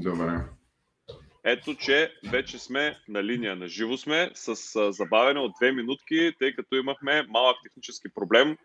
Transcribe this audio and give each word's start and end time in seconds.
Добре. 0.00 0.40
Ето, 1.44 1.74
че 1.74 2.12
вече 2.30 2.58
сме 2.58 2.98
на 3.08 3.24
линия, 3.24 3.56
на 3.56 3.68
живо 3.68 3.96
сме, 3.96 4.30
с 4.34 4.92
забавяне 4.92 5.40
от 5.40 5.52
две 5.60 5.72
минутки, 5.72 6.32
тъй 6.38 6.54
като 6.54 6.76
имахме 6.76 7.26
малък 7.28 7.56
технически 7.64 8.08
проблем. 8.14 8.56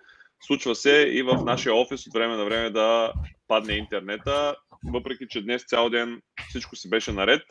Случва 0.45 0.75
се 0.75 0.91
и 0.91 1.21
в 1.21 1.43
нашия 1.45 1.75
офис 1.75 2.07
от 2.07 2.13
време 2.13 2.35
на 2.35 2.45
време 2.45 2.69
да 2.69 3.13
падне 3.47 3.73
интернета, 3.73 4.55
въпреки 4.85 5.27
че 5.29 5.41
днес 5.41 5.65
цял 5.65 5.89
ден 5.89 6.21
всичко 6.49 6.75
си 6.75 6.89
беше 6.89 7.11
наред. 7.11 7.41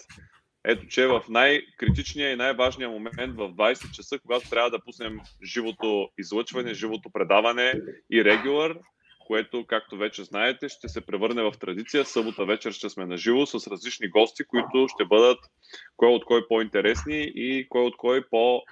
Ето, 0.65 0.87
че 0.87 1.07
в 1.07 1.23
най-критичния 1.29 2.33
и 2.33 2.37
най-важния 2.37 2.89
момент 2.89 3.37
в 3.37 3.49
20 3.49 3.91
часа, 3.91 4.19
когато 4.19 4.51
трябва 4.51 4.71
да 4.71 4.85
пуснем 4.85 5.21
живото 5.45 6.09
излъчване, 6.19 6.75
живото 6.75 7.11
предаване 7.13 7.75
и 8.13 8.25
регулър, 8.25 8.79
което, 9.27 9.67
както 9.67 9.97
вече 9.97 10.25
знаете, 10.25 10.69
ще 10.69 10.89
се 10.89 11.07
превърне 11.07 11.43
в 11.43 11.53
традиция. 11.61 12.05
Събота 12.05 12.45
вечер 12.45 12.73
ще 12.73 12.91
сме 12.91 13.07
на 13.07 13.17
живо 13.17 13.47
с 13.47 13.71
различни 13.71 14.09
гости, 14.09 14.45
които 14.45 14.87
ще 14.89 15.05
бъдат 15.05 15.39
кой 15.97 16.09
от 16.09 16.25
кой 16.25 16.49
по-интересни 16.49 17.33
и 17.35 17.67
кой 17.69 17.83
от 17.83 17.97
кой 17.97 18.29
по- 18.31 18.63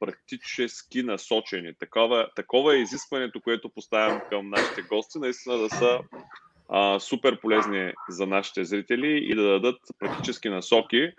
практически 0.00 1.02
насочени. 1.02 1.72
Такова, 1.78 2.28
такова 2.36 2.74
е 2.74 2.78
изискването, 2.78 3.40
което 3.40 3.70
поставям 3.74 4.20
към 4.28 4.50
нашите 4.50 4.82
гости, 4.82 5.18
наистина 5.18 5.58
да 5.58 5.70
са 5.70 5.98
а, 6.68 7.00
супер 7.00 7.40
полезни 7.40 7.92
за 8.08 8.26
нашите 8.26 8.64
зрители 8.64 9.28
и 9.30 9.34
да 9.34 9.42
дадат 9.42 9.80
практически 9.98 10.48
насоки. 10.48 11.10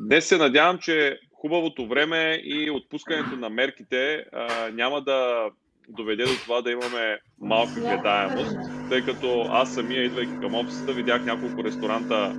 Днес 0.00 0.26
се 0.26 0.36
надявам, 0.36 0.78
че 0.78 1.18
хубавото 1.32 1.86
време 1.86 2.40
и 2.44 2.70
отпускането 2.70 3.36
на 3.36 3.50
мерките 3.50 4.24
а, 4.32 4.70
няма 4.70 5.00
да 5.00 5.50
доведе 5.88 6.24
до 6.24 6.34
това 6.44 6.62
да 6.62 6.70
имаме 6.70 7.18
малка 7.40 7.80
гледаемост, 7.80 8.56
тъй 8.88 9.04
като 9.04 9.46
аз 9.50 9.74
самия, 9.74 10.04
идвайки 10.04 10.32
към 10.40 10.54
офисата, 10.54 10.92
видях 10.92 11.24
няколко 11.24 11.64
ресторанта, 11.64 12.36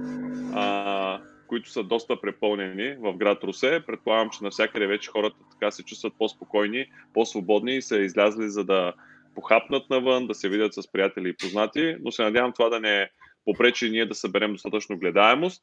а, 0.54 1.20
които 1.48 1.70
са 1.70 1.84
доста 1.84 2.22
препълнени 2.22 2.96
в 3.00 3.14
град 3.14 3.44
Русе. 3.44 3.84
Предполагам, 3.88 4.30
че 4.30 4.44
навсякъде 4.44 4.88
вече 4.88 5.12
хората 5.12 5.36
така 5.52 5.72
се 5.72 5.84
чувстват 5.84 6.14
по-спокойни, 6.18 6.86
по-свободни 7.14 7.76
и 7.76 7.82
са 7.82 7.98
излязли 7.98 8.50
за 8.50 8.64
да 8.64 8.94
похапнат 9.36 9.90
навън, 9.90 10.28
да 10.28 10.36
се 10.36 10.50
видят 10.50 10.74
с 10.74 10.92
приятели 10.92 11.30
и 11.30 11.36
познати, 11.38 11.96
но 12.02 12.12
се 12.12 12.24
надявам 12.24 12.54
това 12.54 12.70
да 12.70 12.80
не 12.80 13.10
попречи 13.46 13.90
ние 13.90 14.06
да 14.06 14.16
съберем 14.16 14.54
достатъчно 14.54 14.98
гледаемост. 14.98 15.62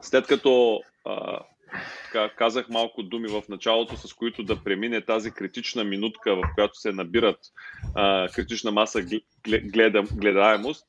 След 0.00 0.26
като 0.26 0.80
така, 2.04 2.30
казах 2.36 2.68
малко 2.68 3.02
думи 3.02 3.28
в 3.28 3.42
началото, 3.48 3.96
с 3.96 4.14
които 4.14 4.42
да 4.42 4.64
премине 4.64 5.00
тази 5.00 5.30
критична 5.30 5.84
минутка, 5.84 6.36
в 6.36 6.42
която 6.54 6.78
се 6.78 6.92
набират 6.92 7.38
а, 7.94 8.28
критична 8.28 8.72
маса 8.72 9.02
гледа, 9.46 10.02
гледаемост, 10.02 10.86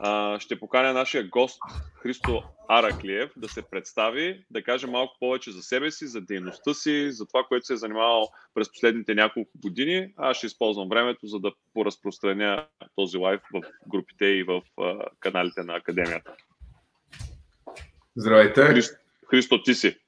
а, 0.00 0.40
ще 0.40 0.60
поканя 0.60 0.92
нашия 0.92 1.28
гост 1.28 1.60
Христо 2.02 2.42
Араклиев 2.68 3.30
да 3.36 3.48
се 3.48 3.62
представи, 3.62 4.44
да 4.50 4.62
каже 4.62 4.86
малко 4.86 5.16
повече 5.20 5.50
за 5.50 5.62
себе 5.62 5.90
си, 5.90 6.06
за 6.06 6.20
дейността 6.20 6.74
си, 6.74 7.12
за 7.12 7.26
това, 7.26 7.44
което 7.48 7.66
се 7.66 7.72
е 7.72 7.76
занимавал 7.76 8.28
през 8.54 8.72
последните 8.72 9.14
няколко 9.14 9.50
години. 9.58 10.12
Аз 10.16 10.36
ще 10.36 10.46
използвам 10.46 10.88
времето, 10.88 11.26
за 11.26 11.38
да 11.40 11.52
поразпространя 11.74 12.66
този 12.96 13.16
лайф 13.16 13.40
в 13.54 13.62
групите 13.88 14.26
и 14.26 14.42
в 14.42 14.62
а, 14.80 14.98
каналите 15.20 15.62
на 15.62 15.74
Академията. 15.74 16.34
Здравейте! 18.16 18.62
Христо, 18.62 18.96
Христо 19.30 19.62
ти 19.62 19.74
си. 19.74 19.98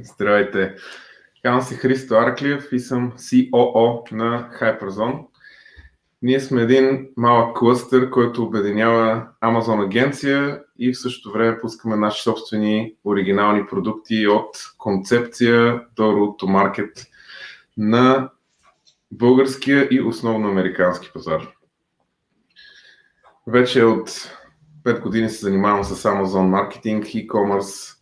Здравейте! 0.00 0.74
Казвам 1.42 1.62
се 1.62 1.74
Христо 1.74 2.14
Арклиев 2.14 2.72
и 2.72 2.80
съм 2.80 3.12
COO 3.12 4.12
на 4.12 4.50
Hyperzone. 4.60 5.26
Ние 6.22 6.40
сме 6.40 6.62
един 6.62 7.08
малък 7.16 7.56
клъстър, 7.56 8.10
който 8.10 8.42
обединява 8.42 9.28
Amazon 9.44 9.84
агенция 9.84 10.60
и 10.78 10.92
в 10.92 10.98
същото 10.98 11.32
време 11.32 11.58
пускаме 11.60 11.96
наши 11.96 12.22
собствени 12.22 12.94
оригинални 13.04 13.66
продукти 13.66 14.26
от 14.26 14.56
концепция 14.78 15.80
до 15.96 16.02
route 16.02 16.42
to 16.42 16.46
market 16.46 17.06
на 17.76 18.30
българския 19.10 19.88
и 19.90 20.00
основно 20.00 20.48
американски 20.48 21.10
пазар. 21.14 21.48
Вече 23.46 23.84
от 23.84 24.08
5 24.84 25.00
години 25.00 25.28
се 25.28 25.40
занимавам 25.40 25.84
с 25.84 26.02
Amazon 26.02 26.48
маркетинг, 26.48 27.04
e-commerce, 27.04 28.01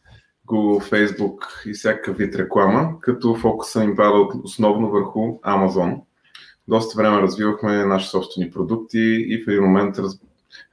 Google, 0.50 0.90
Facebook 0.90 1.66
и 1.66 1.72
всякакъв 1.72 2.16
вид 2.16 2.34
реклама, 2.34 3.00
като 3.00 3.34
фокуса 3.34 3.84
им 3.84 3.96
пада 3.96 4.28
основно 4.44 4.90
върху 4.90 5.20
Amazon. 5.40 6.00
Доста 6.68 7.02
време 7.02 7.22
развивахме 7.22 7.84
наши 7.84 8.08
собствени 8.08 8.50
продукти 8.50 9.24
и 9.28 9.44
в 9.44 9.48
един 9.48 9.62
момент 9.62 9.98
раз... 9.98 10.20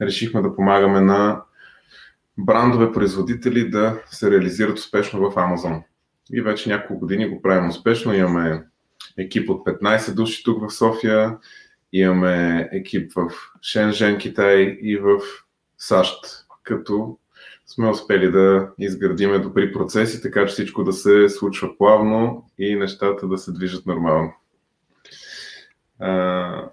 решихме 0.02 0.42
да 0.42 0.56
помагаме 0.56 1.00
на 1.00 1.42
брандове 2.38 2.92
производители 2.92 3.70
да 3.70 4.02
се 4.06 4.30
реализират 4.30 4.78
успешно 4.78 5.30
в 5.30 5.34
Amazon. 5.34 5.82
И 6.32 6.40
вече 6.40 6.68
няколко 6.68 7.00
години 7.00 7.28
го 7.28 7.42
правим 7.42 7.68
успешно. 7.68 8.14
Имаме 8.14 8.64
екип 9.18 9.50
от 9.50 9.66
15 9.66 10.14
души 10.14 10.42
тук 10.44 10.68
в 10.68 10.74
София, 10.74 11.36
имаме 11.92 12.68
екип 12.72 13.12
в 13.16 13.32
Шенжен, 13.62 14.18
Китай 14.18 14.78
и 14.82 14.96
в 14.96 15.20
САЩ, 15.78 16.24
като 16.62 17.18
сме 17.68 17.88
успели 17.88 18.30
да 18.30 18.70
изградиме 18.78 19.38
добри 19.38 19.72
процеси, 19.72 20.22
така 20.22 20.46
че 20.46 20.52
всичко 20.52 20.84
да 20.84 20.92
се 20.92 21.28
случва 21.28 21.78
плавно 21.78 22.50
и 22.58 22.74
нещата 22.74 23.28
да 23.28 23.38
се 23.38 23.52
движат 23.52 23.86
нормално. 23.86 24.32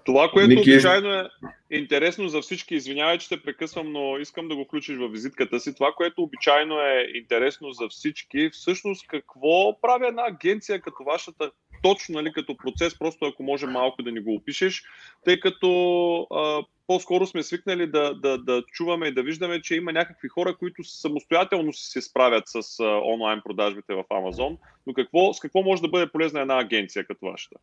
Това, 0.04 0.30
което 0.32 0.48
Ники... 0.48 0.70
обичайно 0.72 1.12
е 1.12 1.28
интересно 1.70 2.28
за 2.28 2.40
всички, 2.40 2.74
извинявай, 2.74 3.18
че 3.18 3.28
те 3.28 3.42
прекъсвам, 3.42 3.92
но 3.92 4.18
искам 4.18 4.48
да 4.48 4.56
го 4.56 4.64
включиш 4.64 4.96
в 4.96 5.08
визитката 5.08 5.60
си. 5.60 5.74
Това, 5.74 5.92
което 5.96 6.22
обичайно 6.22 6.80
е 6.80 7.10
интересно 7.14 7.72
за 7.72 7.88
всички, 7.88 8.50
всъщност 8.52 9.06
какво 9.06 9.80
прави 9.80 10.06
една 10.06 10.22
агенция 10.26 10.80
като 10.80 11.04
вашата, 11.04 11.50
точно 11.82 12.14
нали, 12.14 12.32
като 12.32 12.56
процес, 12.56 12.98
просто 12.98 13.24
ако 13.24 13.42
може 13.42 13.66
малко 13.66 14.02
да 14.02 14.12
ни 14.12 14.20
го 14.20 14.34
опишеш, 14.34 14.82
тъй 15.24 15.40
като 15.40 16.20
а, 16.20 16.62
по-скоро 16.86 17.26
сме 17.26 17.42
свикнали 17.42 17.86
да, 17.86 18.14
да, 18.14 18.38
да 18.38 18.62
чуваме 18.72 19.06
и 19.06 19.14
да 19.14 19.22
виждаме, 19.22 19.62
че 19.62 19.74
има 19.74 19.92
някакви 19.92 20.28
хора, 20.28 20.56
които 20.56 20.84
самостоятелно 20.84 21.72
се 21.72 22.02
справят 22.02 22.44
с 22.46 22.80
а, 22.80 22.84
онлайн 22.84 23.40
продажбите 23.44 23.94
в 23.94 24.04
Амазон, 24.10 24.56
но 24.86 24.94
какво, 24.94 25.32
с 25.32 25.40
какво 25.40 25.62
може 25.62 25.82
да 25.82 25.88
бъде 25.88 26.12
полезна 26.12 26.40
една 26.40 26.60
агенция 26.60 27.06
като 27.06 27.26
вашата? 27.26 27.56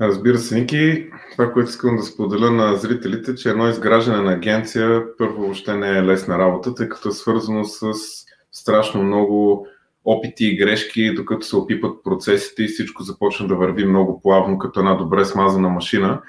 Разбира 0.00 0.38
се, 0.38 0.60
Ники, 0.60 1.06
това, 1.32 1.52
което 1.52 1.70
искам 1.70 1.96
да 1.96 2.02
споделя 2.02 2.50
на 2.50 2.76
зрителите, 2.76 3.34
че 3.34 3.48
едно 3.48 3.68
изграждане 3.68 4.22
на 4.22 4.32
агенция 4.32 5.02
първо 5.18 5.40
въобще 5.40 5.76
не 5.76 5.98
е 5.98 6.02
лесна 6.02 6.38
работа, 6.38 6.74
тъй 6.74 6.88
като 6.88 7.08
е 7.08 7.12
свързано 7.12 7.64
с 7.64 7.92
страшно 8.52 9.02
много 9.02 9.66
опити 10.04 10.46
и 10.46 10.56
грешки, 10.56 11.14
докато 11.14 11.46
се 11.46 11.56
опипат 11.56 12.04
процесите 12.04 12.62
и 12.62 12.68
всичко 12.68 13.02
започне 13.02 13.46
да 13.46 13.56
върви 13.56 13.84
много 13.84 14.20
плавно, 14.20 14.58
като 14.58 14.80
една 14.80 14.94
добре 14.94 15.24
смазана 15.24 15.68
машина. 15.68 16.22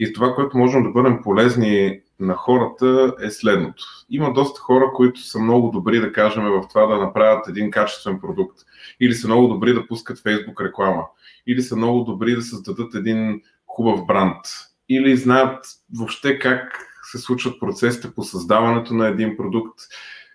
И 0.00 0.12
това, 0.12 0.34
което 0.34 0.58
можем 0.58 0.82
да 0.82 0.90
бъдем 0.90 1.22
полезни 1.22 2.00
на 2.20 2.34
хората 2.34 3.14
е 3.22 3.30
следното. 3.30 3.84
Има 4.10 4.32
доста 4.32 4.60
хора, 4.60 4.90
които 4.94 5.20
са 5.20 5.38
много 5.38 5.70
добри, 5.70 6.00
да 6.00 6.12
кажем, 6.12 6.44
в 6.44 6.64
това 6.68 6.86
да 6.86 6.96
направят 6.96 7.48
един 7.48 7.70
качествен 7.70 8.20
продукт. 8.20 8.58
Или 9.00 9.14
са 9.14 9.28
много 9.28 9.48
добри 9.48 9.74
да 9.74 9.86
пускат 9.86 10.18
Facebook 10.18 10.64
реклама. 10.68 11.02
Или 11.46 11.62
са 11.62 11.76
много 11.76 12.04
добри 12.04 12.34
да 12.34 12.42
създадат 12.42 12.94
един 12.94 13.42
хубав 13.66 14.06
бранд. 14.06 14.44
Или 14.88 15.16
знаят 15.16 15.64
въобще 15.98 16.38
как 16.38 16.86
се 17.12 17.18
случват 17.18 17.60
процесите 17.60 18.14
по 18.14 18.22
създаването 18.22 18.94
на 18.94 19.08
един 19.08 19.36
продукт, 19.36 19.78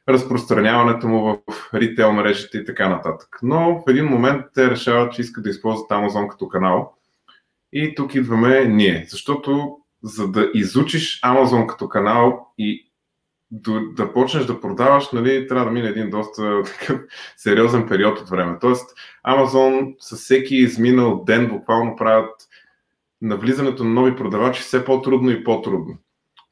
разпространяването 0.09 1.07
му 1.07 1.43
в 1.47 1.73
ритейл 1.73 2.13
мрежите 2.13 2.57
и 2.57 2.65
така 2.65 2.89
нататък. 2.89 3.39
Но 3.43 3.83
в 3.85 3.89
един 3.89 4.05
момент 4.05 4.45
те 4.53 4.69
решават, 4.69 5.13
че 5.13 5.21
искат 5.21 5.43
да 5.43 5.49
използват 5.49 5.89
Amazon 5.89 6.27
като 6.27 6.47
канал 6.47 6.93
и 7.73 7.95
тук 7.95 8.15
идваме 8.15 8.65
ние, 8.65 9.05
защото 9.09 9.77
за 10.03 10.31
да 10.31 10.51
изучиш 10.53 11.21
Amazon 11.21 11.65
като 11.65 11.89
канал 11.89 12.47
и 12.57 12.91
да, 13.51 13.81
да 13.95 14.13
почнеш 14.13 14.45
да 14.45 14.61
продаваш, 14.61 15.11
нали, 15.11 15.47
трябва 15.47 15.65
да 15.65 15.71
мине 15.71 15.87
един 15.87 16.09
доста 16.09 16.63
такъв 16.79 17.01
сериозен 17.37 17.87
период 17.87 18.19
от 18.19 18.29
време. 18.29 18.57
Тоест, 18.61 18.89
Amazon 19.27 19.95
със 19.99 20.21
всеки 20.21 20.55
изминал 20.55 21.23
ден 21.23 21.49
буквално 21.49 21.95
правят 21.95 22.47
навлизането 23.21 23.83
на 23.83 23.89
нови 23.89 24.15
продавачи 24.15 24.61
все 24.61 24.85
по-трудно 24.85 25.31
и 25.31 25.43
по-трудно. 25.43 25.97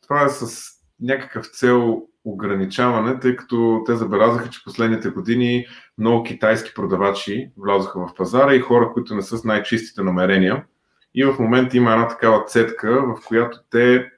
Това 0.01 0.23
е 0.23 0.29
с 0.29 0.71
някакъв 0.99 1.45
цел 1.45 2.01
ограничаване, 2.25 3.19
тъй 3.19 3.35
като 3.35 3.83
те 3.85 3.95
забелязаха, 3.95 4.49
че 4.49 4.63
последните 4.63 5.09
години 5.09 5.65
много 5.97 6.23
китайски 6.23 6.73
продавачи 6.73 7.51
влязоха 7.57 8.07
в 8.07 8.13
пазара 8.17 8.55
и 8.55 8.59
хора, 8.59 8.91
които 8.93 9.15
не 9.15 9.21
са 9.21 9.37
с 9.37 9.43
най-чистите 9.43 10.03
намерения– 10.03 10.65
и 11.15 11.23
в 11.23 11.39
момента 11.39 11.77
има 11.77 11.91
една 11.91 12.07
такава 12.07 12.45
цетка, 12.45 13.01
в 13.01 13.27
която 13.27 13.59
те 13.69 14.11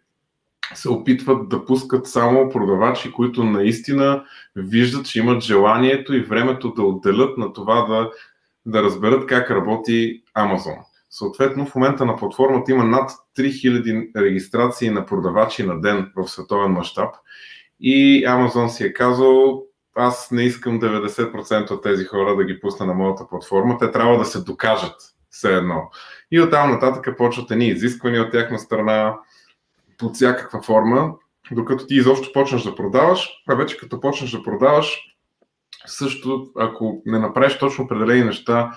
се 0.74 0.90
опитват 0.90 1.50
да 1.50 1.66
пускат 1.66 2.08
само 2.08 2.50
продавачи, 2.50 3.12
които 3.12 3.44
наистина 3.44 4.24
виждат, 4.56 5.06
че 5.06 5.20
имат 5.20 5.44
желанието 5.44 6.14
и 6.14 6.24
времето 6.24 6.74
да 6.74 6.84
отделят 6.84 7.38
на 7.38 7.54
това 7.54 7.86
да, 7.86 8.12
да 8.66 8.84
разберат 8.84 9.26
как 9.26 9.52
работи 9.52 10.24
Amazon. 10.38 10.78
Съответно, 11.10 11.66
в 11.66 11.76
момента 11.76 12.06
на 12.06 12.16
платформата 12.16 12.72
има 12.72 12.84
над 12.84 13.12
3000 13.38 14.22
регистрации 14.22 14.90
на 14.90 15.06
продавачи 15.06 15.64
на 15.64 15.82
ден 15.82 16.12
в 16.16 16.28
световен 16.28 16.72
мащаб 16.72 17.16
и 17.82 18.26
Amazon 18.26 18.68
си 18.68 18.84
е 18.84 18.94
казал, 18.94 19.64
аз 19.96 20.32
не 20.32 20.44
искам 20.44 20.82
90% 20.82 21.72
от 21.72 21.84
тези 21.84 22.06
хора 22.06 22.36
да 22.36 22.44
ги 22.44 22.60
пусна 22.60 22.86
на 22.86 22.94
моята 22.94 23.28
платформа, 23.28 23.78
те 23.78 23.92
трябва 23.92 24.18
да 24.18 24.26
се 24.26 24.44
докажат 24.44 24.96
все 25.30 25.56
едно. 25.56 25.90
И 26.32 26.42
оттам 26.42 26.72
нататък 26.72 27.18
почват 27.18 27.52
едни 27.52 27.68
изисквания 27.68 28.22
от 28.22 28.32
тяхна 28.32 28.60
страна 28.60 29.18
под 29.98 30.16
всякаква 30.16 30.62
форма, 30.62 31.14
докато 31.52 31.88
ти 31.88 31.96
изобщо 31.96 32.34
почнеш 32.34 32.62
да 32.62 32.76
продаваш, 32.76 33.30
а 33.48 33.56
вече 33.56 33.78
като 33.78 34.02
почнеш 34.02 34.32
да 34.32 34.44
продаваш, 34.44 35.00
също 35.86 36.52
ако 36.58 37.02
не 37.06 37.20
направиш 37.20 37.58
точно 37.58 37.84
определени 37.84 38.24
неща, 38.24 38.72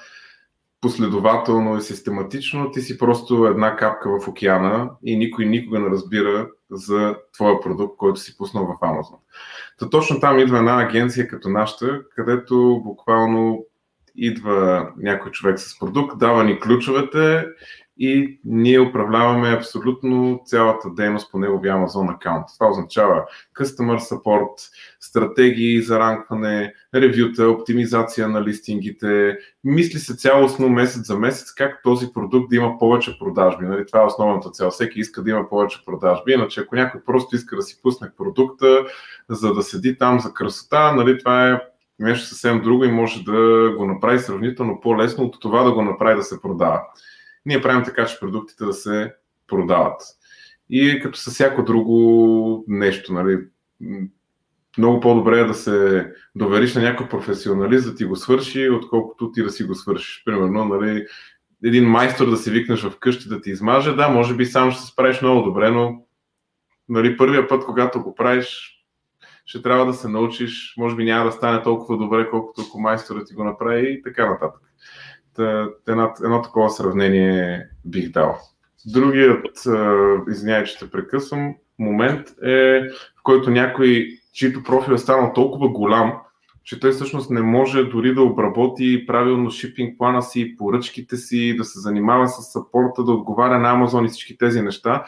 последователно 0.84 1.78
и 1.78 1.82
систематично, 1.82 2.70
ти 2.70 2.80
си 2.80 2.98
просто 2.98 3.46
една 3.46 3.76
капка 3.76 4.20
в 4.20 4.28
океана 4.28 4.90
и 5.04 5.16
никой 5.16 5.46
никога 5.46 5.78
не 5.78 5.90
разбира 5.90 6.48
за 6.70 7.16
твоя 7.32 7.60
продукт, 7.60 7.96
който 7.96 8.20
си 8.20 8.36
пуснал 8.36 8.66
в 8.66 8.84
Amazon. 8.86 9.16
Та 9.78 9.90
точно 9.90 10.20
там 10.20 10.38
идва 10.38 10.58
една 10.58 10.82
агенция 10.82 11.28
като 11.28 11.48
нашата, 11.48 12.02
където 12.16 12.80
буквално 12.84 13.66
идва 14.16 14.90
някой 14.96 15.30
човек 15.30 15.58
с 15.58 15.78
продукт, 15.78 16.18
дава 16.18 16.44
ни 16.44 16.60
ключовете 16.60 17.46
и 17.98 18.40
ние 18.44 18.80
управляваме 18.80 19.56
абсолютно 19.56 20.40
цялата 20.44 20.90
дейност 20.90 21.32
по 21.32 21.38
неговия 21.38 21.74
Amazon 21.74 22.14
аккаунт. 22.14 22.46
Това 22.58 22.70
означава 22.70 23.24
Customer 23.56 23.98
Support, 23.98 24.52
стратегии 25.00 25.82
за 25.82 25.98
ранкване, 25.98 26.74
ревюта, 26.94 27.48
оптимизация 27.48 28.28
на 28.28 28.42
листингите. 28.42 29.38
Мисли 29.64 29.98
се 29.98 30.16
цялостно 30.16 30.68
месец 30.68 31.06
за 31.06 31.18
месец 31.18 31.54
как 31.54 31.82
този 31.82 32.12
продукт 32.14 32.50
да 32.50 32.56
има 32.56 32.78
повече 32.78 33.18
продажби. 33.18 33.66
Нали? 33.66 33.86
Това 33.86 34.02
е 34.02 34.06
основната 34.06 34.50
цел. 34.50 34.70
Всеки 34.70 35.00
иска 35.00 35.22
да 35.22 35.30
има 35.30 35.48
повече 35.48 35.84
продажби. 35.86 36.32
Иначе 36.32 36.60
ако 36.60 36.74
някой 36.74 37.00
просто 37.04 37.36
иска 37.36 37.56
да 37.56 37.62
си 37.62 37.82
пусне 37.82 38.08
продукта, 38.16 38.84
за 39.28 39.54
да 39.54 39.62
седи 39.62 39.98
там 39.98 40.20
за 40.20 40.34
красота, 40.34 40.92
нали? 40.92 41.18
това 41.18 41.50
е 41.50 41.60
нещо 41.98 42.26
съвсем 42.26 42.62
друго 42.62 42.84
и 42.84 42.92
може 42.92 43.24
да 43.24 43.70
го 43.76 43.86
направи 43.86 44.18
сравнително 44.18 44.80
по-лесно 44.80 45.24
от 45.24 45.40
това 45.40 45.62
да 45.62 45.72
го 45.72 45.82
направи 45.82 46.16
да 46.16 46.22
се 46.22 46.42
продава 46.42 46.80
ние 47.46 47.62
правим 47.62 47.84
така, 47.84 48.06
че 48.06 48.20
продуктите 48.20 48.64
да 48.64 48.72
се 48.72 49.14
продават. 49.46 50.00
И 50.70 51.00
като 51.02 51.18
със 51.18 51.34
всяко 51.34 51.62
друго 51.62 52.64
нещо, 52.68 53.12
нали, 53.12 53.38
много 54.78 55.00
по-добре 55.00 55.40
е 55.40 55.44
да 55.44 55.54
се 55.54 56.06
довериш 56.34 56.74
на 56.74 56.82
някой 56.82 57.08
професионалист 57.08 57.90
да 57.90 57.94
ти 57.94 58.04
го 58.04 58.16
свърши, 58.16 58.70
отколкото 58.70 59.32
ти 59.32 59.42
да 59.42 59.50
си 59.50 59.64
го 59.64 59.74
свършиш. 59.74 60.22
Примерно, 60.24 60.64
нали, 60.64 61.06
един 61.64 61.84
майстор 61.84 62.30
да 62.30 62.36
си 62.36 62.50
викнеш 62.50 62.82
в 62.82 62.98
къщи 62.98 63.28
да 63.28 63.40
ти 63.40 63.50
измаже, 63.50 63.94
да, 63.94 64.08
може 64.08 64.36
би 64.36 64.46
сам 64.46 64.70
ще 64.70 64.80
се 64.80 64.86
справиш 64.86 65.22
много 65.22 65.42
добре, 65.42 65.70
но 65.70 66.06
нали, 66.88 67.16
първия 67.16 67.48
път, 67.48 67.64
когато 67.64 68.02
го 68.02 68.14
правиш, 68.14 68.70
ще 69.46 69.62
трябва 69.62 69.86
да 69.86 69.94
се 69.94 70.08
научиш, 70.08 70.74
може 70.76 70.96
би 70.96 71.04
няма 71.04 71.24
да 71.24 71.32
стане 71.32 71.62
толкова 71.62 71.98
добре, 71.98 72.30
колкото 72.30 72.62
ако 72.68 72.80
майстора 72.80 73.24
ти 73.24 73.34
го 73.34 73.44
направи 73.44 73.92
и 73.92 74.02
така 74.02 74.30
нататък 74.30 74.60
едно, 75.88 76.14
едно 76.24 76.42
такова 76.42 76.70
сравнение 76.70 77.68
бих 77.84 78.10
дал. 78.10 78.38
Другият, 78.86 79.46
извинявай, 80.30 80.64
че 80.64 80.78
те 80.78 80.90
прекъсвам, 80.90 81.54
момент 81.78 82.28
е 82.42 82.80
в 83.18 83.22
който 83.22 83.50
някой, 83.50 84.08
чийто 84.32 84.62
профил 84.62 84.92
е 84.92 84.98
станал 84.98 85.32
толкова 85.34 85.68
голям, 85.68 86.12
че 86.64 86.80
той 86.80 86.92
всъщност 86.92 87.30
не 87.30 87.42
може 87.42 87.84
дори 87.84 88.14
да 88.14 88.22
обработи 88.22 89.04
правилно 89.06 89.50
шипинг 89.50 89.98
плана 89.98 90.22
си, 90.22 90.56
поръчките 90.58 91.16
си, 91.16 91.56
да 91.56 91.64
се 91.64 91.80
занимава 91.80 92.28
с 92.28 92.52
сапорта, 92.52 93.04
да 93.04 93.12
отговаря 93.12 93.58
на 93.58 93.74
Amazon 93.74 94.06
и 94.06 94.08
всички 94.08 94.38
тези 94.38 94.62
неща. 94.62 95.04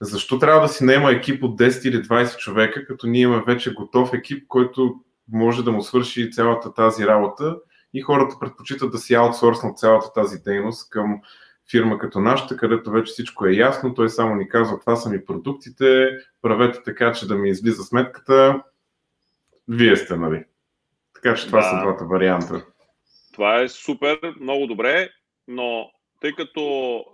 Защо 0.00 0.38
трябва 0.38 0.60
да 0.60 0.68
си 0.68 0.84
наема 0.84 1.10
екип 1.10 1.44
от 1.44 1.60
10 1.60 1.88
или 1.88 2.02
20 2.02 2.36
човека, 2.36 2.86
като 2.86 3.06
ние 3.06 3.20
имаме 3.20 3.42
вече 3.46 3.74
готов 3.74 4.14
екип, 4.14 4.44
който 4.48 4.94
може 5.32 5.64
да 5.64 5.72
му 5.72 5.82
свърши 5.82 6.30
цялата 6.30 6.74
тази 6.74 7.06
работа 7.06 7.56
и 7.94 8.00
хората 8.00 8.36
предпочитат 8.40 8.92
да 8.92 8.98
си 8.98 9.14
аутсорснат 9.14 9.78
цялата 9.78 10.12
тази 10.12 10.38
дейност 10.38 10.90
към 10.90 11.20
фирма 11.70 11.98
като 11.98 12.20
нашата, 12.20 12.56
където 12.56 12.90
вече 12.90 13.12
всичко 13.12 13.46
е 13.46 13.52
ясно, 13.52 13.94
той 13.94 14.08
само 14.08 14.34
ни 14.34 14.48
казва 14.48 14.80
това 14.80 14.96
са 14.96 15.10
ми 15.10 15.24
продуктите, 15.24 16.10
правете 16.42 16.78
така, 16.84 17.12
че 17.12 17.28
да 17.28 17.34
ми 17.34 17.48
излиза 17.48 17.82
сметката, 17.82 18.62
вие 19.68 19.96
сте, 19.96 20.16
нали? 20.16 20.44
Така 21.14 21.34
че 21.34 21.46
това 21.46 21.58
да. 21.58 21.64
са 21.64 21.80
двата 21.82 22.04
варианта. 22.04 22.66
Това 23.32 23.60
е 23.60 23.68
супер, 23.68 24.18
много 24.40 24.66
добре, 24.66 25.10
но 25.48 25.90
тъй 26.20 26.32
като 26.34 27.04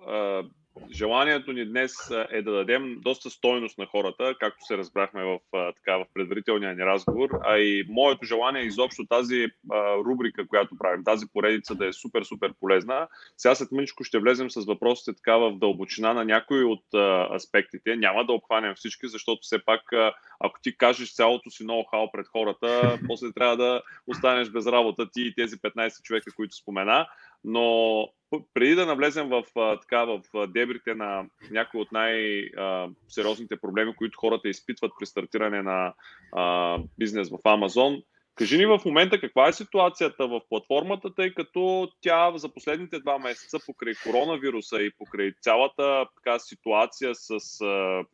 Желанието 0.93 1.53
ни 1.53 1.67
днес 1.67 1.93
е 2.31 2.43
да 2.43 2.53
дадем 2.53 3.01
доста 3.01 3.31
стойност 3.31 3.79
на 3.79 3.87
хората, 3.87 4.35
както 4.41 4.65
се 4.65 4.77
разбрахме 4.77 5.25
в, 5.25 5.39
така, 5.53 5.97
в 5.97 6.07
предварителния 6.15 6.75
ни 6.75 6.85
разговор, 6.85 7.29
а 7.45 7.59
и 7.59 7.87
моето 7.89 8.27
желание 8.27 8.63
е 8.63 8.67
изобщо 8.67 9.07
тази 9.07 9.47
а, 9.73 9.97
рубрика, 9.97 10.49
която 10.49 10.79
правим, 10.79 11.05
тази 11.05 11.27
поредица 11.33 11.75
да 11.75 11.87
е 11.87 11.93
супер, 11.93 12.23
супер 12.23 12.53
полезна. 12.61 13.09
Сега 13.37 13.55
след 13.55 13.73
мъничко 13.73 14.05
ще 14.05 14.19
влезем 14.19 14.51
с 14.51 14.67
въпросите 14.67 15.17
така 15.17 15.37
в 15.37 15.59
дълбочина 15.59 16.15
на 16.15 16.25
някои 16.25 16.65
от 16.65 16.85
а, 16.95 17.35
аспектите. 17.35 17.97
Няма 17.97 18.25
да 18.25 18.33
обхванем 18.33 18.75
всички, 18.75 19.09
защото 19.09 19.39
все 19.43 19.65
пак, 19.65 19.93
а, 19.93 20.13
ако 20.41 20.61
ти 20.63 20.77
кажеш 20.77 21.15
цялото 21.15 21.51
си 21.51 21.65
ноу-хау 21.65 22.11
пред 22.13 22.27
хората, 22.29 22.99
после 23.07 23.33
трябва 23.33 23.57
да 23.57 23.83
останеш 24.07 24.51
без 24.51 24.67
работа 24.67 25.11
ти 25.11 25.23
и 25.23 25.35
тези 25.35 25.57
15 25.57 26.03
човека, 26.03 26.31
които 26.37 26.57
спомена. 26.57 27.07
Но 27.45 28.09
преди 28.55 28.75
да 28.75 28.87
навлезем 28.87 29.29
в, 29.29 29.45
така, 29.81 30.05
в 30.05 30.21
дебрите 30.47 30.95
на 30.95 31.25
някои 31.51 31.81
от 31.81 31.93
най-сериозните 31.93 33.57
проблеми, 33.57 33.95
които 33.97 34.19
хората 34.19 34.49
изпитват 34.49 34.93
при 34.99 35.07
стартиране 35.07 35.63
на 35.63 35.95
а, 36.33 36.79
бизнес 36.99 37.31
в 37.31 37.39
Амазон, 37.45 38.03
Кажи 38.37 38.59
ни 38.59 38.67
в 38.67 38.81
момента 38.85 39.21
каква 39.21 39.49
е 39.49 39.53
ситуацията 39.53 40.27
в 40.27 40.41
платформата, 40.49 41.15
тъй 41.15 41.35
като 41.35 41.89
тя 42.01 42.33
за 42.37 42.49
последните 42.49 43.01
два 43.01 43.19
месеца 43.19 43.59
покрай 43.67 43.95
коронавируса 44.05 44.83
и 44.83 44.91
покрай 44.99 45.33
цялата 45.41 46.07
така, 46.17 46.39
ситуация 46.39 47.15
с 47.15 47.61
а, 47.61 48.05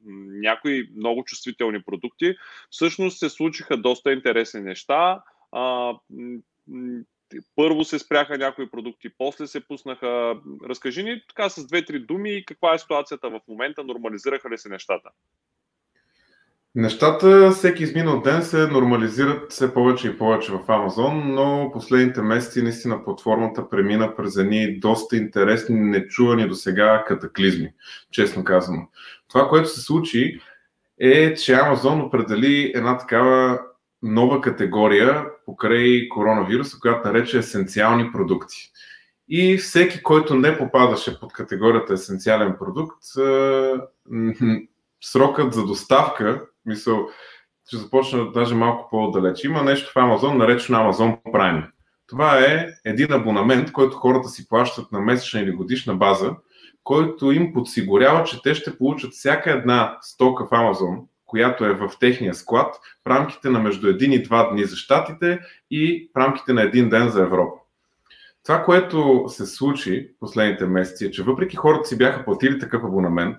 някои 0.43 0.88
много 0.96 1.25
чувствителни 1.25 1.82
продукти, 1.82 2.34
всъщност 2.70 3.19
се 3.19 3.28
случиха 3.28 3.76
доста 3.76 4.12
интересни 4.12 4.61
неща. 4.61 5.23
А, 5.52 5.94
първо 7.56 7.84
се 7.84 7.98
спряха 7.98 8.38
някои 8.38 8.70
продукти, 8.70 9.08
после 9.18 9.46
се 9.46 9.66
пуснаха. 9.66 10.34
Разкажи 10.68 11.02
ни 11.02 11.22
така 11.28 11.48
с 11.48 11.66
две-три 11.66 11.98
думи 11.98 12.44
каква 12.46 12.74
е 12.74 12.78
ситуацията 12.78 13.30
в 13.30 13.40
момента, 13.48 13.84
нормализираха 13.84 14.50
ли 14.50 14.58
се 14.58 14.68
нещата? 14.68 15.10
Нещата 16.74 17.50
всеки 17.50 17.82
изминал 17.82 18.20
ден 18.20 18.42
се 18.42 18.66
нормализират 18.66 19.52
все 19.52 19.74
повече 19.74 20.08
и 20.08 20.18
повече 20.18 20.52
в 20.52 20.58
Amazon, 20.58 21.25
но 21.25 21.70
последните 21.72 22.22
месеци 22.22 22.62
наистина 22.62 23.04
платформата 23.04 23.68
премина 23.68 24.16
през 24.16 24.37
едни 24.37 24.78
доста 24.78 25.16
интересни, 25.16 25.80
нечувани 25.80 26.49
до 26.49 26.54
сега 26.54 27.04
катаклизми, 27.06 27.72
честно 28.10 28.44
казано. 28.44 28.88
Това, 29.28 29.49
което 29.49 29.68
се 29.68 29.80
случи 29.80 30.40
е, 31.00 31.34
че 31.34 31.52
Amazon 31.52 32.06
определи 32.06 32.72
една 32.75 32.99
такава 32.99 33.60
нова 34.02 34.40
категория 34.40 35.25
покрай 35.50 36.09
коронавируса, 36.09 36.78
която 36.80 37.09
нарече 37.09 37.38
есенциални 37.38 38.12
продукти. 38.12 38.57
И 39.28 39.57
всеки, 39.57 40.02
който 40.02 40.35
не 40.35 40.59
попадаше 40.59 41.21
под 41.21 41.33
категорията 41.33 41.92
есенциален 41.92 42.57
продукт, 42.59 42.99
срокът 45.00 45.52
за 45.52 45.66
доставка, 45.66 46.47
мисъл, 46.66 47.09
ще 47.66 47.76
започна 47.76 48.33
даже 48.33 48.54
малко 48.54 48.90
по-далеч. 48.90 49.45
Има 49.45 49.62
нещо 49.62 49.92
в 49.92 49.95
Amazon, 49.95 50.37
наречено 50.37 50.78
Amazon 50.78 51.23
Prime. 51.23 51.71
Това 52.07 52.38
е 52.38 52.66
един 52.85 53.12
абонамент, 53.12 53.73
който 53.73 53.97
хората 53.97 54.28
си 54.28 54.49
плащат 54.49 54.92
на 54.92 55.00
месечна 55.00 55.40
или 55.40 55.52
годишна 55.52 55.95
база, 55.95 56.37
който 56.85 57.33
им 57.33 57.52
подсигурява, 57.52 58.25
че 58.25 58.42
те 58.42 58.54
ще 58.54 58.78
получат 58.78 59.12
всяка 59.12 59.50
една 59.50 59.99
стока 60.02 60.47
в 60.47 60.50
Amazon, 60.50 61.04
която 61.30 61.64
е 61.64 61.75
в 61.75 61.90
техния 62.00 62.34
склад, 62.34 62.75
в 63.04 63.06
рамките 63.06 63.50
на 63.50 63.58
между 63.58 63.88
един 63.88 64.12
и 64.12 64.22
два 64.22 64.50
дни 64.50 64.64
за 64.64 64.76
Штатите 64.76 65.38
и 65.70 66.10
в 66.14 66.16
рамките 66.16 66.52
на 66.52 66.62
един 66.62 66.88
ден 66.88 67.08
за 67.08 67.22
Европа. 67.22 67.60
Това, 68.44 68.62
което 68.62 69.25
се 69.28 69.46
случи 69.46 70.10
последните 70.20 70.66
месеци 70.66 71.06
е, 71.06 71.10
че 71.10 71.22
въпреки 71.22 71.56
хората 71.56 71.88
си 71.88 71.99
бяха 71.99 72.25
платили 72.25 72.58
такъв 72.58 72.84
абонамент, 72.84 73.38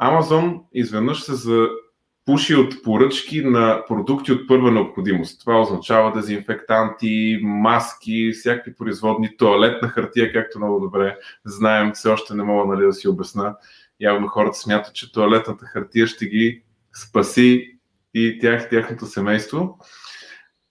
Amazon 0.00 0.60
изведнъж 0.72 1.22
се 1.22 1.34
запуши 1.34 2.54
от 2.54 2.82
поръчки 2.82 3.44
на 3.44 3.84
продукти 3.88 4.32
от 4.32 4.48
първа 4.48 4.70
необходимост. 4.70 5.40
Това 5.40 5.60
означава 5.60 6.12
дезинфектанти, 6.12 7.38
маски, 7.42 8.32
всякакви 8.32 8.74
производни, 8.74 9.36
туалетна 9.36 9.88
хартия, 9.88 10.32
както 10.32 10.58
много 10.58 10.80
добре 10.80 11.16
знаем, 11.44 11.92
все 11.92 12.08
още 12.08 12.34
не 12.34 12.42
мога 12.42 12.74
нали, 12.74 12.86
да 12.86 12.92
си 12.92 13.08
обясна. 13.08 13.56
Явно 14.00 14.28
хората 14.28 14.58
смятат, 14.58 14.94
че 14.94 15.12
туалетната 15.12 15.64
хартия 15.64 16.06
ще 16.06 16.26
ги 16.26 16.62
спаси 17.02 17.78
и 18.14 18.38
тях, 18.40 18.70
тяхното 18.70 19.06
семейство. 19.06 19.78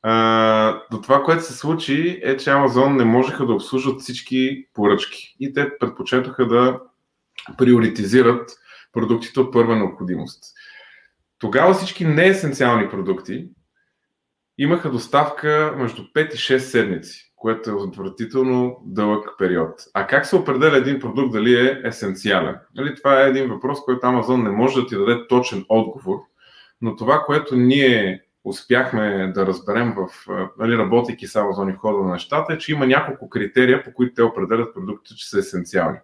А, 0.02 0.82
до 0.92 1.02
това, 1.02 1.24
което 1.24 1.44
се 1.44 1.54
случи 1.54 2.20
е, 2.24 2.38
че 2.38 2.50
Amazon 2.50 2.98
не 2.98 3.06
можеха 3.06 3.46
да 3.46 3.54
обслужват 3.54 4.02
всички 4.02 4.68
поръчки 4.74 5.36
и 5.40 5.54
те 5.54 5.78
предпочетоха 5.80 6.48
да 6.48 6.80
приоритизират 7.58 8.52
продуктите 8.94 9.40
от 9.40 9.54
първа 9.54 9.76
необходимост. 9.76 10.44
Тогава 11.40 11.74
всички 11.74 12.06
неесенциални 12.06 12.90
продукти 12.90 13.50
имаха 14.58 14.92
доставка 14.92 15.74
между 15.78 16.02
5 16.02 16.34
и 16.34 16.38
6 16.38 16.58
седмици, 16.58 17.25
което 17.36 17.70
е 17.70 17.74
отвратително 17.74 18.78
дълъг 18.86 19.30
период. 19.38 19.72
А 19.94 20.08
как 20.08 20.26
се 20.26 20.36
определя 20.36 20.78
един 20.78 21.00
продукт 21.00 21.32
дали 21.34 21.68
е 21.68 21.82
есенциален? 21.84 22.56
Нали, 22.76 22.96
това 22.96 23.22
е 23.22 23.30
един 23.30 23.50
въпрос, 23.50 23.80
който 23.86 24.08
Amazon 24.08 24.44
не 24.44 24.50
може 24.50 24.82
да 24.82 24.88
ти 24.88 24.96
даде 24.96 25.28
точен 25.28 25.66
отговор, 25.70 26.18
но 26.82 26.96
това, 26.96 27.24
което 27.26 27.56
ние 27.56 28.22
успяхме 28.44 29.32
да 29.36 29.46
разберем 29.46 29.96
в, 29.98 30.28
нали, 30.60 30.78
работейки 30.78 31.28
с 31.28 31.34
Amazon 31.34 31.74
и 31.74 31.78
хода 31.78 32.04
на 32.04 32.12
нещата, 32.12 32.54
е, 32.54 32.58
че 32.58 32.72
има 32.72 32.88
няколко 32.88 33.30
критерия, 33.30 33.84
по 33.84 33.94
които 33.94 34.14
те 34.14 34.24
определят 34.24 34.74
продуктите, 34.74 35.16
че 35.16 35.30
са 35.30 35.40
есенциални. 35.40 35.98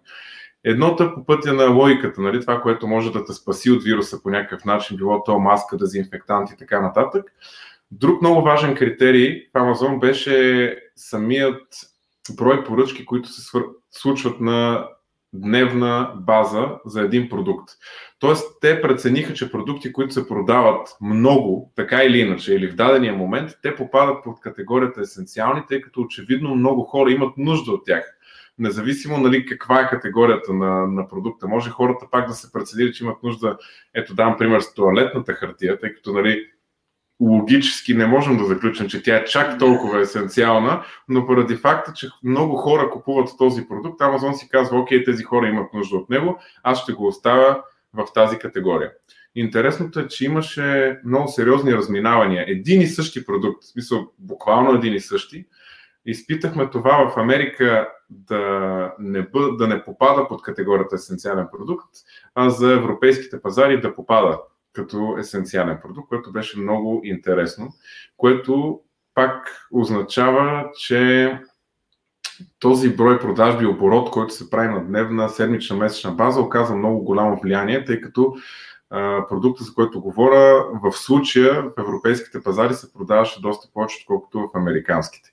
Едното 0.64 1.02
е 1.02 1.14
по 1.14 1.26
пътя 1.26 1.52
на 1.52 1.66
логиката, 1.66 2.20
нали, 2.20 2.40
това, 2.40 2.60
което 2.60 2.86
може 2.86 3.12
да 3.12 3.24
те 3.24 3.32
спаси 3.32 3.70
от 3.70 3.84
вируса 3.84 4.22
по 4.22 4.30
някакъв 4.30 4.64
начин, 4.64 4.96
било 4.96 5.24
то 5.24 5.38
маска, 5.38 5.76
дезинфектант 5.76 6.50
и 6.50 6.56
така 6.56 6.80
нататък. 6.80 7.24
Друг 7.90 8.22
много 8.22 8.42
важен 8.42 8.74
критерий 8.74 9.42
в 9.54 9.58
Amazon 9.58 10.00
беше 10.00 10.76
самият 10.96 11.62
брой 12.36 12.64
поръчки, 12.64 13.04
които 13.04 13.28
се 13.28 13.40
свър... 13.40 13.64
случват 13.90 14.40
на 14.40 14.88
дневна 15.32 16.12
база 16.16 16.68
за 16.86 17.00
един 17.00 17.28
продукт. 17.28 17.68
Тоест, 18.18 18.60
те 18.60 18.82
прецениха, 18.82 19.34
че 19.34 19.52
продукти, 19.52 19.92
които 19.92 20.14
се 20.14 20.28
продават 20.28 20.88
много, 21.00 21.72
така 21.76 22.04
или 22.04 22.18
иначе, 22.18 22.54
или 22.54 22.70
в 22.70 22.74
дадения 22.74 23.14
момент, 23.14 23.50
те 23.62 23.76
попадат 23.76 24.24
под 24.24 24.40
категорията 24.40 25.00
есенциални, 25.00 25.62
тъй 25.68 25.80
като 25.80 26.00
очевидно 26.00 26.54
много 26.54 26.82
хора 26.82 27.10
имат 27.10 27.36
нужда 27.36 27.72
от 27.72 27.84
тях. 27.84 28.04
Независимо 28.58 29.18
нали, 29.18 29.46
каква 29.46 29.80
е 29.80 29.88
категорията 29.88 30.52
на, 30.52 30.86
на 30.86 31.08
продукта. 31.08 31.48
Може 31.48 31.70
хората 31.70 32.06
пак 32.10 32.28
да 32.28 32.34
се 32.34 32.52
преценили, 32.52 32.92
че 32.92 33.04
имат 33.04 33.22
нужда, 33.22 33.58
ето 33.94 34.14
дам 34.14 34.36
пример 34.38 34.60
с 34.60 34.74
туалетната 34.74 35.32
хартия, 35.32 35.78
тъй 35.78 35.94
като 35.94 36.12
нали, 36.12 36.46
логически 37.22 37.94
не 37.94 38.06
можем 38.06 38.38
да 38.38 38.44
заключим, 38.44 38.88
че 38.88 39.02
тя 39.02 39.16
е 39.16 39.24
чак 39.24 39.58
толкова 39.58 40.00
есенциална, 40.00 40.84
но 41.08 41.26
поради 41.26 41.56
факта, 41.56 41.92
че 41.94 42.08
много 42.24 42.56
хора 42.56 42.90
купуват 42.90 43.28
този 43.38 43.68
продукт, 43.68 44.00
Amazon 44.00 44.32
си 44.32 44.48
казва, 44.48 44.78
окей, 44.78 45.04
тези 45.04 45.22
хора 45.24 45.46
имат 45.46 45.74
нужда 45.74 45.96
от 45.96 46.10
него, 46.10 46.38
аз 46.62 46.82
ще 46.82 46.92
го 46.92 47.06
оставя 47.06 47.62
в 47.94 48.06
тази 48.14 48.38
категория. 48.38 48.90
Интересното 49.34 50.00
е, 50.00 50.08
че 50.08 50.24
имаше 50.24 50.98
много 51.04 51.28
сериозни 51.28 51.74
разминавания. 51.74 52.44
Един 52.48 52.80
и 52.80 52.86
същи 52.86 53.26
продукт, 53.26 53.64
в 53.64 53.66
смисъл 53.66 54.06
буквално 54.18 54.74
един 54.74 54.94
и 54.94 55.00
същи. 55.00 55.46
Изпитахме 56.06 56.70
това 56.70 57.10
в 57.10 57.20
Америка 57.20 57.88
да 58.10 58.94
не, 58.98 59.22
бъ, 59.22 59.56
да 59.56 59.68
не 59.68 59.84
попада 59.84 60.28
под 60.28 60.42
категорията 60.42 60.96
есенциален 60.96 61.46
продукт, 61.52 61.88
а 62.34 62.50
за 62.50 62.72
европейските 62.72 63.42
пазари 63.42 63.80
да 63.80 63.94
попада 63.94 64.38
като 64.72 65.16
есенциален 65.18 65.78
продукт, 65.82 66.08
което 66.08 66.32
беше 66.32 66.58
много 66.58 67.00
интересно, 67.04 67.68
което 68.16 68.80
пак 69.14 69.66
означава, 69.72 70.70
че 70.78 71.38
този 72.58 72.96
брой 72.96 73.20
продажби 73.20 73.66
оборот, 73.66 74.10
който 74.10 74.34
се 74.34 74.50
прави 74.50 74.68
на 74.68 74.84
дневна, 74.84 75.28
седмична, 75.28 75.76
месечна 75.76 76.10
база, 76.10 76.40
оказва 76.40 76.76
много 76.76 77.04
голямо 77.04 77.40
влияние, 77.42 77.84
тъй 77.84 78.00
като 78.00 78.34
продукта, 79.28 79.64
за 79.64 79.74
който 79.74 80.00
говоря, 80.00 80.64
в 80.82 80.92
случая 80.92 81.62
в 81.62 81.72
европейските 81.78 82.42
пазари 82.42 82.74
се 82.74 82.92
продаваше 82.92 83.40
доста 83.40 83.68
повече, 83.74 83.96
отколкото 84.00 84.38
в 84.38 84.58
американските. 84.58 85.30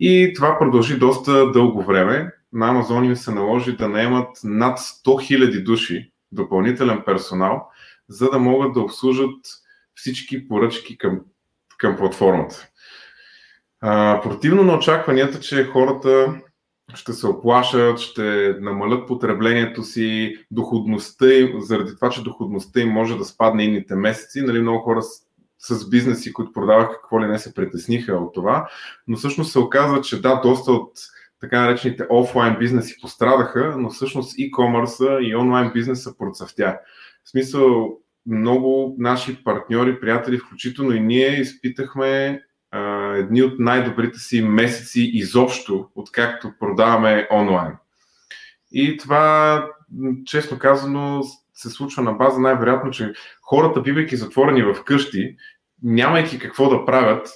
И 0.00 0.32
това 0.36 0.58
продължи 0.58 0.98
доста 0.98 1.52
дълго 1.52 1.82
време. 1.82 2.32
На 2.52 2.68
Амазон 2.68 3.04
им 3.04 3.16
се 3.16 3.34
наложи 3.34 3.76
да 3.76 3.88
наемат 3.88 4.28
над 4.44 4.78
100 4.78 5.04
000 5.04 5.64
души 5.64 6.12
допълнителен 6.32 7.02
персонал, 7.06 7.68
за 8.08 8.30
да 8.30 8.38
могат 8.38 8.72
да 8.72 8.80
обслужат 8.80 9.36
всички 9.94 10.48
поръчки 10.48 10.98
към, 10.98 11.20
към 11.78 11.96
платформата. 11.96 12.68
А, 13.80 14.20
противно 14.22 14.62
на 14.62 14.76
очакванията, 14.76 15.40
че 15.40 15.64
хората 15.64 16.40
ще 16.94 17.12
се 17.12 17.26
оплашат, 17.26 17.98
ще 17.98 18.56
намалят 18.60 19.08
потреблението 19.08 19.82
си, 19.82 20.36
доходността 20.50 21.32
им, 21.34 21.60
заради 21.60 21.94
това, 21.94 22.10
че 22.10 22.22
доходността 22.22 22.80
им 22.80 22.88
може 22.88 23.18
да 23.18 23.24
спадне 23.24 23.64
едните 23.64 23.94
месеци. 23.94 24.42
Нали, 24.42 24.60
много 24.60 24.78
хора 24.78 25.02
с, 25.02 25.08
с 25.58 25.90
бизнеси, 25.90 26.32
които 26.32 26.52
продаваха 26.52 26.92
какво 26.92 27.20
ли 27.20 27.26
не 27.26 27.38
се 27.38 27.54
притесниха 27.54 28.12
от 28.12 28.34
това, 28.34 28.68
но 29.06 29.16
всъщност 29.16 29.52
се 29.52 29.58
оказва, 29.58 30.00
че 30.00 30.22
да, 30.22 30.40
доста 30.40 30.72
от 30.72 30.92
така 31.40 31.60
наречените 31.60 32.06
офлайн 32.10 32.56
бизнеси 32.58 32.96
пострадаха, 33.00 33.74
но 33.78 33.90
всъщност 33.90 34.36
e-commerce 34.36 35.20
и 35.20 35.36
онлайн 35.36 35.72
бизнеса 35.72 36.16
процъфтя. 36.18 36.78
В 37.26 37.30
смисъл, 37.30 37.98
много 38.26 38.96
наши 38.98 39.44
партньори, 39.44 40.00
приятели, 40.00 40.38
включително 40.38 40.92
и 40.92 41.00
ние, 41.00 41.40
изпитахме 41.40 42.42
а, 42.70 42.80
едни 43.16 43.42
от 43.42 43.58
най-добрите 43.58 44.18
си 44.18 44.42
месеци 44.42 45.10
изобщо, 45.14 45.88
откакто 45.94 46.52
продаваме 46.60 47.28
онлайн. 47.32 47.72
И 48.72 48.96
това, 48.96 49.66
честно 50.24 50.58
казано, 50.58 51.22
се 51.54 51.70
случва 51.70 52.02
на 52.02 52.12
база 52.12 52.40
най-вероятно, 52.40 52.90
че 52.90 53.12
хората, 53.42 53.80
бивайки 53.80 54.16
затворени 54.16 54.62
в 54.62 54.84
къщи, 54.84 55.36
нямайки 55.82 56.38
какво 56.38 56.68
да 56.68 56.84
правят, 56.84 57.28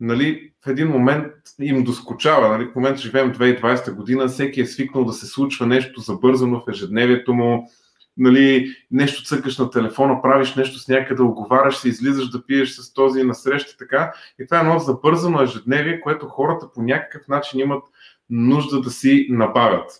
нали, 0.00 0.52
в 0.64 0.70
един 0.70 0.88
момент 0.88 1.32
им 1.60 1.84
доскочава. 1.84 2.48
Нали, 2.48 2.64
в 2.64 2.74
момента 2.74 3.00
живеем 3.00 3.34
2020 3.34 3.94
година, 3.94 4.28
всеки 4.28 4.60
е 4.60 4.66
свикнал 4.66 5.04
да 5.04 5.12
се 5.12 5.26
случва 5.26 5.66
нещо 5.66 6.00
забързано 6.00 6.60
в 6.60 6.70
ежедневието 6.70 7.34
му, 7.34 7.70
нали, 8.16 8.76
нещо 8.90 9.24
цъкаш 9.24 9.58
на 9.58 9.70
телефона, 9.70 10.22
правиш 10.22 10.54
нещо 10.54 10.78
с 10.78 10.88
някъде, 10.88 11.22
оговаряш 11.22 11.76
се, 11.76 11.88
излизаш 11.88 12.28
да 12.28 12.46
пиеш 12.46 12.70
с 12.70 12.94
този 12.94 13.22
насреща 13.22 13.76
така. 13.78 14.12
И 14.38 14.46
това 14.46 14.58
е 14.58 14.60
едно 14.60 14.78
забързано 14.78 15.42
ежедневие, 15.42 16.00
което 16.00 16.26
хората 16.26 16.72
по 16.74 16.82
някакъв 16.82 17.28
начин 17.28 17.60
имат 17.60 17.84
нужда 18.30 18.80
да 18.80 18.90
си 18.90 19.26
набавят. 19.30 19.90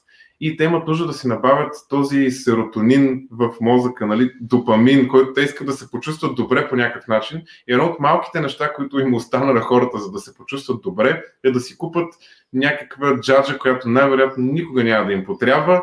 И 0.45 0.57
те 0.57 0.65
имат 0.65 0.87
нужда 0.87 1.07
да 1.07 1.13
си 1.13 1.29
набавят 1.29 1.75
този 1.89 2.31
серотонин 2.31 3.29
в 3.31 3.55
мозъка, 3.61 4.07
нали, 4.07 4.33
допамин, 4.41 5.09
който 5.09 5.33
те 5.33 5.41
искат 5.41 5.67
да 5.67 5.73
се 5.73 5.91
почувстват 5.91 6.35
добре 6.35 6.69
по 6.69 6.77
някакъв 6.77 7.09
начин. 7.09 7.43
И 7.69 7.73
едно 7.73 7.85
от 7.85 8.01
малките 8.01 8.41
неща, 8.41 8.73
които 8.73 9.01
им 9.01 9.15
остана 9.15 9.55
на 9.55 9.61
хората, 9.61 9.99
за 9.99 10.11
да 10.11 10.19
се 10.19 10.35
почувстват 10.35 10.83
добре, 10.83 11.23
е 11.45 11.51
да 11.51 11.61
си 11.61 11.79
купат 11.79 12.15
някаква 12.53 13.21
джаджа, 13.21 13.59
която 13.59 13.89
най-вероятно 13.89 14.45
никога 14.45 14.85
няма 14.85 15.07
да 15.07 15.13
им 15.13 15.25
потрябва, 15.25 15.83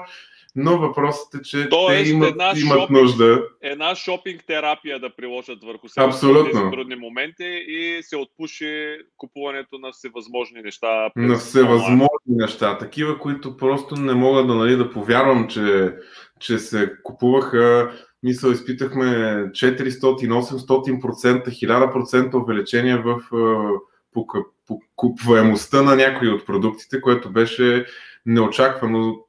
но 0.56 0.77
въпросът 0.77 1.36
е, 1.36 1.41
че 1.41 1.70
Тоест, 1.70 2.03
те 2.03 2.10
имат, 2.10 2.29
една 2.29 2.53
имат 2.58 2.79
шопинг, 2.79 2.89
нужда. 2.89 3.44
Една 3.62 3.96
шопинг 3.96 4.44
терапия 4.48 5.00
да 5.00 5.15
приложат 5.15 5.63
върху 5.63 5.89
себе 5.89 6.06
Абсолютно. 6.06 6.72
трудни 6.72 6.96
моменти 6.96 7.65
и 7.68 8.03
се 8.03 8.18
отпуши 8.18 8.98
купуването 9.18 9.79
на 9.79 9.91
всевъзможни 9.91 10.62
неща. 10.62 11.10
На 11.15 11.36
всевъзможни 11.36 12.10
неща, 12.27 12.77
такива, 12.77 13.20
които 13.20 13.58
просто 13.58 13.96
не 13.96 14.13
мога 14.13 14.46
да, 14.46 14.56
нали, 14.56 14.75
да 14.75 14.91
повярвам, 14.91 15.48
че, 15.48 15.94
че 16.39 16.60
се 16.60 16.94
купуваха. 17.03 17.91
Мисъл, 18.24 18.51
изпитахме 18.51 19.06
400-800%, 19.06 21.48
1000% 21.48 22.41
увеличение 22.41 22.98
в 22.98 23.22
покупваемостта 24.68 25.82
на 25.82 25.96
някои 25.96 26.29
от 26.29 26.46
продуктите, 26.46 27.01
което 27.01 27.32
беше 27.32 27.86
неочаквано 28.25 29.25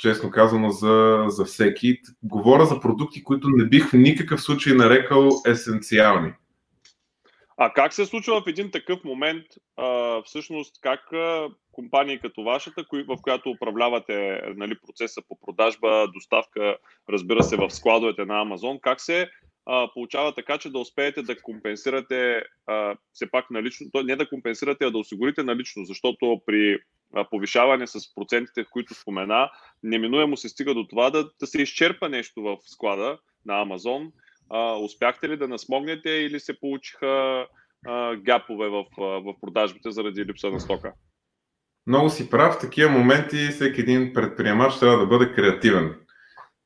честно 0.00 0.30
казано, 0.30 0.70
за, 0.70 1.24
за 1.28 1.44
всеки. 1.44 2.00
Говоря 2.22 2.66
за 2.66 2.80
продукти, 2.80 3.24
които 3.24 3.48
не 3.48 3.64
бих 3.64 3.90
в 3.90 3.92
никакъв 3.92 4.42
случай 4.42 4.74
нарекал 4.74 5.28
есенциални. 5.46 6.32
А 7.56 7.72
как 7.72 7.94
се 7.94 8.06
случва 8.06 8.40
в 8.40 8.46
един 8.46 8.70
такъв 8.70 9.04
момент, 9.04 9.44
а, 9.76 10.22
всъщност, 10.22 10.80
как 10.80 11.12
а, 11.12 11.48
компании 11.72 12.18
като 12.18 12.42
вашата, 12.42 12.84
кои, 12.88 13.02
в 13.02 13.16
която 13.22 13.50
управлявате 13.50 14.42
нали, 14.56 14.74
процеса 14.86 15.22
по 15.28 15.38
продажба, 15.46 16.08
доставка, 16.14 16.76
разбира 17.08 17.42
се, 17.42 17.56
в 17.56 17.70
складовете 17.70 18.24
на 18.24 18.40
Амазон, 18.40 18.78
как 18.82 19.00
се 19.00 19.28
а, 19.66 19.92
получава 19.94 20.34
така, 20.34 20.58
че 20.58 20.70
да 20.70 20.78
успеете 20.78 21.22
да 21.22 21.42
компенсирате 21.42 22.42
а, 22.66 22.96
все 23.12 23.30
пак 23.30 23.50
налично, 23.50 23.86
не 24.04 24.16
да 24.16 24.28
компенсирате, 24.28 24.84
а 24.84 24.90
да 24.90 24.98
осигурите 24.98 25.42
налично, 25.42 25.84
защото 25.84 26.40
при 26.46 26.78
повишаване 27.30 27.86
с 27.86 28.14
процентите, 28.14 28.64
които 28.70 28.94
спомена, 28.94 29.50
неминуемо 29.82 30.36
се 30.36 30.48
стига 30.48 30.74
до 30.74 30.86
това 30.86 31.10
да, 31.10 31.30
да 31.40 31.46
се 31.46 31.62
изчерпа 31.62 32.08
нещо 32.08 32.42
в 32.42 32.56
склада 32.66 33.18
на 33.46 33.60
Амазон. 33.60 34.12
Успяхте 34.80 35.28
ли 35.28 35.36
да 35.36 35.48
насмогнете 35.48 36.10
или 36.10 36.40
се 36.40 36.60
получиха 36.60 37.46
а, 37.86 38.16
гапове 38.16 38.68
в, 38.68 38.84
в 38.98 39.34
продажбите 39.40 39.90
заради 39.90 40.24
липса 40.24 40.50
на 40.50 40.60
стока? 40.60 40.92
Много 41.86 42.10
си 42.10 42.30
прав. 42.30 42.54
В 42.54 42.60
такива 42.60 42.90
моменти 42.90 43.36
всеки 43.36 43.80
един 43.80 44.12
предприемач 44.12 44.78
трябва 44.78 44.98
да 44.98 45.06
бъде 45.06 45.32
креативен. 45.32 45.94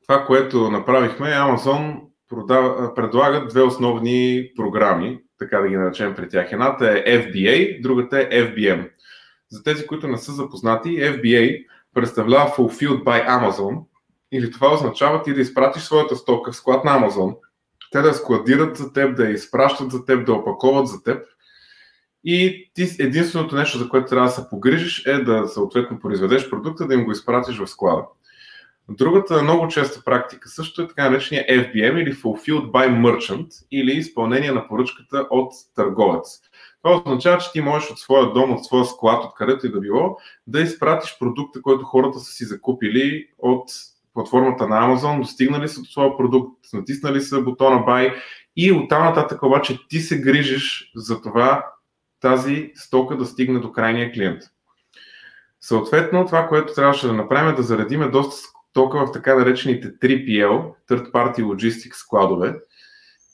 Това, 0.08 0.24
което 0.24 0.70
направихме, 0.70 1.26
Amazon 1.26 2.00
продава, 2.28 2.94
предлагат 2.94 3.48
две 3.48 3.62
основни 3.62 4.50
програми, 4.56 5.18
така 5.38 5.58
да 5.58 5.68
ги 5.68 5.76
наречем 5.76 6.14
при 6.14 6.28
тях. 6.28 6.52
Едната 6.52 6.90
е 6.90 7.22
FBA, 7.22 7.82
другата 7.82 8.20
е 8.20 8.28
FBM. 8.30 8.90
За 9.54 9.62
тези, 9.62 9.86
които 9.86 10.08
не 10.08 10.18
са 10.18 10.32
запознати, 10.32 10.88
FBA 10.88 11.66
представлява 11.94 12.50
Fulfilled 12.50 13.02
by 13.02 13.28
Amazon 13.28 13.82
или 14.32 14.50
това 14.50 14.74
означава 14.74 15.22
ти 15.22 15.34
да 15.34 15.40
изпратиш 15.40 15.82
своята 15.82 16.16
стока 16.16 16.52
в 16.52 16.56
склад 16.56 16.84
на 16.84 16.90
Amazon, 16.90 17.36
те 17.92 18.02
да 18.02 18.14
складират 18.14 18.76
за 18.76 18.92
теб, 18.92 19.16
да 19.16 19.24
я 19.24 19.30
изпращат 19.30 19.90
за 19.90 20.04
теб, 20.04 20.26
да 20.26 20.32
опаковат 20.32 20.88
за 20.88 21.02
теб. 21.02 21.26
И 22.24 22.70
ти 22.74 22.88
единственото 22.98 23.56
нещо, 23.56 23.78
за 23.78 23.88
което 23.88 24.08
трябва 24.08 24.28
да 24.28 24.34
се 24.34 24.48
погрижиш, 24.50 25.06
е 25.06 25.18
да 25.18 25.48
съответно 25.48 26.00
произведеш 26.00 26.50
продукта, 26.50 26.86
да 26.86 26.94
им 26.94 27.04
го 27.04 27.12
изпратиш 27.12 27.58
в 27.58 27.66
склада. 27.66 28.02
Другата 28.88 29.42
много 29.42 29.68
честа 29.68 30.02
практика 30.04 30.48
също 30.48 30.82
е 30.82 30.88
така 30.88 31.10
наречения 31.10 31.46
FBM 31.48 32.02
или 32.02 32.14
Fulfilled 32.14 32.70
by 32.70 32.88
Merchant 32.88 33.48
или 33.70 33.92
изпълнение 33.92 34.52
на 34.52 34.68
поръчката 34.68 35.26
от 35.30 35.52
търговец. 35.74 36.40
Това 36.84 37.02
означава, 37.06 37.38
че 37.38 37.52
ти 37.52 37.60
можеш 37.60 37.90
от 37.90 37.98
своя 37.98 38.32
дом, 38.32 38.52
от 38.52 38.64
своя 38.64 38.84
склад, 38.84 39.24
откъдето 39.24 39.66
и 39.66 39.72
да 39.72 39.80
било, 39.80 40.16
да 40.46 40.60
изпратиш 40.60 41.18
продукта, 41.18 41.62
който 41.62 41.84
хората 41.84 42.18
са 42.18 42.32
си 42.32 42.44
закупили 42.44 43.28
от 43.38 43.70
платформата 44.14 44.68
на 44.68 44.76
Amazon, 44.76 45.20
достигнали 45.20 45.68
са 45.68 45.80
до 45.80 45.86
своя 45.86 46.16
продукт, 46.16 46.58
натиснали 46.72 47.20
са 47.20 47.40
бутона 47.40 47.76
Buy 47.76 48.14
и 48.56 48.72
оттам 48.72 49.04
нататък 49.04 49.42
обаче 49.42 49.78
ти 49.88 50.00
се 50.00 50.20
грижиш 50.20 50.92
за 50.96 51.22
това 51.22 51.66
тази 52.20 52.72
стока 52.74 53.16
да 53.16 53.26
стигне 53.26 53.58
до 53.58 53.72
крайния 53.72 54.12
клиент. 54.12 54.42
Съответно, 55.60 56.26
това, 56.26 56.48
което 56.48 56.74
трябваше 56.74 57.06
да 57.06 57.12
направим 57.12 57.52
е 57.52 57.56
да 57.56 57.62
заредиме 57.62 58.08
доста 58.08 58.36
стока 58.70 59.06
в 59.06 59.12
така 59.12 59.34
наречените 59.34 59.88
3PL, 59.88 60.72
Third 60.90 61.10
Party 61.10 61.42
Logistics 61.42 61.94
складове, 61.94 62.54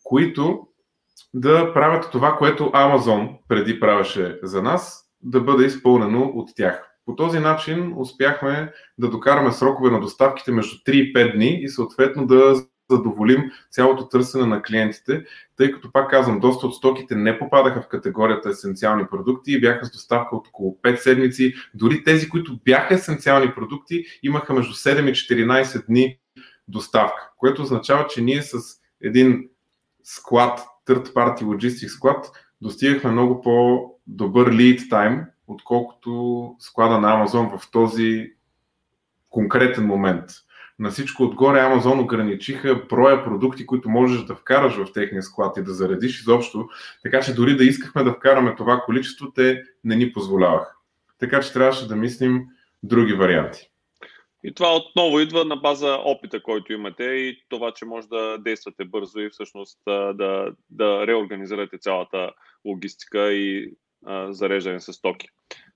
които 0.05 0.67
да 1.35 1.75
правят 1.75 2.11
това, 2.13 2.37
което 2.37 2.65
Amazon 2.65 3.39
преди 3.49 3.81
правеше 3.81 4.39
за 4.43 4.63
нас, 4.63 5.05
да 5.23 5.41
бъде 5.41 5.67
изпълнено 5.67 6.33
от 6.35 6.51
тях. 6.57 6.91
По 7.07 7.17
този 7.17 7.39
начин 7.39 7.95
успяхме 7.97 8.73
да 8.99 9.11
докараме 9.11 9.53
срокове 9.53 9.91
на 9.91 10.01
доставките 10.01 10.53
между 10.53 10.77
3 10.77 10.91
и 10.91 11.13
5 11.13 11.35
дни 11.35 11.59
и 11.63 11.69
съответно 11.69 12.27
да 12.27 12.55
задоволим 12.91 13.51
цялото 13.71 14.09
търсене 14.09 14.47
на 14.47 14.63
клиентите, 14.63 15.25
тъй 15.57 15.73
като, 15.73 15.93
пак 15.93 16.11
казвам, 16.11 16.41
доста 16.41 16.67
от 16.67 16.75
стоките 16.75 17.15
не 17.15 17.39
попадаха 17.39 17.83
в 17.83 17.89
категорията 17.89 18.49
есенциални 18.49 19.07
продукти 19.11 19.53
и 19.53 19.61
бяха 19.61 19.85
с 19.85 19.91
доставка 19.91 20.37
от 20.37 20.49
около 20.49 20.79
5 20.83 20.97
седмици. 20.97 21.55
Дори 21.75 22.05
тези, 22.05 22.29
които 22.29 22.59
бяха 22.65 22.95
есенциални 22.95 23.55
продукти, 23.55 24.05
имаха 24.23 24.55
между 24.55 24.75
7 24.75 25.11
и 25.11 25.15
14 25.47 25.87
дни 25.87 26.19
доставка, 26.69 27.31
което 27.37 27.63
означава, 27.63 28.07
че 28.07 28.21
ние 28.21 28.43
с 28.43 28.59
един 29.03 29.49
склад, 30.05 30.61
third 30.87 31.13
party 31.13 31.43
logistics 31.43 31.89
склад, 31.89 32.31
достигахме 32.61 33.11
много 33.11 33.43
по-добър 33.43 34.53
lead 34.55 34.79
time, 34.89 35.27
отколкото 35.47 36.55
склада 36.59 37.01
на 37.01 37.09
Amazon 37.09 37.59
в 37.59 37.71
този 37.71 38.33
конкретен 39.31 39.87
момент. 39.87 40.25
На 40.79 40.91
всичко 40.91 41.23
отгоре 41.23 41.59
Amazon 41.59 42.03
ограничиха 42.03 42.83
броя 42.91 43.25
продукти, 43.25 43.67
които 43.67 43.91
можеш 43.91 44.25
да 44.25 44.35
вкараш 44.35 44.77
в 44.77 44.93
техния 44.93 45.23
склад 45.23 45.57
и 45.57 45.63
да 45.63 45.75
заредиш 45.75 46.21
изобщо, 46.21 46.69
така 47.03 47.21
че 47.21 47.35
дори 47.35 47.57
да 47.57 47.65
искахме 47.65 48.05
да 48.05 48.13
вкараме 48.13 48.55
това 48.55 48.83
количество, 48.87 49.33
те 49.33 49.63
не 49.85 49.97
ни 49.97 50.13
позволяваха. 50.13 50.73
Така 51.19 51.41
че 51.41 51.53
трябваше 51.53 51.89
да 51.89 51.97
мислим 51.97 52.47
други 52.83 53.13
варианти. 53.13 53.70
И 54.45 54.55
това 54.55 54.77
отново 54.77 55.21
идва 55.21 55.45
на 55.45 55.57
база 55.57 55.99
опита, 56.05 56.43
който 56.43 56.73
имате 56.73 57.05
и 57.05 57.43
това, 57.49 57.73
че 57.73 57.85
може 57.85 58.09
да 58.09 58.39
действате 58.39 58.85
бързо 58.85 59.21
и 59.21 59.31
всъщност 59.31 59.79
да, 59.87 60.53
да 60.71 61.07
реорганизирате 61.07 61.79
цялата 61.79 62.33
логистика 62.65 63.33
и 63.33 63.75
а, 64.07 64.33
зареждане 64.33 64.81
с 64.81 65.01
токи. 65.01 65.29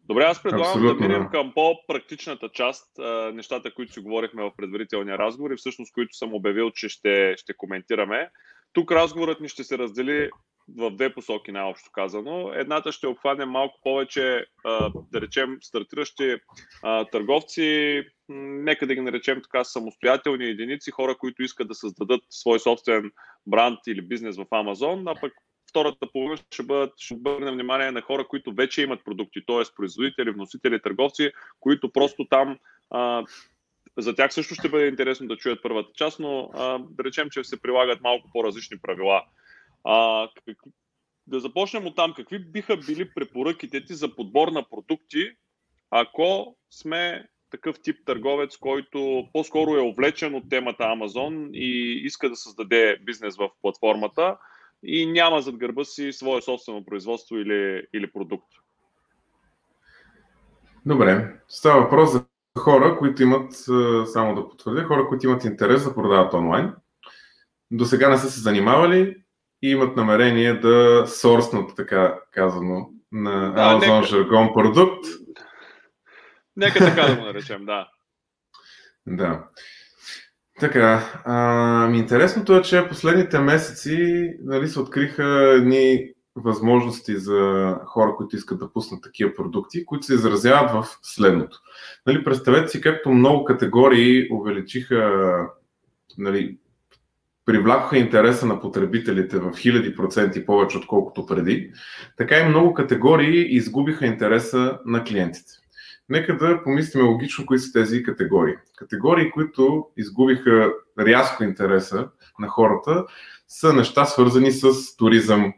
Добре, 0.06 0.24
аз 0.24 0.42
предлагам 0.42 0.66
Абсолютно, 0.66 1.08
да 1.08 1.08
минем 1.08 1.28
към 1.30 1.52
по-практичната 1.54 2.48
част, 2.48 2.90
нещата, 3.32 3.74
които 3.74 3.92
си 3.92 4.00
говорихме 4.00 4.42
в 4.42 4.52
предварителния 4.56 5.18
разговор 5.18 5.50
и 5.50 5.56
всъщност 5.56 5.92
които 5.92 6.16
съм 6.16 6.34
обявил, 6.34 6.70
че 6.70 6.88
ще, 6.88 7.34
ще 7.36 7.54
коментираме. 7.56 8.30
Тук 8.72 8.92
разговорът 8.92 9.40
ни 9.40 9.48
ще 9.48 9.64
се 9.64 9.78
раздели 9.78 10.30
в 10.68 10.90
две 10.90 11.14
посоки, 11.14 11.52
най-общо 11.52 11.90
казано. 11.92 12.52
Едната 12.54 12.92
ще 12.92 13.06
обхване 13.06 13.44
малко 13.44 13.80
повече, 13.82 14.46
да 15.12 15.20
речем, 15.20 15.58
стартиращи 15.62 16.36
търговци, 17.12 18.02
нека 18.28 18.86
да 18.86 18.94
ги 18.94 19.00
наречем 19.00 19.42
така 19.42 19.64
самостоятелни 19.64 20.44
единици, 20.44 20.90
хора, 20.90 21.16
които 21.18 21.42
искат 21.42 21.68
да 21.68 21.74
създадат 21.74 22.20
свой 22.30 22.60
собствен 22.60 23.10
бранд 23.46 23.78
или 23.86 24.02
бизнес 24.02 24.36
в 24.36 24.46
Амазон, 24.50 25.08
а 25.08 25.14
пък 25.20 25.32
втората 25.70 26.06
половина 26.12 26.36
ще, 26.50 26.62
бъдат, 26.62 26.92
ще 26.98 27.14
обърнем 27.14 27.54
внимание 27.54 27.90
на 27.90 28.02
хора, 28.02 28.26
които 28.28 28.54
вече 28.54 28.82
имат 28.82 29.04
продукти, 29.04 29.40
т.е. 29.46 29.62
производители, 29.76 30.30
вносители, 30.30 30.82
търговци, 30.82 31.32
които 31.60 31.92
просто 31.92 32.26
там 32.30 32.58
за 33.98 34.14
тях 34.14 34.32
също 34.34 34.54
ще 34.54 34.68
бъде 34.68 34.86
интересно 34.86 35.28
да 35.28 35.36
чуят 35.36 35.62
първата 35.62 35.90
част, 35.94 36.20
но 36.20 36.50
а, 36.54 36.78
да 36.78 37.04
речем, 37.04 37.30
че 37.30 37.44
се 37.44 37.62
прилагат 37.62 38.00
малко 38.00 38.30
по-различни 38.32 38.78
правила. 38.82 39.22
А, 39.84 40.28
как, 40.46 40.56
да 41.26 41.40
започнем 41.40 41.86
от 41.86 41.96
там. 41.96 42.14
Какви 42.14 42.38
биха 42.38 42.76
били 42.76 43.14
препоръките 43.14 43.84
ти 43.84 43.94
за 43.94 44.16
подбор 44.16 44.48
на 44.48 44.68
продукти, 44.70 45.30
ако 45.90 46.56
сме 46.70 47.28
такъв 47.50 47.76
тип 47.82 47.96
търговец, 48.06 48.56
който 48.56 49.28
по-скоро 49.32 49.76
е 49.76 49.80
увлечен 49.80 50.34
от 50.34 50.50
темата 50.50 50.82
Amazon 50.82 51.50
и 51.52 52.00
иска 52.04 52.28
да 52.28 52.36
създаде 52.36 52.98
бизнес 53.02 53.36
в 53.36 53.50
платформата, 53.62 54.36
и 54.82 55.06
няма 55.06 55.40
зад 55.40 55.56
гърба 55.56 55.84
си 55.84 56.12
свое 56.12 56.42
собствено 56.42 56.84
производство 56.84 57.36
или, 57.36 57.86
или 57.94 58.12
продукт. 58.12 58.48
Добре. 60.86 61.40
Става 61.48 61.82
въпрос 61.82 62.12
за 62.12 62.24
хора, 62.58 62.98
които 62.98 63.22
имат, 63.22 63.52
само 64.06 64.34
да 64.34 64.48
потвърдя, 64.48 64.84
хора, 64.84 65.08
които 65.08 65.26
имат 65.26 65.44
интерес 65.44 65.84
да 65.84 65.94
продават 65.94 66.34
онлайн. 66.34 66.72
До 67.70 67.84
сега 67.84 68.08
не 68.08 68.18
са 68.18 68.30
се 68.30 68.40
занимавали 68.40 69.23
и 69.64 69.70
имат 69.70 69.96
намерение 69.96 70.54
да 70.54 71.04
сорснат, 71.06 71.76
така 71.76 72.18
казано, 72.30 72.90
на 73.12 73.52
да, 73.52 73.60
Amazon 73.60 73.96
нека... 73.96 74.06
жаргон 74.06 74.52
продукт. 74.54 75.04
Нека 76.56 76.78
така 76.78 77.02
да 77.02 77.16
го 77.16 77.22
наречем, 77.22 77.64
да. 77.64 77.88
Да. 79.06 79.44
Така, 80.60 81.22
ами 81.24 81.98
интересното 81.98 82.56
е, 82.56 82.62
че 82.62 82.88
последните 82.88 83.38
месеци 83.38 84.30
нали, 84.40 84.68
се 84.68 84.80
откриха 84.80 85.24
едни 85.56 86.10
възможности 86.36 87.16
за 87.16 87.74
хора, 87.86 88.14
които 88.16 88.36
искат 88.36 88.58
да 88.58 88.72
пуснат 88.72 89.02
такива 89.02 89.34
продукти, 89.34 89.86
които 89.86 90.06
се 90.06 90.14
изразяват 90.14 90.70
в 90.70 90.98
следното. 91.02 91.58
Нали, 92.06 92.24
представете 92.24 92.68
си 92.68 92.80
както 92.80 93.10
много 93.10 93.44
категории 93.44 94.28
увеличиха, 94.32 95.36
нали, 96.18 96.58
привлякоха 97.44 97.98
интереса 97.98 98.46
на 98.46 98.60
потребителите 98.60 99.38
в 99.38 99.52
хиляди 99.56 99.96
проценти 99.96 100.46
повече, 100.46 100.78
отколкото 100.78 101.26
преди, 101.26 101.72
така 102.16 102.38
и 102.38 102.48
много 102.48 102.74
категории 102.74 103.56
изгубиха 103.56 104.06
интереса 104.06 104.78
на 104.86 105.04
клиентите. 105.04 105.52
Нека 106.08 106.36
да 106.36 106.62
помислим 106.62 107.06
логично 107.06 107.46
кои 107.46 107.58
са 107.58 107.72
тези 107.72 108.02
категории. 108.02 108.54
Категории, 108.76 109.30
които 109.30 109.86
изгубиха 109.96 110.72
рязко 110.98 111.44
интереса 111.44 112.08
на 112.38 112.48
хората, 112.48 113.04
са 113.48 113.72
неща 113.72 114.04
свързани 114.04 114.52
с 114.52 114.96
туризъм, 114.96 115.52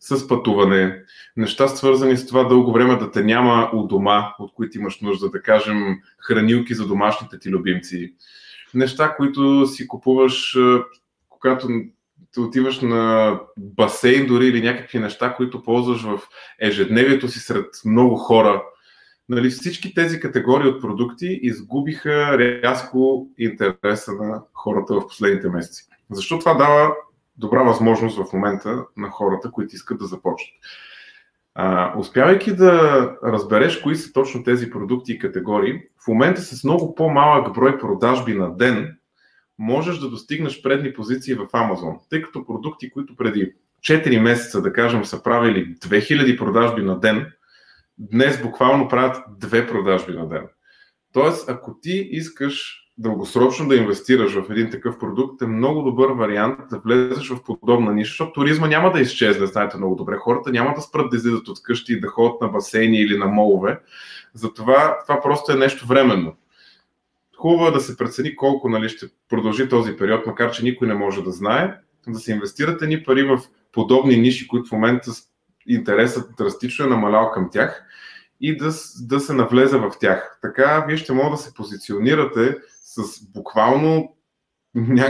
с 0.00 0.28
пътуване, 0.28 1.02
неща 1.36 1.68
свързани 1.68 2.16
с 2.16 2.26
това 2.26 2.44
дълго 2.44 2.72
време 2.72 2.96
да 2.96 3.10
те 3.10 3.24
няма 3.24 3.70
у 3.74 3.86
дома, 3.86 4.34
от 4.38 4.54
които 4.54 4.78
имаш 4.78 5.00
нужда, 5.00 5.30
да 5.30 5.42
кажем 5.42 5.96
хранилки 6.18 6.74
за 6.74 6.86
домашните 6.86 7.38
ти 7.38 7.50
любимци, 7.50 8.14
неща, 8.74 9.14
които 9.16 9.66
си 9.66 9.88
купуваш, 9.88 10.58
когато 11.40 11.68
ти 12.32 12.40
отиваш 12.40 12.80
на 12.80 13.40
басейн 13.58 14.26
дори 14.26 14.46
или 14.46 14.62
някакви 14.62 14.98
неща, 14.98 15.34
които 15.34 15.62
ползваш 15.62 16.02
в 16.02 16.20
ежедневието 16.60 17.28
си 17.28 17.38
сред 17.38 17.66
много 17.84 18.16
хора– 18.16 18.62
нали, 19.28 19.50
всички 19.50 19.94
тези 19.94 20.20
категории 20.20 20.68
от 20.68 20.80
продукти 20.80 21.40
изгубиха 21.42 22.38
рязко 22.38 23.28
интереса 23.38 24.12
на 24.12 24.42
хората 24.54 24.94
в 24.94 25.06
последните 25.06 25.48
месеци. 25.48 25.84
Защо 26.10 26.38
това 26.38 26.54
дава 26.54 26.94
добра 27.36 27.62
възможност 27.62 28.18
в 28.18 28.32
момента 28.32 28.84
на 28.96 29.10
хората, 29.10 29.50
които 29.50 29.74
искат 29.74 29.98
да 29.98 30.06
започнат. 30.06 30.54
А, 31.54 31.98
успявайки 31.98 32.56
да 32.56 33.10
разбереш 33.24 33.80
кои 33.80 33.96
са 33.96 34.12
точно 34.12 34.44
тези 34.44 34.70
продукти 34.70 35.12
и 35.12 35.18
категории, 35.18 35.80
в 36.04 36.08
момента 36.08 36.40
с 36.40 36.64
много 36.64 36.94
по-малък 36.94 37.54
брой 37.54 37.78
продажби 37.78 38.34
на 38.34 38.56
ден, 38.56 38.96
можеш 39.58 39.98
да 39.98 40.10
достигнеш 40.10 40.62
предни 40.62 40.92
позиции 40.92 41.34
в 41.34 41.46
Amazon, 41.46 41.98
тъй 42.10 42.22
като 42.22 42.46
продукти, 42.46 42.90
които 42.90 43.16
преди 43.16 43.52
4 43.80 44.20
месеца, 44.20 44.62
да 44.62 44.72
кажем, 44.72 45.04
са 45.04 45.22
правили 45.22 45.74
2000 45.74 46.38
продажби 46.38 46.82
на 46.82 47.00
ден, 47.00 47.32
днес 47.98 48.42
буквално 48.42 48.88
правят 48.88 49.16
две 49.38 49.66
продажби 49.66 50.12
на 50.12 50.28
ден. 50.28 50.48
Тоест, 51.12 51.48
ако 51.48 51.80
ти 51.80 52.08
искаш 52.10 52.82
дългосрочно 52.98 53.68
да 53.68 53.76
инвестираш 53.76 54.34
в 54.34 54.50
един 54.50 54.70
такъв 54.70 54.98
продукт, 54.98 55.42
е 55.42 55.46
много 55.46 55.82
добър 55.82 56.10
вариант 56.10 56.58
да 56.70 56.78
влезеш 56.78 57.28
в 57.28 57.42
подобна 57.42 57.94
ниша, 57.94 58.08
защото 58.08 58.32
туризма 58.32 58.68
няма 58.68 58.92
да 58.92 59.00
изчезне, 59.00 59.46
знаете 59.46 59.76
много 59.76 59.94
добре. 59.94 60.16
Хората 60.16 60.50
няма 60.50 60.74
да 60.74 60.80
спрат 60.80 61.10
да 61.10 61.16
излизат 61.16 61.48
от 61.48 61.62
къщи 61.62 61.92
и 61.92 62.00
да 62.00 62.08
ходят 62.08 62.40
на 62.40 62.48
басейни 62.48 63.00
или 63.00 63.18
на 63.18 63.26
молове. 63.26 63.80
Затова 64.34 64.98
това 65.06 65.22
просто 65.22 65.52
е 65.52 65.56
нещо 65.56 65.86
временно. 65.86 66.34
Хубаво 67.36 67.66
е 67.66 67.70
да 67.70 67.80
се 67.80 67.96
прецени 67.96 68.36
колко 68.36 68.68
нали, 68.68 68.88
ще 68.88 69.06
продължи 69.28 69.68
този 69.68 69.96
период, 69.96 70.26
макар 70.26 70.50
че 70.50 70.64
никой 70.64 70.88
не 70.88 70.94
може 70.94 71.22
да 71.22 71.30
знае. 71.30 71.78
да 72.08 72.18
се 72.18 72.32
инвестирате 72.32 72.86
ни 72.86 73.02
пари 73.02 73.22
в 73.22 73.40
подобни 73.72 74.16
ниши, 74.16 74.48
които 74.48 74.68
в 74.68 74.72
момента 74.72 75.10
интересът 75.66 76.36
драстично 76.36 76.84
е 76.84 76.88
намалял 76.88 77.30
към 77.30 77.50
тях 77.50 77.84
и 78.40 78.56
да, 78.56 78.70
да 79.00 79.20
се 79.20 79.32
навлезе 79.32 79.78
в 79.78 79.92
тях. 80.00 80.38
Така 80.42 80.84
вие 80.88 80.96
ще 80.96 81.12
могат 81.12 81.32
да 81.32 81.36
се 81.36 81.54
позиционирате 81.54 82.56
с 82.82 83.02
буквално 83.32 84.16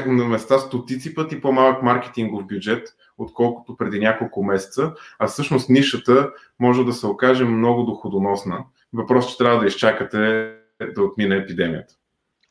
на 0.06 0.24
места 0.24 0.58
стотици 0.58 1.14
пъти 1.14 1.40
по-малък 1.40 1.82
маркетингов 1.82 2.46
бюджет, 2.46 2.88
отколкото 3.18 3.76
преди 3.76 3.98
няколко 3.98 4.44
месеца, 4.44 4.94
а 5.18 5.26
всъщност 5.26 5.68
нишата 5.68 6.30
може 6.58 6.84
да 6.84 6.92
се 6.92 7.06
окаже 7.06 7.44
много 7.44 7.82
доходоносна. 7.82 8.64
Въпрос, 8.92 9.30
че 9.30 9.38
трябва 9.38 9.60
да 9.60 9.66
изчакате 9.66 10.52
да 10.94 11.02
отмине 11.02 11.36
епидемията. 11.36 11.94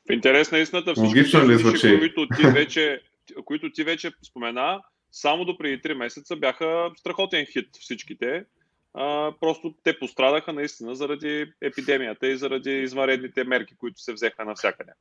В 0.09 0.13
интерес 0.13 0.51
на 0.51 0.57
истината, 0.57 0.93
всички 0.93 1.23
звучи? 1.57 1.99
които 1.99 2.27
ти 2.37 2.47
вече, 2.47 3.01
които 3.45 3.71
ти 3.71 3.83
вече 3.83 4.11
спомена, 4.27 4.81
само 5.11 5.45
до 5.45 5.57
преди 5.57 5.81
3 5.81 5.93
месеца 5.93 6.35
бяха 6.35 6.91
страхотен 6.97 7.45
хит 7.45 7.69
всичките. 7.79 8.45
А, 8.93 9.33
просто 9.39 9.75
те 9.83 9.99
пострадаха 9.99 10.53
наистина 10.53 10.95
заради 10.95 11.53
епидемията 11.61 12.27
и 12.27 12.37
заради 12.37 12.71
извънредните 12.71 13.43
мерки, 13.43 13.75
които 13.77 14.01
се 14.01 14.13
взеха 14.13 14.45
навсякъде. 14.45 14.91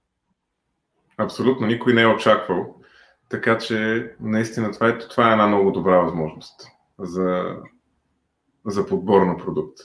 Абсолютно, 1.16 1.66
никой 1.66 1.94
не 1.94 2.02
е 2.02 2.06
очаквал. 2.06 2.76
Така 3.28 3.58
че 3.58 4.10
наистина 4.20 4.72
това 4.72 4.88
е, 4.88 4.98
това 4.98 5.28
е 5.28 5.32
една 5.32 5.46
много 5.46 5.70
добра 5.70 5.96
възможност 5.96 6.60
за, 6.98 7.56
за 8.66 8.86
подбор 8.86 9.22
на 9.22 9.36
продукт. 9.36 9.78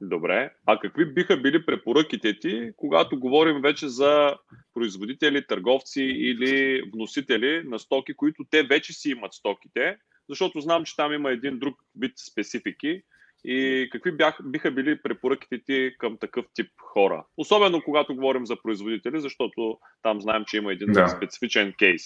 Добре. 0.00 0.50
А 0.66 0.78
какви 0.80 1.06
биха 1.14 1.36
били 1.36 1.66
препоръките 1.66 2.38
ти, 2.38 2.70
когато 2.76 3.20
говорим 3.20 3.60
вече 3.60 3.88
за 3.88 4.36
производители, 4.74 5.46
търговци 5.46 6.02
или 6.02 6.82
вносители 6.94 7.62
на 7.64 7.78
стоки, 7.78 8.14
които 8.14 8.44
те 8.50 8.62
вече 8.62 8.92
си 8.92 9.10
имат 9.10 9.32
стоките, 9.32 9.96
защото 10.28 10.60
знам, 10.60 10.84
че 10.84 10.96
там 10.96 11.12
има 11.12 11.30
един 11.30 11.58
друг 11.58 11.76
вид 12.00 12.12
специфики. 12.32 13.02
И 13.44 13.88
какви 13.92 14.12
бях, 14.12 14.38
биха 14.44 14.70
били 14.70 15.02
препоръките 15.02 15.62
ти 15.66 15.94
към 15.98 16.18
такъв 16.18 16.44
тип 16.54 16.70
хора? 16.80 17.24
Особено 17.36 17.82
когато 17.84 18.14
говорим 18.14 18.46
за 18.46 18.62
производители, 18.62 19.20
защото 19.20 19.78
там 20.02 20.20
знаем, 20.20 20.44
че 20.46 20.56
има 20.56 20.72
един 20.72 20.92
да. 20.92 21.08
специфичен 21.08 21.72
кейс. 21.78 22.02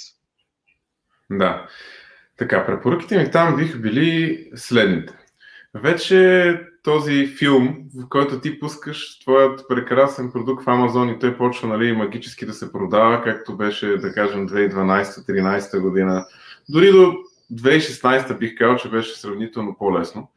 Да. 1.31 1.68
Така, 2.37 2.66
препоръките 2.66 3.18
ми 3.18 3.31
там 3.31 3.57
биха 3.57 3.79
били 3.79 4.50
следните. 4.55 5.19
Вече 5.74 6.61
този 6.83 7.26
филм, 7.26 7.76
в 7.94 8.09
който 8.09 8.40
ти 8.40 8.61
пускаш 8.61 9.18
твоят 9.18 9.64
прекрасен 9.68 10.33
продукт 10.33 10.64
в 10.64 10.68
Амазон 10.68 11.09
и 11.09 11.18
той 11.18 11.37
почва 11.37 11.68
нали, 11.68 11.92
магически 11.92 12.46
да 12.46 12.52
се 12.52 12.72
продава, 12.72 13.22
както 13.22 13.56
беше, 13.56 13.87
да 13.87 14.12
кажем, 14.12 14.48
2012-2013 14.48 15.80
година. 15.80 16.26
Дори 16.68 16.92
до 16.92 17.14
2016 17.52 18.38
бих 18.38 18.59
казал, 18.59 18.76
че 18.76 18.90
беше 18.90 19.18
сравнително 19.18 19.76
по-лесно. 19.78 20.28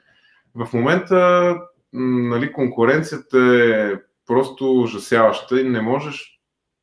В 0.55 0.73
момента 0.73 1.55
нали, 1.93 2.51
конкуренцията 2.51 3.39
е 3.65 3.93
просто 4.27 4.81
ужасяваща 4.81 5.61
и 5.61 5.69
не 5.69 5.81
можеш 5.81 6.32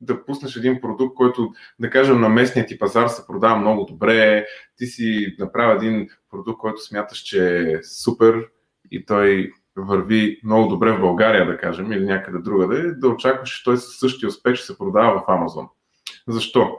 да 0.00 0.24
пуснеш 0.24 0.56
един 0.56 0.80
продукт, 0.80 1.14
който, 1.14 1.52
да 1.78 1.90
кажем, 1.90 2.20
на 2.20 2.28
местния 2.28 2.66
ти 2.66 2.78
пазар 2.78 3.08
се 3.08 3.26
продава 3.26 3.56
много 3.56 3.84
добре, 3.84 4.46
ти 4.76 4.86
си 4.86 5.36
направи 5.38 5.76
един 5.76 6.08
продукт, 6.30 6.58
който 6.58 6.84
смяташ, 6.84 7.18
че 7.18 7.58
е 7.58 7.82
супер 7.82 8.48
и 8.90 9.04
той 9.06 9.52
върви 9.76 10.40
много 10.44 10.68
добре 10.68 10.92
в 10.92 11.00
България, 11.00 11.46
да 11.46 11.58
кажем, 11.58 11.92
или 11.92 12.04
някъде 12.04 12.38
другаде, 12.38 12.92
да 12.92 13.08
очакваш, 13.08 13.50
че 13.50 13.64
той 13.64 13.76
със 13.76 13.98
същия 13.98 14.28
успех 14.28 14.54
ще 14.54 14.66
се 14.66 14.78
продава 14.78 15.20
в 15.20 15.30
Амазон. 15.30 15.68
Защо? 16.28 16.78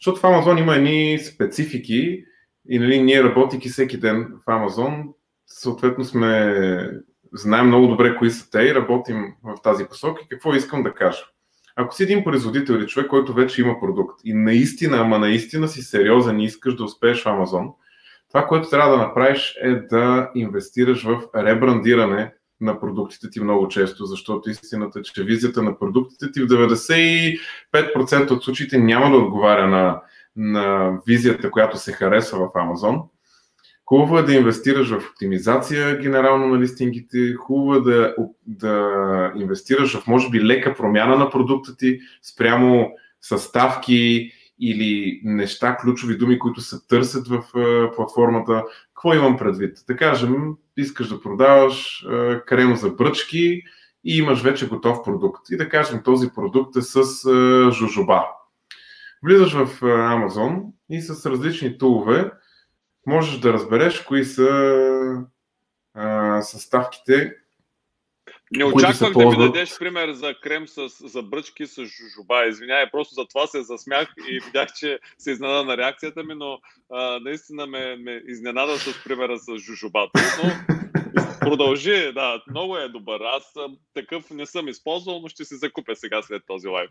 Защото 0.00 0.20
в 0.20 0.24
Амазон 0.24 0.58
има 0.58 0.76
едни 0.76 1.18
специфики 1.18 2.24
и 2.68 2.78
нали, 2.78 3.02
ние 3.02 3.24
работейки 3.24 3.68
всеки 3.68 3.96
ден 3.96 4.28
в 4.46 4.50
Амазон, 4.50 5.14
съответно 5.46 6.04
сме, 6.04 7.00
знаем 7.32 7.66
много 7.66 7.86
добре 7.86 8.16
кои 8.16 8.30
са 8.30 8.50
те 8.50 8.58
и 8.62 8.74
работим 8.74 9.34
в 9.42 9.62
тази 9.62 9.84
посока. 9.84 10.22
И 10.24 10.28
какво 10.28 10.54
искам 10.54 10.82
да 10.82 10.94
кажа? 10.94 11.22
Ако 11.80 11.94
си 11.94 12.02
един 12.02 12.24
производител 12.24 12.74
или 12.74 12.86
човек, 12.86 13.08
който 13.08 13.32
вече 13.32 13.60
има 13.60 13.80
продукт 13.80 14.20
и 14.24 14.34
наистина, 14.34 14.96
ама 14.96 15.18
наистина 15.18 15.68
си 15.68 15.82
сериозен 15.82 16.40
и 16.40 16.44
искаш 16.44 16.74
да 16.74 16.84
успееш 16.84 17.22
в 17.22 17.26
Амазон, 17.26 17.68
това, 18.28 18.46
което 18.46 18.70
трябва 18.70 18.90
да 18.90 19.02
направиш 19.02 19.54
е 19.62 19.74
да 19.74 20.30
инвестираш 20.34 21.04
в 21.04 21.20
ребрандиране 21.36 22.32
на 22.60 22.80
продуктите 22.80 23.30
ти 23.30 23.40
много 23.40 23.68
често, 23.68 24.04
защото 24.04 24.50
истината 24.50 24.98
е, 24.98 25.02
че 25.02 25.24
визията 25.24 25.62
на 25.62 25.78
продуктите 25.78 26.32
ти 26.32 26.42
в 26.42 26.46
95% 26.46 28.30
от 28.30 28.44
случаите 28.44 28.78
няма 28.78 29.10
да 29.10 29.16
отговаря 29.16 29.68
на, 29.68 30.00
на 30.36 30.98
визията, 31.06 31.50
която 31.50 31.78
се 31.78 31.92
харесва 31.92 32.38
в 32.38 32.50
Амазон. 32.54 33.02
Хубаво 33.92 34.18
е 34.18 34.22
да 34.22 34.34
инвестираш 34.34 34.90
в 34.90 35.10
оптимизация 35.10 35.98
генерално 35.98 36.46
на 36.46 36.58
листингите, 36.58 37.34
хубаво 37.34 37.74
е 37.74 37.80
да, 37.80 38.14
да 38.46 39.32
инвестираш 39.36 39.96
в 39.96 40.06
може 40.06 40.30
би 40.30 40.44
лека 40.44 40.74
промяна 40.74 41.16
на 41.16 41.30
продукта 41.30 41.76
ти 41.76 42.00
спрямо 42.22 42.90
съставки 43.20 44.30
или 44.60 45.20
неща, 45.24 45.76
ключови 45.76 46.16
думи, 46.16 46.38
които 46.38 46.60
се 46.60 46.86
търсят 46.88 47.28
в 47.28 47.44
платформата. 47.96 48.64
Какво 48.94 49.14
имам 49.14 49.36
предвид? 49.36 49.78
Да 49.86 49.96
кажем, 49.96 50.54
искаш 50.76 51.08
да 51.08 51.20
продаваш 51.20 52.06
крем 52.46 52.76
за 52.76 52.90
бръчки 52.90 53.62
и 54.04 54.18
имаш 54.18 54.42
вече 54.42 54.68
готов 54.68 55.04
продукт. 55.04 55.50
И 55.50 55.56
да 55.56 55.68
кажем, 55.68 56.00
този 56.04 56.28
продукт 56.34 56.76
е 56.76 56.82
с 56.82 57.02
жужоба. 57.72 58.24
Влизаш 59.24 59.52
в 59.52 59.80
Amazon 59.80 60.62
и 60.90 61.00
с 61.00 61.30
различни 61.30 61.78
тулове 61.78 62.30
можеш 63.10 63.38
да 63.38 63.52
разбереш 63.52 64.00
кои 64.00 64.24
са 64.24 64.48
а, 65.94 66.42
съставките. 66.42 67.36
Не 68.52 68.64
очаквах 68.64 69.12
да 69.12 69.26
ми 69.26 69.36
дадеш 69.36 69.78
пример 69.78 70.12
за 70.12 70.34
крем 70.42 70.68
с, 70.68 70.88
за 71.08 71.22
бръчки 71.22 71.66
с 71.66 71.84
жужоба. 71.84 72.46
Извинявай, 72.48 72.90
просто 72.90 73.14
за 73.14 73.26
това 73.26 73.46
се 73.46 73.62
засмях 73.62 74.08
и 74.28 74.40
видях, 74.44 74.68
че 74.72 74.98
се 75.18 75.30
изненада 75.30 75.64
на 75.64 75.76
реакцията 75.76 76.24
ми, 76.24 76.34
но 76.34 76.58
а, 76.92 77.20
наистина 77.20 77.66
ме, 77.66 77.96
ме 77.96 78.22
изненада 78.28 78.78
с 78.78 79.04
примера 79.04 79.38
с 79.38 79.58
жужобата. 79.58 80.20
Но 80.44 80.50
продължи, 81.40 82.12
да, 82.12 82.42
много 82.50 82.76
е 82.76 82.88
добър. 82.88 83.20
Аз 83.20 83.54
такъв 83.94 84.30
не 84.30 84.46
съм 84.46 84.68
използвал, 84.68 85.20
но 85.20 85.28
ще 85.28 85.44
си 85.44 85.56
закупя 85.56 85.96
сега 85.96 86.22
след 86.22 86.42
този 86.46 86.68
лайв. 86.68 86.90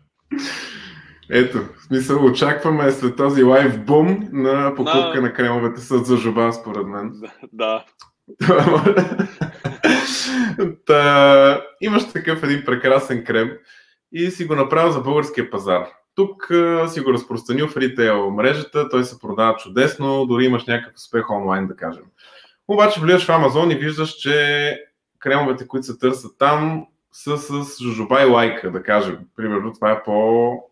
Ето, 1.32 1.58
в 1.58 1.82
смисъл, 1.82 2.24
очакваме 2.24 2.90
след 2.90 3.16
този 3.16 3.42
лайв 3.42 3.84
бум 3.84 4.28
на 4.32 4.74
покупка 4.74 5.14
на, 5.14 5.20
на 5.20 5.32
кремовете 5.32 5.80
с 5.80 5.98
зажоба, 5.98 6.52
според 6.52 6.86
мен. 6.86 7.12
Да. 7.52 7.84
Та, 10.86 11.62
имаш 11.80 12.12
такъв 12.12 12.42
един 12.42 12.64
прекрасен 12.64 13.24
крем 13.24 13.52
и 14.12 14.30
си 14.30 14.44
го 14.44 14.54
направил 14.54 14.92
за 14.92 15.00
българския 15.00 15.50
пазар. 15.50 15.86
Тук 16.14 16.50
а, 16.50 16.88
си 16.88 17.00
го 17.00 17.12
разпространил 17.12 17.68
в 17.68 17.76
ритейл 17.76 18.30
мрежата, 18.30 18.88
той 18.88 19.04
се 19.04 19.20
продава 19.20 19.56
чудесно, 19.56 20.26
дори 20.26 20.44
имаш 20.44 20.64
някакъв 20.64 20.96
успех 20.96 21.30
онлайн, 21.30 21.66
да 21.66 21.76
кажем. 21.76 22.04
Обаче 22.68 23.00
влизаш 23.00 23.26
в 23.26 23.30
Амазон 23.30 23.70
и 23.70 23.74
виждаш, 23.74 24.10
че 24.10 24.78
кремовете, 25.18 25.66
които 25.66 25.86
се 25.86 25.98
търсят 25.98 26.32
там, 26.38 26.86
са 27.12 27.38
с 27.38 27.82
жожоба 27.82 28.22
и 28.22 28.24
лайка, 28.24 28.70
да 28.70 28.82
кажем. 28.82 29.18
Примерно 29.36 29.72
това 29.72 29.90
е 29.90 30.02
по 30.02 30.69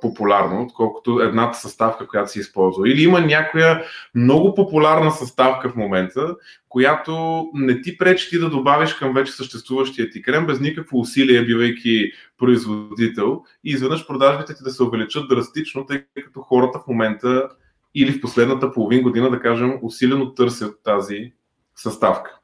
популярно, 0.00 0.62
отколкото 0.62 1.20
едната 1.20 1.58
съставка, 1.58 2.06
която 2.06 2.30
се 2.30 2.40
използва. 2.40 2.88
Или 2.88 3.02
има 3.02 3.20
някоя 3.20 3.82
много 4.14 4.54
популярна 4.54 5.10
съставка 5.10 5.68
в 5.68 5.76
момента, 5.76 6.36
която 6.68 7.44
не 7.54 7.80
ти 7.80 7.98
пречи 7.98 8.30
ти 8.30 8.38
да 8.38 8.50
добавиш 8.50 8.94
към 8.94 9.14
вече 9.14 9.32
съществуващия 9.32 10.10
ти 10.10 10.22
крем 10.22 10.46
без 10.46 10.60
никакво 10.60 11.00
усилие, 11.00 11.44
бивайки 11.44 12.12
производител 12.38 13.42
и 13.64 13.70
изведнъж 13.70 14.06
продажбите 14.06 14.54
ти 14.54 14.64
да 14.64 14.70
се 14.70 14.82
увеличат 14.82 15.28
драстично, 15.28 15.86
тъй 15.86 16.04
като 16.24 16.40
хората 16.40 16.78
в 16.78 16.86
момента 16.86 17.48
или 17.94 18.12
в 18.12 18.20
последната 18.20 18.72
половин 18.72 19.02
година, 19.02 19.30
да 19.30 19.40
кажем, 19.40 19.78
усилено 19.82 20.34
търсят 20.34 20.80
тази 20.84 21.32
съставка. 21.76 22.38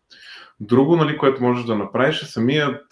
Друго, 0.61 0.97
нали, 0.97 1.19
което 1.19 1.43
можеш 1.43 1.65
да 1.65 1.75
направиш 1.75 2.23
е 2.23 2.27
самият 2.27 2.83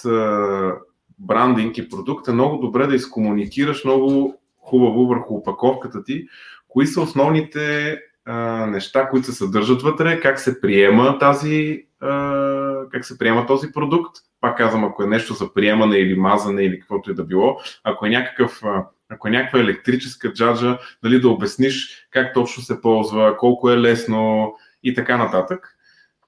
брандинг 1.18 1.78
и 1.78 1.88
продукт 1.88 2.28
е 2.28 2.32
много 2.32 2.56
добре 2.56 2.86
да 2.86 2.94
изкомуникираш 2.94 3.84
много 3.84 4.38
хубаво 4.58 5.06
върху 5.06 5.34
опаковката 5.34 6.04
ти, 6.04 6.26
кои 6.68 6.86
са 6.86 7.00
основните 7.00 7.98
а, 8.24 8.66
неща, 8.66 9.08
които 9.08 9.26
се 9.26 9.32
съдържат 9.32 9.82
вътре, 9.82 10.20
как 10.20 10.40
се 10.40 10.60
приема 10.60 11.18
тази, 11.18 11.86
а, 12.00 12.88
как 12.92 13.04
се 13.04 13.18
приема 13.18 13.46
този 13.46 13.72
продукт. 13.72 14.16
Пак 14.40 14.56
казвам, 14.56 14.84
ако 14.84 15.02
е 15.02 15.06
нещо 15.06 15.34
за 15.34 15.54
приемане 15.54 15.96
или 15.96 16.14
мазане 16.14 16.62
или 16.62 16.80
каквото 16.80 17.10
и 17.10 17.14
да 17.14 17.24
било, 17.24 17.56
ако 17.84 18.06
е 18.06 18.10
някакъв 18.10 18.62
ако 19.10 19.28
е 19.28 19.30
някаква 19.30 19.60
електрическа 19.60 20.32
джаджа, 20.32 20.78
дали 21.02 21.20
да 21.20 21.28
обясниш 21.28 22.06
как 22.10 22.34
точно 22.34 22.62
се 22.62 22.80
ползва, 22.80 23.36
колко 23.36 23.70
е 23.70 23.78
лесно 23.78 24.54
и 24.82 24.94
така 24.94 25.16
нататък 25.16 25.77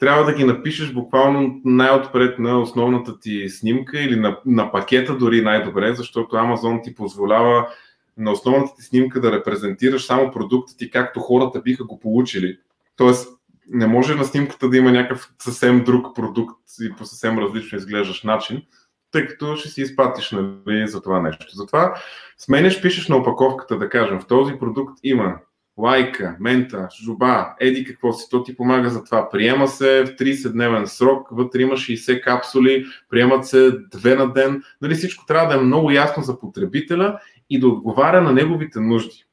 трябва 0.01 0.25
да 0.25 0.35
ги 0.35 0.45
напишеш 0.45 0.93
буквално 0.93 1.61
най-отпред 1.65 2.39
на 2.39 2.61
основната 2.61 3.21
ти 3.21 3.49
снимка 3.49 4.01
или 4.01 4.21
на, 4.21 4.39
на 4.47 4.73
пакета 4.73 5.17
дори 5.17 5.43
най-добре, 5.43 5.95
защото 5.95 6.37
Amazon 6.37 6.85
ти 6.85 6.95
позволява 6.95 7.69
на 8.17 8.33
основната 8.33 8.77
ти 8.77 8.83
снимка 8.83 9.21
да 9.21 9.33
репрезентираш 9.33 10.07
само 10.07 10.31
продукта 10.31 10.77
ти, 10.77 10.91
както 10.91 11.21
хората 11.21 11.61
биха 11.61 11.85
го 11.85 12.01
получили. 12.01 12.59
Тоест, 12.97 13.29
не 13.69 13.87
може 13.87 14.15
на 14.15 14.25
снимката 14.25 14.69
да 14.69 14.77
има 14.77 14.93
някакъв 14.93 15.33
съвсем 15.39 15.85
друг 15.85 16.17
продукт 16.17 16.59
и 16.81 16.93
по 16.93 17.05
съвсем 17.05 17.39
различно 17.39 17.79
изглеждаш 17.79 18.23
начин, 18.23 18.63
тъй 19.11 19.27
като 19.27 19.57
ще 19.57 19.69
си 19.69 19.83
изпатиш 19.83 20.31
нали, 20.31 20.89
за 20.89 21.03
това 21.03 21.21
нещо. 21.21 21.47
Затова 21.55 21.95
сменяш, 22.39 22.83
пишеш 22.83 23.09
на 23.09 23.17
опаковката, 23.17 23.79
да 23.79 23.89
кажем, 23.89 24.21
в 24.21 24.27
този 24.27 24.55
продукт 24.59 24.99
има 25.03 25.37
лайка, 25.79 26.37
мента, 26.41 26.89
жуба, 27.05 27.55
еди 27.61 27.85
какво 27.85 28.13
си, 28.13 28.27
то 28.31 28.43
ти 28.43 28.57
помага 28.57 28.91
за 28.91 29.05
това. 29.05 29.29
Приема 29.31 29.69
се 29.69 30.05
в 30.05 30.09
30-дневен 30.09 30.85
срок, 30.85 31.29
вътре 31.31 31.63
има 31.63 31.75
60 31.75 32.21
капсули, 32.21 32.85
приемат 33.11 33.47
се 33.47 33.71
две 33.91 34.15
на 34.15 34.33
ден. 34.33 34.63
Нали, 34.83 34.95
всичко 34.95 35.27
трябва 35.27 35.49
да 35.49 35.61
е 35.61 35.65
много 35.65 35.91
ясно 35.91 36.23
за 36.23 36.41
потребителя 36.41 37.21
и 37.51 37.61
да 37.61 37.69
отговаря 37.69 38.23
на 38.23 38.33
неговите 38.33 38.81
нужди. 38.81 39.25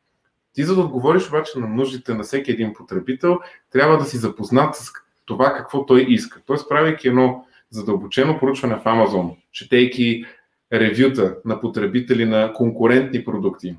Ти 0.54 0.64
за 0.64 0.76
да 0.76 0.82
отговориш 0.82 1.28
обаче 1.28 1.60
на 1.60 1.68
нуждите 1.68 2.14
на 2.14 2.24
всеки 2.24 2.52
един 2.52 2.74
потребител, 2.74 3.40
трябва 3.72 3.98
да 3.98 4.06
си 4.06 4.18
запознат 4.18 4.76
с 4.76 4.92
това 5.26 5.54
какво 5.54 5.86
той 5.86 6.06
иска. 6.10 6.42
Тоест, 6.46 6.70
правейки 6.70 7.08
едно 7.08 7.46
задълбочено 7.70 8.40
поручване 8.40 8.76
в 8.76 8.84
Amazon, 8.84 9.36
четейки 9.52 10.26
ревюта 10.74 11.36
на 11.46 11.62
потребители 11.62 12.26
на 12.26 12.54
конкурентни 12.54 13.26
продукти, 13.26 13.76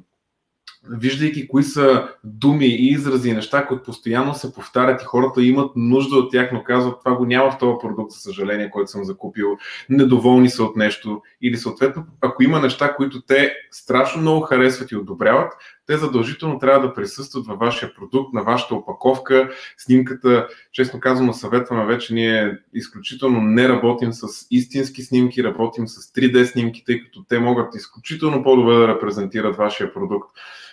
виждайки 0.91 1.49
кои 1.49 1.63
са 1.63 2.09
думи 2.25 2.67
и 2.67 2.91
изрази 2.91 3.31
и 3.31 3.33
неща, 3.33 3.67
които 3.67 3.83
постоянно 3.83 4.35
се 4.35 4.53
повтарят 4.53 5.03
и 5.03 5.05
хората 5.05 5.43
имат 5.43 5.71
нужда 5.77 6.17
от 6.17 6.31
тях, 6.31 6.51
но 6.53 6.65
казват 6.65 6.99
това 7.05 7.17
го 7.17 7.27
няма 7.27 7.51
в 7.51 7.59
този 7.59 7.75
продукт, 7.81 8.13
за 8.13 8.21
съжаление, 8.21 8.71
който 8.71 8.91
съм 8.91 9.05
закупил, 9.05 9.59
недоволни 9.89 10.51
са 10.51 10.65
от 10.65 10.77
нещо. 10.77 11.23
Или 11.43 11.57
съответно, 11.57 12.05
ако 12.21 12.43
има 12.43 12.61
неща, 12.61 12.95
които 12.95 13.23
те 13.23 13.53
страшно 13.71 14.23
много 14.23 14.41
харесват 14.41 14.91
и 14.91 14.97
одобряват, 14.97 15.53
те 15.89 15.97
задължително 15.97 16.59
трябва 16.59 16.89
да 16.89 16.95
присъстват 16.95 17.47
във 17.47 17.59
вашия 17.59 17.95
продукт, 17.95 18.33
на 18.33 18.43
вашата 18.43 18.75
опаковка, 18.75 19.51
снимката. 19.77 20.49
Честно 20.73 21.01
казано, 21.01 21.33
съветваме 21.33 21.87
вече, 21.87 22.15
ние 22.15 22.59
изключително 22.75 23.41
не 23.41 23.69
работим 23.69 24.13
с 24.13 24.47
истински 24.51 25.03
снимки, 25.03 25.45
работим 25.45 25.89
с 25.89 26.13
3D 26.13 26.45
снимки, 26.45 26.85
тъй 26.87 27.01
като 27.01 27.25
те 27.29 27.39
могат 27.39 27.75
изключително 27.75 28.43
по-добре 28.43 28.75
да 28.75 28.89
репрезентират 28.89 29.57
вашия 29.57 29.95
продукт. 29.95 30.31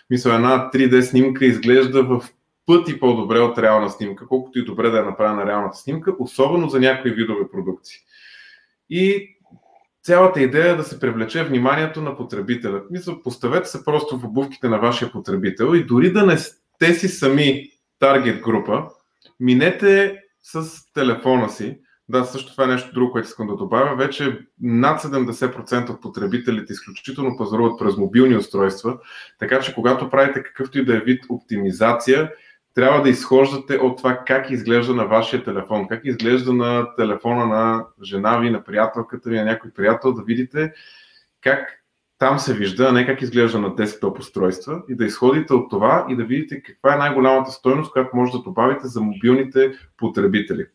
Мисля, 0.10 0.34
една 0.34 0.70
3D 0.74 1.02
снимка 1.02 1.46
изглежда 1.46 2.04
в 2.04 2.30
пъти 2.66 3.00
по-добре 3.00 3.40
от 3.40 3.58
реална 3.58 3.90
снимка, 3.90 4.28
колкото 4.28 4.60
и 4.60 4.66
добре 4.66 4.90
да 4.90 5.00
е 5.00 5.04
направена 5.04 5.46
реалната 5.46 5.78
снимка, 5.78 6.14
особено 6.20 6.70
за 6.70 6.80
някои 6.80 7.12
видове 7.12 7.50
продукции. 7.52 7.98
И 8.90 9.35
цялата 10.06 10.42
идея 10.42 10.72
е 10.72 10.76
да 10.76 10.84
се 10.84 11.00
привлече 11.00 11.44
вниманието 11.44 12.02
на 12.02 12.18
потребителя. 12.18 12.82
Мисля, 12.92 13.22
поставете 13.24 13.70
се 13.70 13.86
просто 13.86 14.20
в 14.20 14.26
обувките 14.26 14.70
на 14.70 14.78
вашия 14.78 15.12
потребител 15.12 15.76
и 15.76 15.84
дори 15.84 16.14
да 16.14 16.26
не 16.26 16.38
сте 16.38 16.94
си 16.94 17.08
сами 17.08 17.70
таргет 18.00 18.42
група, 18.42 18.84
минете 19.40 20.20
с 20.42 20.70
телефона 20.94 21.50
си. 21.50 21.80
Да, 22.10 22.26
също 22.26 22.52
това 22.52 22.64
е 22.64 22.68
нещо 22.68 22.94
друго, 22.94 23.12
което 23.12 23.28
искам 23.28 23.48
да 23.48 23.56
добавя. 23.56 23.96
Вече 23.96 24.40
над 24.62 25.02
70% 25.02 25.90
от 25.90 26.02
потребителите 26.02 26.74
изключително 26.74 27.38
пазаруват 27.38 27.80
през 27.80 27.98
мобилни 27.98 28.38
устройства, 28.38 28.98
така 29.40 29.60
че 29.60 29.74
когато 29.74 30.10
правите 30.10 30.44
какъвто 30.44 30.80
и 30.80 30.86
да 30.86 30.96
е 30.98 31.00
вид 31.00 31.24
оптимизация, 31.30 32.32
трябва 32.76 33.02
да 33.02 33.10
изхождате 33.10 33.78
от 33.78 33.98
това 33.98 34.18
как 34.18 34.50
изглежда 34.50 34.96
на 34.96 35.06
вашия 35.06 35.44
телефон, 35.44 35.88
как 35.88 36.02
изглежда 36.06 36.54
на 36.54 36.96
телефона 36.96 37.46
на 37.46 37.86
жена 38.04 38.38
ви, 38.38 38.50
на 38.50 38.64
приятелката 38.64 39.30
ви, 39.30 39.38
на 39.38 39.46
някой 39.46 39.72
приятел, 39.72 40.14
да 40.14 40.24
видите 40.24 40.74
как 41.42 41.86
там 42.18 42.40
се 42.40 42.54
вижда, 42.54 42.88
а 42.90 42.92
не 42.92 43.06
как 43.06 43.22
изглежда 43.22 43.60
на 43.60 43.76
десктоп 43.76 44.20
устройства 44.20 44.84
и 44.90 44.96
да 44.96 45.06
изходите 45.06 45.54
от 45.54 45.70
това 45.70 46.06
и 46.10 46.16
да 46.16 46.24
видите 46.24 46.64
каква 46.64 46.94
е 46.94 46.98
най-голямата 46.98 47.52
стойност, 47.52 47.92
която 47.92 48.16
може 48.16 48.32
да 48.32 48.40
добавите 48.40 48.88
за 48.88 49.02
мобилните 49.02 49.72
потребители. 49.98 50.66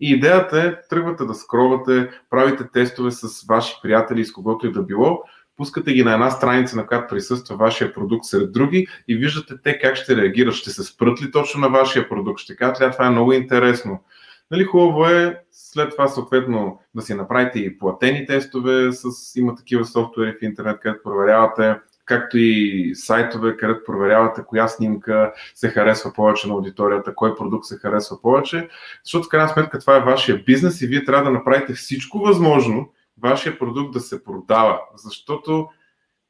И 0.00 0.10
идеята 0.12 0.62
е, 0.62 0.88
тръгвате 0.88 1.24
да 1.24 1.34
скровате, 1.34 2.10
правите 2.30 2.68
тестове 2.72 3.10
с 3.10 3.46
ваши 3.46 3.74
приятели 3.82 4.24
с 4.24 4.32
когото 4.32 4.66
и 4.66 4.72
да 4.72 4.82
било, 4.82 5.22
пускате 5.60 5.92
ги 5.92 6.04
на 6.04 6.12
една 6.12 6.30
страница, 6.30 6.76
на 6.76 6.86
която 6.86 7.14
присъства 7.14 7.56
вашия 7.56 7.92
продукт 7.92 8.24
сред 8.24 8.52
други 8.52 8.86
и 9.08 9.16
виждате 9.16 9.54
те 9.64 9.78
как 9.78 9.96
ще 9.96 10.16
реагират. 10.16 10.54
Ще 10.54 10.70
се 10.70 10.82
спрат 10.82 11.22
ли 11.22 11.30
точно 11.30 11.60
на 11.60 11.68
вашия 11.68 12.08
продукт? 12.08 12.40
Ще 12.40 12.56
кажат, 12.56 12.92
това 12.92 13.06
е 13.06 13.10
много 13.10 13.32
интересно. 13.32 14.00
Нали, 14.50 14.64
хубаво 14.64 15.06
е 15.06 15.40
след 15.52 15.90
това 15.90 16.08
съответно 16.08 16.78
да 16.94 17.02
си 17.02 17.14
направите 17.14 17.58
и 17.58 17.78
платени 17.78 18.26
тестове, 18.26 18.92
с, 18.92 19.36
има 19.36 19.54
такива 19.54 19.84
софтуери 19.84 20.36
в 20.40 20.44
интернет, 20.44 20.80
където 20.80 21.02
проверявате, 21.02 21.76
както 22.04 22.38
и 22.38 22.90
сайтове, 22.94 23.56
където 23.56 23.84
проверявате 23.86 24.42
коя 24.46 24.68
снимка 24.68 25.32
се 25.54 25.68
харесва 25.68 26.12
повече 26.12 26.48
на 26.48 26.54
аудиторията, 26.54 27.14
кой 27.14 27.36
продукт 27.36 27.64
се 27.64 27.76
харесва 27.76 28.22
повече, 28.22 28.68
защото 29.04 29.26
в 29.26 29.28
крайна 29.28 29.48
сметка 29.48 29.78
това 29.78 29.96
е 29.96 30.04
вашия 30.04 30.42
бизнес 30.46 30.82
и 30.82 30.86
вие 30.86 31.04
трябва 31.04 31.24
да 31.24 31.30
направите 31.30 31.72
всичко 31.72 32.18
възможно, 32.18 32.92
вашия 33.22 33.58
продукт 33.58 33.92
да 33.92 34.00
се 34.00 34.24
продава, 34.24 34.80
защото 34.96 35.68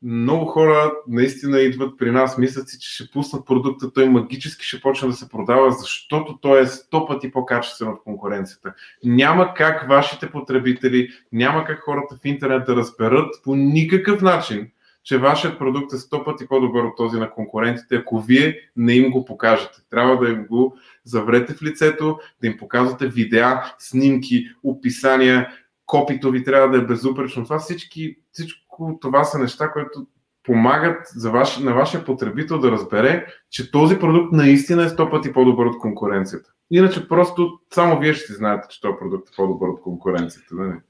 много 0.03 0.47
хора 0.47 0.93
наистина 1.09 1.61
идват 1.61 1.99
при 1.99 2.11
нас, 2.11 2.39
мислят 2.39 2.69
си, 2.69 2.79
че 2.81 2.95
ще 2.95 3.13
пуснат 3.13 3.47
продукта, 3.47 3.93
той 3.93 4.09
магически 4.09 4.67
ще 4.67 4.81
почне 4.81 5.09
да 5.09 5.15
се 5.15 5.29
продава, 5.29 5.73
защото 5.73 6.39
той 6.43 6.61
е 6.61 6.67
сто 6.67 7.07
пъти 7.07 7.31
по-качествен 7.31 7.89
от 7.89 8.03
конкуренцията. 8.05 8.75
Няма 9.05 9.55
как 9.55 9.89
вашите 9.89 10.31
потребители, 10.31 11.09
няма 11.33 11.65
как 11.65 11.81
хората 11.81 12.17
в 12.17 12.25
интернет 12.25 12.67
да 12.67 12.77
разберат 12.77 13.35
по 13.45 13.55
никакъв 13.57 14.23
начин, 14.23 14.71
че 15.03 15.19
вашият 15.19 15.59
продукт 15.59 15.93
е 15.93 15.99
сто 15.99 16.25
пъти 16.25 16.49
по-добър 16.49 16.85
от 16.85 16.97
този 16.97 17.19
на 17.19 17.31
конкурентите, 17.31 17.97
ако 17.97 18.21
вие 18.21 18.57
не 18.77 18.95
им 18.95 19.11
го 19.11 19.25
покажете. 19.25 19.79
Трябва 19.91 20.19
да 20.19 20.31
им 20.31 20.47
го 20.47 20.77
заврете 21.05 21.55
в 21.55 21.63
лицето, 21.63 22.19
да 22.41 22.47
им 22.47 22.57
показвате 22.57 23.09
видеа, 23.09 23.75
снимки, 23.79 24.49
описания, 24.63 25.49
копито 25.91 26.31
ви 26.31 26.45
трябва 26.45 26.69
да 26.71 26.79
е 26.79 26.87
безупречно. 26.87 27.45
Това 27.45 27.59
всички, 27.59 28.17
всичко 28.33 28.99
това 29.01 29.25
са 29.25 29.39
неща, 29.39 29.73
които 29.73 30.07
помагат 30.43 31.07
за 31.15 31.31
ваш, 31.31 31.59
на 31.59 31.75
вашия 31.75 32.05
потребител 32.05 32.59
да 32.59 32.71
разбере, 32.71 33.27
че 33.51 33.71
този 33.71 33.99
продукт 33.99 34.33
наистина 34.33 34.85
е 34.85 34.89
сто 34.89 35.11
пъти 35.11 35.33
по-добър 35.33 35.67
от 35.67 35.79
конкуренцията. 35.79 36.51
Иначе 36.71 37.09
просто 37.09 37.59
само 37.75 37.99
вие 37.99 38.15
ще 38.15 38.33
знаете, 38.33 38.69
че 38.71 38.81
този 38.81 38.95
продукт 39.01 39.29
е 39.29 39.37
по-добър 39.37 39.69
от 39.69 39.81
конкуренцията. 39.81 40.55
Не? 40.55 40.81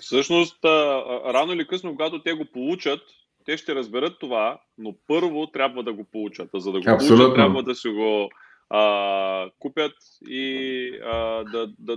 Всъщност, 0.00 0.64
рано 1.34 1.52
или 1.52 1.66
късно, 1.66 1.90
когато 1.90 2.22
те 2.22 2.32
го 2.32 2.44
получат, 2.52 3.00
те 3.44 3.56
ще 3.56 3.74
разберат 3.74 4.18
това, 4.20 4.60
но 4.78 4.94
първо 5.06 5.46
трябва 5.46 5.82
да 5.82 5.92
го 5.92 6.04
получат. 6.04 6.50
А 6.54 6.60
за 6.60 6.72
да 6.72 6.80
го 6.80 6.90
Абсолютно. 6.90 7.16
получат, 7.16 7.34
трябва 7.34 7.62
да 7.62 7.74
си 7.74 7.88
го 7.88 8.30
а, 8.70 9.50
купят 9.58 9.92
и 10.28 10.90
а, 11.04 11.44
да, 11.44 11.72
да, 11.78 11.96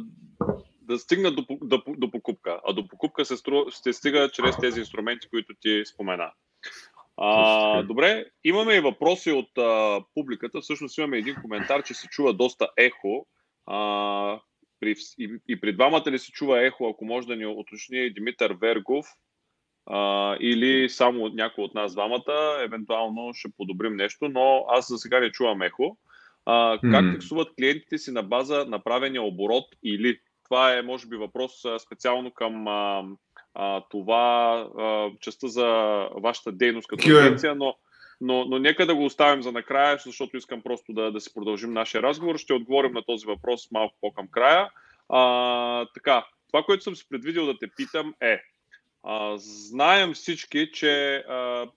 да 0.83 0.99
стигнат 0.99 1.35
до, 1.35 1.45
до, 1.61 1.83
до 1.87 2.11
покупка. 2.11 2.61
А 2.67 2.73
до 2.73 2.87
покупка 2.87 3.25
се, 3.25 3.37
стру, 3.37 3.71
се 3.71 3.93
стига 3.93 4.29
чрез 4.33 4.57
тези 4.57 4.79
инструменти, 4.79 5.29
които 5.29 5.53
ти 5.61 5.83
спомена. 5.85 6.31
А, 7.17 7.83
добре, 7.83 8.25
имаме 8.43 8.73
и 8.73 8.79
въпроси 8.79 9.31
от 9.31 9.57
а, 9.57 10.01
публиката. 10.13 10.61
Всъщност 10.61 10.97
имаме 10.97 11.17
един 11.17 11.35
коментар, 11.41 11.83
че 11.83 11.93
се 11.93 12.07
чува 12.07 12.33
доста 12.33 12.69
ехо. 12.77 13.27
А, 13.65 14.39
при, 14.79 14.95
и, 15.19 15.37
и 15.47 15.59
при 15.59 15.73
двамата 15.73 16.11
ли 16.11 16.19
се 16.19 16.31
чува 16.31 16.65
ехо, 16.65 16.89
ако 16.89 17.05
може 17.05 17.27
да 17.27 17.35
ни 17.35 17.45
уточни 17.45 18.13
Димитър 18.13 18.57
Вергов 18.61 19.05
а, 19.85 20.37
или 20.39 20.89
само 20.89 21.29
някой 21.29 21.63
от 21.63 21.73
нас 21.73 21.93
двамата, 21.93 22.59
евентуално 22.63 23.33
ще 23.33 23.51
подобрим 23.57 23.95
нещо, 23.95 24.29
но 24.29 24.65
аз 24.69 24.87
за 24.87 24.97
сега 24.97 25.19
не 25.19 25.31
чувам 25.31 25.61
ехо. 25.61 25.97
А, 26.45 26.79
как 26.91 27.13
таксуват 27.13 27.55
клиентите 27.57 27.97
си 27.97 28.11
на 28.11 28.23
база 28.23 28.65
направения 28.65 29.21
оборот 29.21 29.65
или 29.83 30.19
това 30.43 30.73
е, 30.73 30.81
може 30.81 31.07
би, 31.07 31.15
въпрос 31.15 31.63
специално 31.85 32.31
към 32.31 32.67
а, 32.67 33.03
а, 33.53 33.81
това 33.89 34.53
а, 34.77 35.09
частта 35.19 35.47
за 35.47 35.67
вашата 36.21 36.51
дейност 36.51 36.87
като 36.87 37.09
агенция, 37.09 37.55
но, 37.55 37.75
но, 38.21 38.45
но 38.45 38.59
нека 38.59 38.85
да 38.85 38.95
го 38.95 39.05
оставим 39.05 39.43
за 39.43 39.51
накрая, 39.51 39.97
защото 40.05 40.37
искам 40.37 40.61
просто 40.61 40.93
да, 40.93 41.11
да 41.11 41.21
си 41.21 41.33
продължим 41.33 41.73
нашия 41.73 42.01
разговор. 42.01 42.37
Ще 42.37 42.53
отговорим 42.53 42.91
на 42.91 43.03
този 43.03 43.25
въпрос 43.25 43.71
малко 43.71 43.95
по-към 44.01 44.27
края. 44.27 44.69
А, 45.09 45.85
така, 45.93 46.25
това, 46.47 46.63
което 46.63 46.83
съм 46.83 46.95
си 46.95 47.09
предвидил 47.09 47.45
да 47.45 47.57
те 47.59 47.67
питам 47.77 48.13
е, 48.21 48.41
а, 49.03 49.33
знаем 49.37 50.13
всички, 50.13 50.71
че 50.71 51.15
а, 51.15 51.67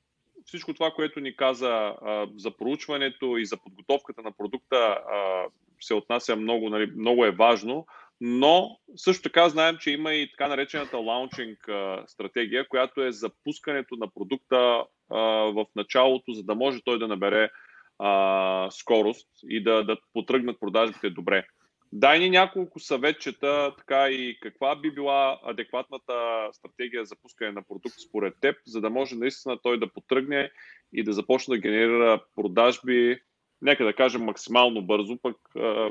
всичко 0.44 0.74
това, 0.74 0.90
което 0.90 1.20
ни 1.20 1.36
каза 1.36 1.68
а, 1.70 2.26
за 2.36 2.56
проучването 2.56 3.36
и 3.36 3.46
за 3.46 3.56
подготовката 3.56 4.22
на 4.22 4.32
продукта 4.32 4.76
а, 4.76 5.44
се 5.80 5.94
отнася 5.94 6.36
много, 6.36 6.70
нали, 6.70 6.92
много 6.96 7.24
е 7.24 7.30
важно, 7.30 7.86
но 8.20 8.78
също 8.96 9.22
така 9.22 9.48
знаем, 9.48 9.76
че 9.80 9.90
има 9.90 10.12
и 10.12 10.30
така 10.30 10.48
наречената 10.48 10.98
лаунчинг 10.98 11.58
стратегия, 12.06 12.68
която 12.68 13.02
е 13.02 13.12
запускането 13.12 13.96
на 13.96 14.10
продукта 14.10 14.84
а, 15.10 15.18
в 15.52 15.66
началото, 15.76 16.32
за 16.32 16.42
да 16.42 16.54
може 16.54 16.82
той 16.84 16.98
да 16.98 17.08
набере 17.08 17.50
а, 17.98 18.68
скорост 18.70 19.28
и 19.48 19.62
да, 19.62 19.84
да 19.84 19.96
потръгнат 20.12 20.60
продажбите 20.60 21.10
добре. 21.10 21.46
дай 21.92 22.18
ни 22.18 22.30
няколко 22.30 22.80
съветчета, 22.80 23.74
така 23.78 24.08
и 24.08 24.38
каква 24.40 24.76
би 24.76 24.90
била 24.90 25.40
адекватната 25.44 26.48
стратегия 26.52 27.04
за 27.04 27.16
пускане 27.22 27.52
на 27.52 27.62
продукт 27.62 27.96
според 28.08 28.34
теб, 28.40 28.56
за 28.66 28.80
да 28.80 28.90
може 28.90 29.16
наистина 29.16 29.58
той 29.62 29.78
да 29.78 29.92
потръгне 29.92 30.50
и 30.92 31.04
да 31.04 31.12
започне 31.12 31.56
да 31.56 31.60
генерира 31.60 32.20
продажби, 32.34 33.20
нека 33.62 33.84
да 33.84 33.92
кажем 33.92 34.24
максимално 34.24 34.82
бързо, 34.82 35.18
пък 35.22 35.36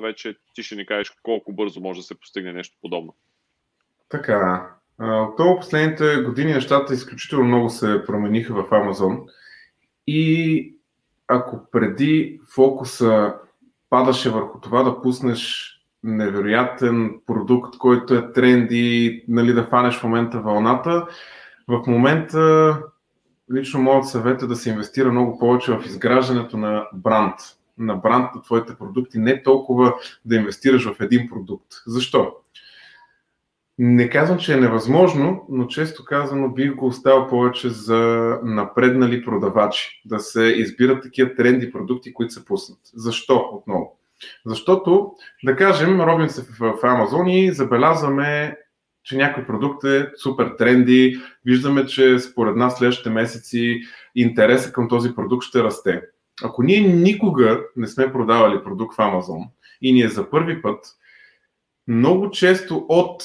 вече 0.01 0.35
ти 0.53 0.63
ще 0.63 0.75
ни 0.75 0.85
кажеш 0.85 1.13
колко 1.23 1.53
бързо 1.53 1.81
може 1.81 1.99
да 1.99 2.03
се 2.03 2.19
постигне 2.19 2.53
нещо 2.53 2.77
подобно. 2.81 3.15
Така, 4.09 4.69
от 5.39 5.59
последните 5.59 6.15
години 6.15 6.53
нещата 6.53 6.93
изключително 6.93 7.45
много 7.45 7.69
се 7.69 8.03
промениха 8.07 8.63
в 8.63 8.73
Амазон 8.73 9.19
и 10.07 10.71
ако 11.27 11.69
преди 11.71 12.39
фокуса 12.55 13.35
падаше 13.89 14.29
върху 14.29 14.59
това 14.59 14.83
да 14.83 15.01
пуснеш 15.01 15.71
невероятен 16.03 17.19
продукт, 17.25 17.77
който 17.77 18.15
е 18.15 18.31
тренди, 18.31 19.23
нали, 19.27 19.53
да 19.53 19.63
фанеш 19.63 19.95
в 19.95 20.03
момента 20.03 20.39
вълната, 20.39 21.07
в 21.67 21.83
момента 21.87 22.81
лично 23.53 23.81
моят 23.81 24.07
съвет 24.07 24.41
е 24.41 24.47
да 24.47 24.55
се 24.55 24.69
инвестира 24.69 25.11
много 25.11 25.39
повече 25.39 25.71
в 25.71 25.85
изграждането 25.85 26.57
на 26.57 26.87
бранд, 26.93 27.35
на 27.77 27.95
бранд 27.95 28.35
на 28.35 28.41
твоите 28.41 28.75
продукти, 28.75 29.19
не 29.19 29.43
толкова 29.43 29.93
да 30.25 30.35
инвестираш 30.35 30.85
в 30.85 31.01
един 31.01 31.29
продукт. 31.29 31.67
Защо? 31.87 32.35
Не 33.77 34.09
казвам, 34.09 34.37
че 34.37 34.53
е 34.53 34.57
невъзможно, 34.57 35.45
но 35.49 35.67
често 35.67 36.05
казано 36.05 36.49
бих 36.49 36.75
го 36.75 36.85
оставил 36.85 37.27
повече 37.27 37.69
за 37.69 38.31
напреднали 38.43 39.25
продавачи, 39.25 40.01
да 40.05 40.19
се 40.19 40.43
избират 40.43 41.03
такива 41.03 41.35
тренди 41.35 41.71
продукти, 41.71 42.13
които 42.13 42.33
се 42.33 42.45
пуснат. 42.45 42.79
Защо 42.93 43.49
отново? 43.53 43.97
Защото, 44.45 45.11
да 45.43 45.55
кажем, 45.55 46.01
робим 46.01 46.29
се 46.29 46.41
в 46.41 46.73
Amazon 46.81 47.29
и 47.29 47.51
забелязваме, 47.51 48.57
че 49.05 49.17
някой 49.17 49.45
продукт 49.45 49.83
е 49.83 50.11
супер 50.17 50.51
тренди, 50.57 51.19
виждаме, 51.45 51.85
че 51.85 52.19
според 52.19 52.55
нас 52.55 52.77
следващите 52.77 53.09
месеци 53.09 53.81
интереса 54.15 54.73
към 54.73 54.89
този 54.89 55.15
продукт 55.15 55.45
ще 55.45 55.63
расте. 55.63 56.01
Ако 56.43 56.63
ние 56.63 56.79
никога 56.79 57.61
не 57.75 57.87
сме 57.87 58.11
продавали 58.11 58.63
продукт 58.63 58.95
в 58.95 58.97
Amazon 58.97 59.47
и 59.81 59.93
ни 59.93 60.01
е 60.01 60.09
за 60.09 60.29
първи 60.29 60.61
път, 60.61 60.85
много 61.87 62.31
често 62.31 62.85
от 62.89 63.23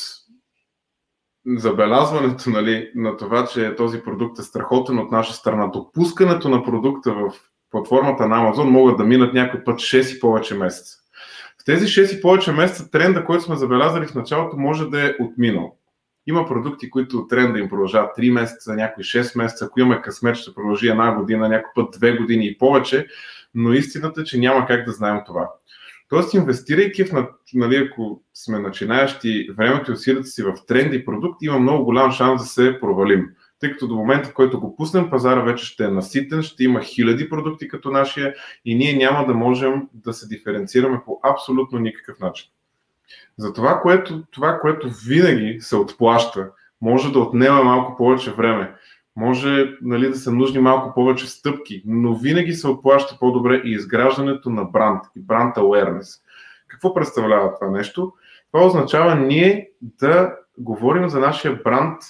забелязването 1.46 2.50
нали, 2.50 2.90
на 2.94 3.16
това, 3.16 3.46
че 3.46 3.76
този 3.76 4.02
продукт 4.02 4.38
е 4.38 4.42
страхотен 4.42 4.98
от 4.98 5.10
наша 5.10 5.32
страна, 5.32 5.66
допускането 5.66 6.48
на 6.48 6.64
продукта 6.64 7.12
в 7.12 7.32
платформата 7.70 8.28
на 8.28 8.36
Amazon 8.36 8.68
могат 8.68 8.96
да 8.96 9.04
минат 9.04 9.34
някой 9.34 9.64
път 9.64 9.78
6 9.80 10.16
и 10.16 10.20
повече 10.20 10.54
месеца. 10.54 10.99
В 11.60 11.64
тези 11.64 11.86
6 11.86 12.18
и 12.18 12.20
повече 12.20 12.52
месеца 12.52 12.90
тренда, 12.90 13.24
който 13.24 13.44
сме 13.44 13.56
забелязали 13.56 14.06
в 14.06 14.14
началото, 14.14 14.56
може 14.56 14.86
да 14.86 15.06
е 15.06 15.14
отминал. 15.20 15.76
Има 16.26 16.46
продукти, 16.46 16.90
които 16.90 17.26
тренда 17.26 17.58
им 17.58 17.68
продължават 17.68 18.16
3 18.18 18.32
месеца, 18.32 18.74
някои 18.74 19.04
6 19.04 19.38
месеца, 19.38 19.64
ако 19.64 19.80
имаме 19.80 20.02
късмет, 20.02 20.36
ще 20.36 20.54
продължи 20.54 20.88
една 20.88 21.14
година, 21.14 21.48
някой 21.48 21.70
път 21.74 21.96
2 21.96 22.18
години 22.18 22.46
и 22.46 22.58
повече, 22.58 23.06
но 23.54 23.72
истината 23.72 24.20
е, 24.20 24.24
че 24.24 24.38
няма 24.38 24.66
как 24.66 24.84
да 24.84 24.92
знаем 24.92 25.20
това. 25.26 25.50
Тоест, 26.08 26.34
инвестирайки 26.34 27.04
в, 27.04 27.26
нали, 27.54 27.76
ако 27.76 28.22
сме 28.34 28.58
начинаещи 28.58 29.48
времето 29.56 29.90
и 29.90 29.94
усилията 29.94 30.26
си 30.26 30.42
в 30.42 30.54
тренди 30.66 31.04
продукт, 31.04 31.42
има 31.42 31.58
много 31.58 31.84
голям 31.84 32.12
шанс 32.12 32.42
да 32.42 32.48
се 32.48 32.80
провалим. 32.80 33.28
Тъй 33.60 33.72
като 33.72 33.88
до 33.88 33.94
момента, 33.94 34.28
в 34.28 34.34
който 34.34 34.60
го 34.60 34.76
пуснем, 34.76 35.10
пазара 35.10 35.40
вече 35.40 35.64
ще 35.64 35.84
е 35.84 35.88
наситен, 35.88 36.42
ще 36.42 36.64
има 36.64 36.80
хиляди 36.80 37.30
продукти 37.30 37.68
като 37.68 37.90
нашия 37.90 38.34
и 38.64 38.74
ние 38.74 38.96
няма 38.96 39.26
да 39.26 39.34
можем 39.34 39.88
да 39.94 40.12
се 40.12 40.28
диференцираме 40.28 41.00
по 41.06 41.20
абсолютно 41.22 41.78
никакъв 41.78 42.20
начин. 42.20 42.50
За 43.36 43.52
това, 43.52 43.80
което, 43.80 44.22
това, 44.30 44.58
което 44.58 44.90
винаги 45.06 45.60
се 45.60 45.76
отплаща, 45.76 46.50
може 46.80 47.12
да 47.12 47.18
отнема 47.18 47.64
малко 47.64 47.96
повече 47.96 48.32
време, 48.32 48.74
може 49.16 49.76
нали, 49.82 50.08
да 50.08 50.16
са 50.16 50.32
нужни 50.32 50.60
малко 50.60 50.94
повече 50.94 51.26
стъпки, 51.26 51.82
но 51.86 52.14
винаги 52.14 52.52
се 52.52 52.68
отплаща 52.68 53.16
по-добре 53.20 53.62
и 53.64 53.70
изграждането 53.70 54.50
на 54.50 54.64
бранд 54.64 55.04
и 55.16 55.20
бранд 55.20 55.56
awareness. 55.56 56.20
Какво 56.68 56.94
представлява 56.94 57.54
това 57.54 57.70
нещо? 57.70 58.12
Това 58.52 58.66
означава 58.66 59.14
ние 59.14 59.70
да 59.80 60.34
говорим 60.58 61.08
за 61.08 61.20
нашия 61.20 61.60
бранд 61.64 62.02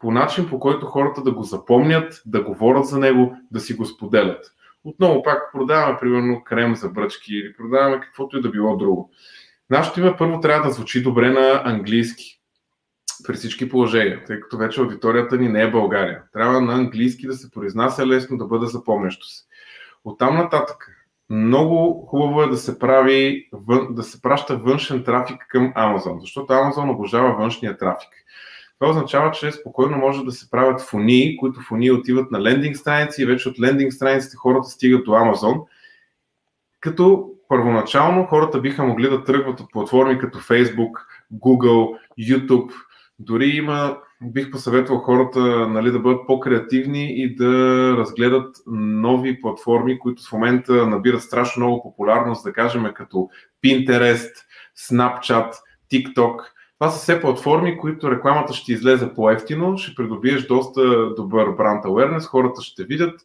по 0.00 0.10
начин, 0.10 0.48
по 0.48 0.60
който 0.60 0.86
хората 0.86 1.22
да 1.22 1.32
го 1.32 1.42
запомнят, 1.42 2.22
да 2.26 2.42
говорят 2.42 2.86
за 2.86 2.98
него, 2.98 3.36
да 3.50 3.60
си 3.60 3.74
го 3.74 3.84
споделят. 3.84 4.44
Отново 4.84 5.22
пак 5.22 5.52
продаваме, 5.52 5.98
примерно, 6.00 6.44
крем 6.44 6.76
за 6.76 6.88
бръчки 6.88 7.34
или 7.34 7.56
продаваме 7.56 8.00
каквото 8.00 8.38
и 8.38 8.42
да 8.42 8.50
било 8.50 8.76
друго. 8.76 9.10
Нашето 9.70 10.00
име 10.00 10.16
първо 10.18 10.40
трябва 10.40 10.68
да 10.68 10.74
звучи 10.74 11.02
добре 11.02 11.30
на 11.30 11.62
английски 11.64 12.40
при 13.26 13.34
всички 13.34 13.68
положения, 13.68 14.24
тъй 14.26 14.40
като 14.40 14.58
вече 14.58 14.80
аудиторията 14.80 15.36
ни 15.36 15.48
не 15.48 15.62
е 15.62 15.70
България. 15.70 16.22
Трябва 16.32 16.60
на 16.60 16.74
английски 16.74 17.26
да 17.26 17.34
се 17.34 17.50
произнася 17.50 18.06
лесно, 18.06 18.38
да 18.38 18.46
бъде 18.46 18.66
запомнящо 18.66 19.26
се. 19.26 19.44
Оттам 20.04 20.36
нататък, 20.36 20.88
много 21.30 22.06
хубаво 22.06 22.42
е 22.42 22.48
да 22.48 22.56
се 22.56 22.78
прави, 22.78 23.48
да 23.90 24.02
се 24.02 24.22
праща 24.22 24.56
външен 24.56 25.04
трафик 25.04 25.46
към 25.48 25.72
Amazon, 25.74 26.20
защото 26.20 26.52
Amazon 26.52 26.94
обожава 26.94 27.36
външния 27.36 27.78
трафик. 27.78 28.10
Това 28.80 28.90
означава, 28.90 29.30
че 29.30 29.52
спокойно 29.52 29.96
може 29.96 30.24
да 30.24 30.32
се 30.32 30.50
правят 30.50 30.80
фони, 30.80 31.36
които 31.36 31.60
фони 31.60 31.90
отиват 31.90 32.30
на 32.30 32.42
лендинг 32.42 32.76
страници 32.76 33.22
и 33.22 33.26
вече 33.26 33.48
от 33.48 33.60
лендинг 33.60 33.92
страниците 33.92 34.36
хората 34.36 34.68
стигат 34.68 35.04
до 35.04 35.10
Amazon. 35.10 35.62
Като 36.80 37.30
първоначално 37.48 38.26
хората 38.26 38.60
биха 38.60 38.84
могли 38.84 39.10
да 39.10 39.24
тръгват 39.24 39.60
от 39.60 39.72
платформи 39.72 40.18
като 40.18 40.38
Facebook, 40.38 40.90
Google, 41.34 41.98
YouTube, 42.18 42.72
дори 43.18 43.46
има, 43.46 43.98
бих 44.22 44.50
посъветвал 44.50 44.98
хората 44.98 45.40
нали, 45.68 45.90
да 45.90 45.98
бъдат 45.98 46.26
по-креативни 46.26 47.12
и 47.12 47.34
да 47.34 47.48
разгледат 47.96 48.56
нови 48.66 49.40
платформи, 49.40 49.98
които 49.98 50.22
в 50.28 50.32
момента 50.32 50.86
набират 50.86 51.22
страшно 51.22 51.66
много 51.66 51.82
популярност, 51.82 52.44
да 52.44 52.52
кажем 52.52 52.86
като 52.94 53.28
Pinterest, 53.64 54.32
Snapchat, 54.90 55.52
TikTok. 55.92 56.36
Това 56.80 56.90
са 56.90 56.98
все 56.98 57.20
платформи, 57.20 57.78
които 57.78 58.10
рекламата 58.10 58.52
ще 58.52 58.72
излезе 58.72 59.14
по-ефтино, 59.14 59.78
ще 59.78 59.94
придобиеш 59.94 60.46
доста 60.46 61.14
добър 61.14 61.50
бранд 61.50 61.84
awareness, 61.84 62.26
хората 62.26 62.62
ще 62.62 62.84
видят 62.84 63.20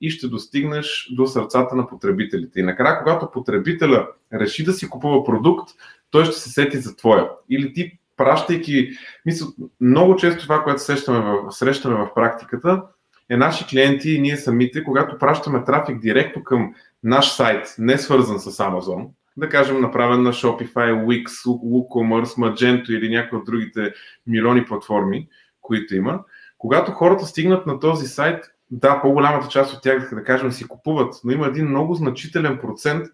и 0.00 0.10
ще 0.10 0.28
достигнеш 0.28 1.08
до 1.12 1.26
сърцата 1.26 1.76
на 1.76 1.86
потребителите. 1.86 2.60
И 2.60 2.62
накрая, 2.62 2.98
когато 2.98 3.30
потребителя 3.30 4.08
реши 4.32 4.64
да 4.64 4.72
си 4.72 4.90
купува 4.90 5.24
продукт, 5.24 5.68
той 6.10 6.24
ще 6.24 6.34
се 6.34 6.50
сети 6.50 6.78
за 6.78 6.96
твоя. 6.96 7.30
Или 7.50 7.72
ти 7.72 7.98
пращайки, 8.16 8.90
мисля, 9.26 9.46
много 9.80 10.16
често 10.16 10.42
това, 10.42 10.62
което 10.62 10.82
срещаме 10.82 11.20
в, 11.20 11.52
срещаме 11.52 11.96
в 11.96 12.14
практиката, 12.14 12.82
е 13.28 13.36
наши 13.36 13.66
клиенти 13.66 14.10
и 14.10 14.20
ние 14.20 14.36
самите, 14.36 14.84
когато 14.84 15.18
пращаме 15.18 15.64
трафик 15.64 15.98
директно 15.98 16.44
към 16.44 16.74
наш 17.02 17.32
сайт, 17.32 17.74
не 17.78 17.98
свързан 17.98 18.40
с 18.40 18.50
Amazon, 18.50 19.06
да 19.36 19.48
кажем 19.48 19.80
направен 19.80 20.22
на 20.22 20.32
Shopify, 20.32 21.04
Wix, 21.04 21.28
WooCommerce, 21.46 22.24
Magento 22.24 22.90
или 22.90 23.16
някои 23.16 23.38
от 23.38 23.44
другите 23.44 23.92
милиони 24.26 24.64
платформи, 24.64 25.28
които 25.60 25.94
има, 25.94 26.20
когато 26.58 26.92
хората 26.92 27.26
стигнат 27.26 27.66
на 27.66 27.80
този 27.80 28.06
сайт, 28.06 28.44
да, 28.70 29.00
по-голямата 29.02 29.48
част 29.48 29.74
от 29.74 29.82
тях, 29.82 30.14
да 30.14 30.24
кажем, 30.24 30.52
си 30.52 30.68
купуват, 30.68 31.14
но 31.24 31.32
има 31.32 31.46
един 31.46 31.68
много 31.68 31.94
значителен 31.94 32.58
процент, 32.58 33.06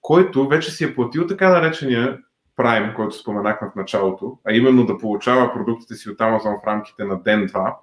който 0.00 0.48
вече 0.48 0.70
си 0.70 0.84
е 0.84 0.94
платил 0.94 1.26
така 1.26 1.48
наречения 1.48 2.18
Prime, 2.58 2.94
който 2.94 3.16
споменахме 3.16 3.68
в 3.72 3.76
началото, 3.76 4.38
а 4.44 4.52
именно 4.52 4.86
да 4.86 4.98
получава 4.98 5.52
продуктите 5.52 5.94
си 5.94 6.10
от 6.10 6.18
Amazon 6.18 6.62
в 6.62 6.66
рамките 6.66 7.04
на 7.04 7.22
ден-два, 7.22 7.76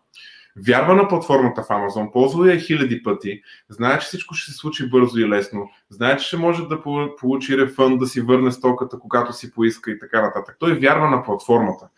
вярва 0.68 0.96
на 0.96 1.08
платформата 1.08 1.64
в 1.64 1.68
Amazon, 1.68 2.12
ползва 2.12 2.54
я 2.54 2.60
хиляди 2.60 3.04
пъти, 3.04 3.42
знае, 3.70 4.00
че 4.00 4.06
всичко 4.06 4.36
ще 4.36 4.52
се 4.52 4.58
случи 4.58 4.90
бързо 4.90 5.20
и 5.20 5.30
лесно, 5.30 5.70
знае, 5.90 6.18
че 6.18 6.28
ще 6.28 6.38
може 6.38 6.68
да 6.68 6.82
получи 7.18 7.58
рефънд, 7.58 8.00
да 8.00 8.08
си 8.08 8.22
върне 8.22 8.52
стоката, 8.52 9.00
когато 9.00 9.34
си 9.34 9.52
поиска 9.52 9.92
и 9.92 10.00
така 10.00 10.22
нататък. 10.22 10.58
Той 10.60 10.80
вярва 10.80 11.10
на 11.10 11.24
платформата. 11.24 11.90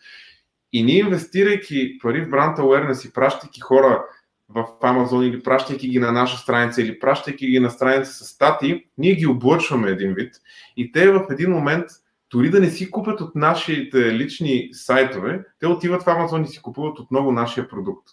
И 0.72 0.82
ние 0.82 0.98
инвестирайки 0.98 1.98
пари 2.02 2.24
в 2.24 2.30
бранд 2.30 2.58
awareness 2.58 3.08
и 3.08 3.12
пращайки 3.12 3.60
хора 3.60 4.04
в 4.48 4.66
Amazon 4.82 5.22
или 5.22 5.42
пращайки 5.42 5.88
ги 5.88 5.98
на 5.98 6.12
наша 6.12 6.38
страница 6.38 6.82
или 6.82 6.98
пращайки 6.98 7.46
ги 7.46 7.58
на 7.58 7.70
страница 7.70 8.12
с 8.12 8.28
стати, 8.28 8.84
ние 8.98 9.14
ги 9.14 9.26
облъчваме 9.26 9.90
един 9.90 10.14
вид 10.14 10.34
и 10.76 10.92
те 10.92 11.10
в 11.10 11.26
един 11.30 11.50
момент 11.50 11.86
дори 12.30 12.50
да 12.50 12.60
не 12.60 12.70
си 12.70 12.90
купят 12.90 13.20
от 13.20 13.34
нашите 13.34 14.14
лични 14.14 14.68
сайтове, 14.72 15.44
те 15.60 15.66
отиват 15.66 16.02
в 16.02 16.06
Amazon 16.06 16.44
и 16.44 16.48
си 16.48 16.62
купуват 16.62 16.98
отново 16.98 17.32
нашия 17.32 17.68
продукт. 17.68 18.08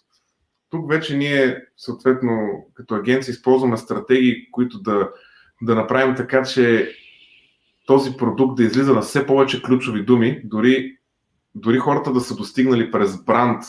Тук 0.76 0.88
вече 0.88 1.16
ние, 1.16 1.64
съответно, 1.76 2.66
като 2.74 2.94
агенция 2.94 3.32
използваме 3.32 3.76
стратегии, 3.76 4.50
които 4.50 4.78
да, 4.80 5.10
да 5.62 5.74
направим 5.74 6.14
така, 6.16 6.42
че 6.42 6.92
този 7.86 8.16
продукт 8.16 8.56
да 8.56 8.62
излиза 8.62 8.92
на 8.92 9.00
все 9.00 9.26
повече 9.26 9.62
ключови 9.62 10.02
думи, 10.02 10.40
дори, 10.44 10.96
дори 11.54 11.78
хората 11.78 12.12
да 12.12 12.20
са 12.20 12.36
достигнали 12.36 12.90
през 12.90 13.24
бранд 13.24 13.62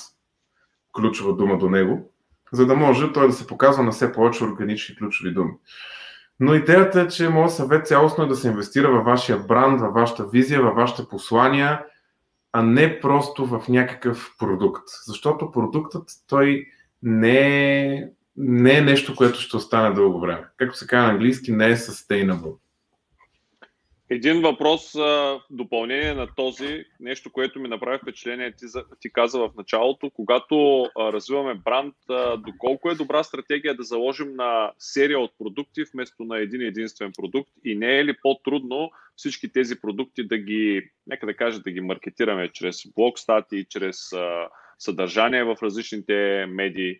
ключова 0.95 1.35
дума 1.35 1.57
до 1.57 1.69
него, 1.69 2.11
за 2.51 2.65
да 2.65 2.75
може 2.75 3.13
той 3.13 3.27
да 3.27 3.33
се 3.33 3.47
показва 3.47 3.83
на 3.83 3.91
все 3.91 4.11
повече 4.11 4.43
органични 4.43 4.95
ключови 4.95 5.33
думи. 5.33 5.51
Но 6.39 6.53
идеята 6.53 7.01
е, 7.01 7.07
че 7.07 7.29
моят 7.29 7.53
съвет 7.53 7.87
цялостно 7.87 8.23
е 8.23 8.27
да 8.27 8.35
се 8.35 8.47
инвестира 8.47 8.91
във 8.91 9.05
вашия 9.05 9.37
бранд, 9.37 9.81
във 9.81 9.93
вашата 9.93 10.25
визия, 10.27 10.61
във 10.61 10.75
вашите 10.75 11.09
послания, 11.09 11.85
а 12.51 12.63
не 12.63 12.99
просто 12.99 13.45
в 13.45 13.63
някакъв 13.69 14.35
продукт. 14.39 14.83
Защото 15.05 15.51
продуктът 15.51 16.09
той 16.27 16.65
не 17.03 18.11
не 18.37 18.77
е 18.77 18.81
нещо, 18.81 19.15
което 19.15 19.39
ще 19.39 19.57
остане 19.57 19.95
дълго 19.95 20.19
време. 20.19 20.43
Както 20.57 20.77
се 20.77 20.87
казва 20.87 21.07
на 21.07 21.13
английски, 21.13 21.51
не 21.51 21.65
е 21.69 21.75
sustainable. 21.75 22.57
Един 24.09 24.41
въпрос 24.41 24.93
в 24.93 25.41
допълнение 25.49 26.13
на 26.13 26.27
този, 26.35 26.85
нещо, 26.99 27.31
което 27.31 27.59
ми 27.59 27.67
направи 27.67 27.99
впечатление, 28.01 28.51
ти, 28.51 28.65
ти 28.99 29.11
каза 29.13 29.39
в 29.39 29.49
началото, 29.57 30.09
когато 30.09 30.85
развиваме 30.99 31.55
бранд, 31.55 31.95
а, 32.09 32.37
доколко 32.37 32.89
е 32.89 32.95
добра 32.95 33.23
стратегия 33.23 33.75
да 33.75 33.83
заложим 33.83 34.35
на 34.35 34.71
серия 34.79 35.19
от 35.19 35.31
продукти 35.37 35.83
вместо 35.93 36.23
на 36.23 36.37
един 36.37 36.61
единствен 36.61 37.11
продукт 37.17 37.51
и 37.65 37.75
не 37.75 37.99
е 37.99 38.05
ли 38.05 38.15
по-трудно 38.21 38.91
всички 39.15 39.51
тези 39.51 39.81
продукти 39.81 40.27
да 40.27 40.37
ги, 40.37 40.89
нека 41.07 41.25
да 41.25 41.33
кажа, 41.33 41.59
да 41.59 41.71
ги 41.71 41.81
маркетираме 41.81 42.49
чрез 42.53 42.81
блог 42.95 43.19
статии, 43.19 43.65
чрез 43.69 44.13
а, 44.13 44.47
съдържание 44.79 45.43
в 45.43 45.55
различните 45.63 46.45
медии? 46.49 46.95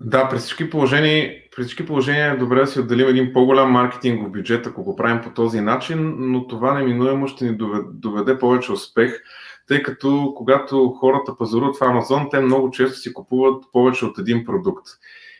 Да, 0.00 0.28
при 0.28 0.38
всички, 0.38 0.70
положения, 0.70 1.34
при 1.56 1.62
всички 1.62 1.86
положения 1.86 2.32
е 2.32 2.36
добре 2.36 2.60
да 2.60 2.66
си 2.66 2.80
отделим 2.80 3.08
един 3.08 3.32
по-голям 3.32 3.70
маркетингов 3.70 4.32
бюджет, 4.32 4.66
ако 4.66 4.84
го 4.84 4.96
правим 4.96 5.20
по 5.22 5.30
този 5.30 5.60
начин, 5.60 6.14
но 6.18 6.46
това 6.46 6.74
неминуемо 6.74 7.28
ще 7.28 7.44
ни 7.44 7.58
доведе, 7.92 8.38
повече 8.38 8.72
успех, 8.72 9.22
тъй 9.68 9.82
като 9.82 10.32
когато 10.36 10.88
хората 10.88 11.36
пазаруват 11.38 11.76
в 11.76 11.82
Амазон, 11.82 12.28
те 12.30 12.40
много 12.40 12.70
често 12.70 12.98
си 12.98 13.12
купуват 13.12 13.64
повече 13.72 14.04
от 14.04 14.18
един 14.18 14.44
продукт. 14.44 14.86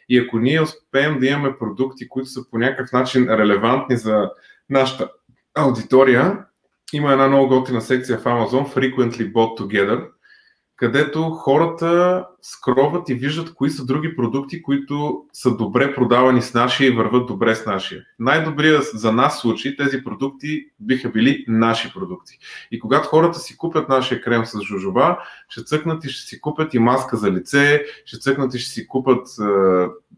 И 0.09 0.19
ако 0.19 0.39
ние 0.39 0.63
успеем 0.63 1.19
да 1.19 1.27
имаме 1.27 1.59
продукти, 1.59 2.09
които 2.09 2.29
са 2.29 2.51
по 2.51 2.59
някакъв 2.59 2.93
начин 2.93 3.29
релевантни 3.29 3.97
за 3.97 4.31
нашата 4.71 5.11
аудитория, 5.55 6.39
има 6.93 7.13
една 7.13 7.29
много 7.29 7.49
готина 7.49 7.81
секция 7.81 8.19
в 8.19 8.25
Amazon, 8.25 8.75
Frequently 8.75 9.33
Bought 9.33 9.61
Together, 9.61 10.09
където 10.77 11.31
хората 11.31 12.25
скроват 12.43 13.09
и 13.09 13.15
виждат 13.15 13.55
кои 13.55 13.71
са 13.71 13.85
други 13.85 14.17
продукти, 14.17 14.63
които 14.63 15.25
са 15.33 15.57
добре 15.57 15.95
продавани 15.95 16.43
с 16.43 16.55
нашия 16.55 16.89
и 16.89 16.95
върват 16.97 17.27
добре 17.27 17.55
с 17.55 17.67
нашия. 17.67 18.03
Най-добрият 18.19 18.85
за 18.95 19.13
нас 19.13 19.41
случай 19.41 19.77
тези 19.77 20.05
продукти 20.05 20.67
биха 20.81 21.09
били 21.09 21.45
наши 21.49 21.93
продукти. 21.93 22.39
И 22.71 22.79
когато 22.79 23.09
хората 23.09 23.39
си 23.39 23.57
купят 23.57 23.89
нашия 23.89 24.21
крем 24.21 24.45
с 24.45 24.61
жужоба, 24.61 25.19
ще 25.49 25.65
цъкнат 25.65 26.05
и 26.05 26.09
ще 26.09 26.29
си 26.29 26.41
купят 26.41 26.75
и 26.75 26.79
маска 26.79 27.17
за 27.17 27.31
лице, 27.31 27.85
ще 28.05 28.19
цъкнат 28.19 28.55
и 28.55 28.59
ще 28.59 28.71
си 28.71 28.87
купат 28.89 29.27
е, 29.41 29.45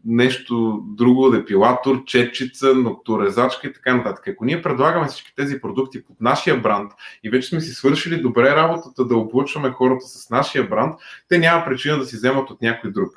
нещо 0.05 0.83
друго, 0.85 1.29
депилатор, 1.29 2.03
четчица, 2.05 2.75
ноктурезачка 2.75 3.67
и 3.67 3.73
така 3.73 3.95
нататък. 3.95 4.27
Ако 4.27 4.45
ние 4.45 4.61
предлагаме 4.61 5.07
всички 5.07 5.35
тези 5.35 5.61
продукти 5.61 6.03
под 6.05 6.21
нашия 6.21 6.61
бранд 6.61 6.91
и 7.23 7.29
вече 7.29 7.49
сме 7.49 7.61
си 7.61 7.71
свършили 7.71 8.21
добре 8.21 8.55
работата 8.55 9.05
да 9.05 9.17
облъчваме 9.17 9.71
хората 9.71 10.05
с 10.05 10.29
нашия 10.47 10.69
бранд, 10.69 10.95
те 11.29 11.37
няма 11.37 11.65
причина 11.65 11.97
да 11.97 12.05
си 12.05 12.15
вземат 12.15 12.49
от 12.49 12.61
някой 12.61 12.91
друг. 12.91 13.09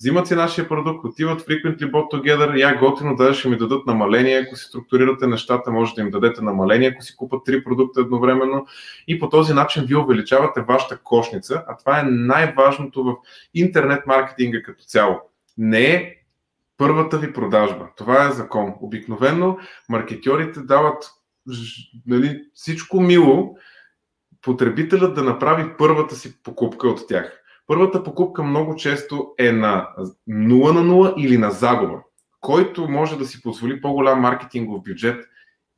Взимат 0.00 0.26
си 0.26 0.34
нашия 0.34 0.68
продукт, 0.68 1.04
отиват 1.04 1.42
frequently 1.42 1.90
bought 1.90 2.12
together, 2.12 2.56
я 2.56 2.78
готино, 2.78 3.16
даже 3.16 3.38
ще 3.38 3.48
ми 3.48 3.56
дадат 3.56 3.86
намаление, 3.86 4.38
ако 4.38 4.56
си 4.56 4.64
структурирате 4.64 5.26
нещата, 5.26 5.70
може 5.70 5.94
да 5.94 6.00
им 6.00 6.10
дадете 6.10 6.42
намаление, 6.42 6.88
ако 6.88 7.02
си 7.02 7.16
купат 7.16 7.44
три 7.44 7.64
продукта 7.64 8.00
едновременно 8.00 8.66
и 9.08 9.18
по 9.18 9.28
този 9.28 9.54
начин 9.54 9.84
вие 9.86 9.96
увеличавате 9.96 10.60
вашата 10.60 10.98
кошница, 10.98 11.64
а 11.68 11.76
това 11.76 12.00
е 12.00 12.02
най-важното 12.02 13.04
в 13.04 13.14
интернет 13.54 14.06
маркетинга 14.06 14.62
като 14.62 14.84
цяло. 14.84 15.20
Не 15.58 15.84
е 15.84 16.14
първата 16.76 17.18
ви 17.18 17.32
продажба. 17.32 17.88
Това 17.96 18.26
е 18.28 18.32
закон. 18.32 18.74
Обикновено 18.80 19.58
маркетьорите 19.88 20.60
дават 20.60 21.10
нали, 22.06 22.42
всичко 22.54 23.00
мило 23.00 23.56
потребителят 24.42 25.14
да 25.14 25.22
направи 25.22 25.70
първата 25.78 26.14
си 26.16 26.42
покупка 26.42 26.88
от 26.88 27.08
тях. 27.08 27.42
Първата 27.66 28.02
покупка 28.02 28.42
много 28.42 28.76
често 28.76 29.34
е 29.38 29.52
на 29.52 29.88
0 29.98 30.72
на 30.72 30.82
0 30.82 31.14
или 31.16 31.38
на 31.38 31.50
загуба. 31.50 31.98
Който 32.40 32.88
може 32.88 33.18
да 33.18 33.26
си 33.26 33.42
позволи 33.42 33.80
по-голям 33.80 34.20
маркетингов 34.20 34.82
бюджет 34.82 35.24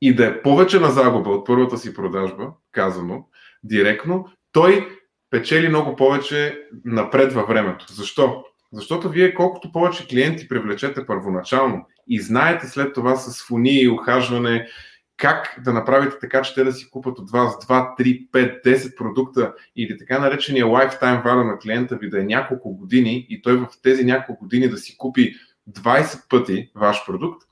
и 0.00 0.14
да 0.14 0.26
е 0.26 0.42
повече 0.42 0.80
на 0.80 0.90
загуба 0.90 1.30
от 1.30 1.46
първата 1.46 1.78
си 1.78 1.94
продажба, 1.94 2.52
казано 2.72 3.26
директно, 3.64 4.26
той 4.52 4.88
печели 5.30 5.68
много 5.68 5.96
повече 5.96 6.62
напред 6.84 7.32
във 7.32 7.48
времето. 7.48 7.86
Защо? 7.92 8.44
Защото 8.72 9.08
вие 9.08 9.34
колкото 9.34 9.72
повече 9.72 10.06
клиенти 10.06 10.48
привлечете 10.48 11.06
първоначално 11.06 11.86
и 12.06 12.20
знаете 12.20 12.66
след 12.66 12.94
това 12.94 13.16
с 13.16 13.46
фони 13.46 13.80
и 13.80 13.88
ухажване 13.88 14.66
как 15.20 15.60
да 15.64 15.72
направите 15.72 16.16
така, 16.20 16.42
че 16.42 16.54
те 16.54 16.64
да 16.64 16.72
си 16.72 16.90
купат 16.90 17.18
от 17.18 17.30
вас 17.30 17.54
2, 17.54 17.98
3, 17.98 18.30
5, 18.30 18.64
10 18.64 18.96
продукта 18.96 19.54
или 19.76 19.98
така 19.98 20.18
наречения 20.18 20.66
lifetime 20.66 21.24
value 21.24 21.52
на 21.52 21.58
клиента 21.58 21.96
ви 21.96 22.10
да 22.10 22.20
е 22.20 22.24
няколко 22.24 22.76
години 22.76 23.26
и 23.30 23.42
той 23.42 23.56
в 23.56 23.66
тези 23.82 24.04
няколко 24.04 24.44
години 24.44 24.68
да 24.68 24.76
си 24.76 24.96
купи 24.98 25.34
20 25.70 26.28
пъти 26.28 26.70
ваш 26.74 27.06
продукт, 27.06 27.42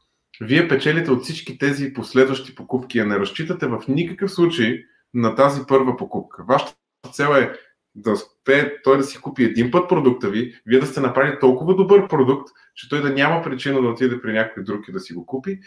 вие 0.41 0.69
печелите 0.69 1.11
от 1.11 1.23
всички 1.23 1.59
тези 1.59 1.93
последващи 1.93 2.55
покупки, 2.55 2.99
а 2.99 3.07
не 3.07 3.19
разчитате 3.19 3.67
в 3.67 3.83
никакъв 3.89 4.31
случай 4.31 4.85
на 5.15 5.35
тази 5.35 5.61
първа 5.69 5.97
покупка. 5.97 6.45
Вашата 6.49 6.77
цел 7.13 7.29
е 7.29 7.53
да 7.95 8.13
успее 8.13 8.83
той 8.83 8.97
да 8.97 9.05
си 9.05 9.21
купи 9.21 9.45
един 9.45 9.71
път 9.71 9.89
продукта 9.89 10.31
ви, 10.31 10.55
вие 10.67 10.81
да 10.81 10.87
сте 10.87 11.01
направили 11.01 11.39
толкова 11.41 11.75
добър 11.75 12.09
продукт, 12.09 12.49
че 12.75 12.89
той 12.89 13.03
да 13.03 13.11
няма 13.11 13.43
причина 13.43 13.83
да 13.83 13.89
отиде 13.89 14.21
при 14.23 14.33
някой 14.33 14.63
друг 14.65 14.89
и 14.89 14.93
да 14.93 15.01
си 15.01 15.15
го 15.15 15.27
купи 15.27 15.61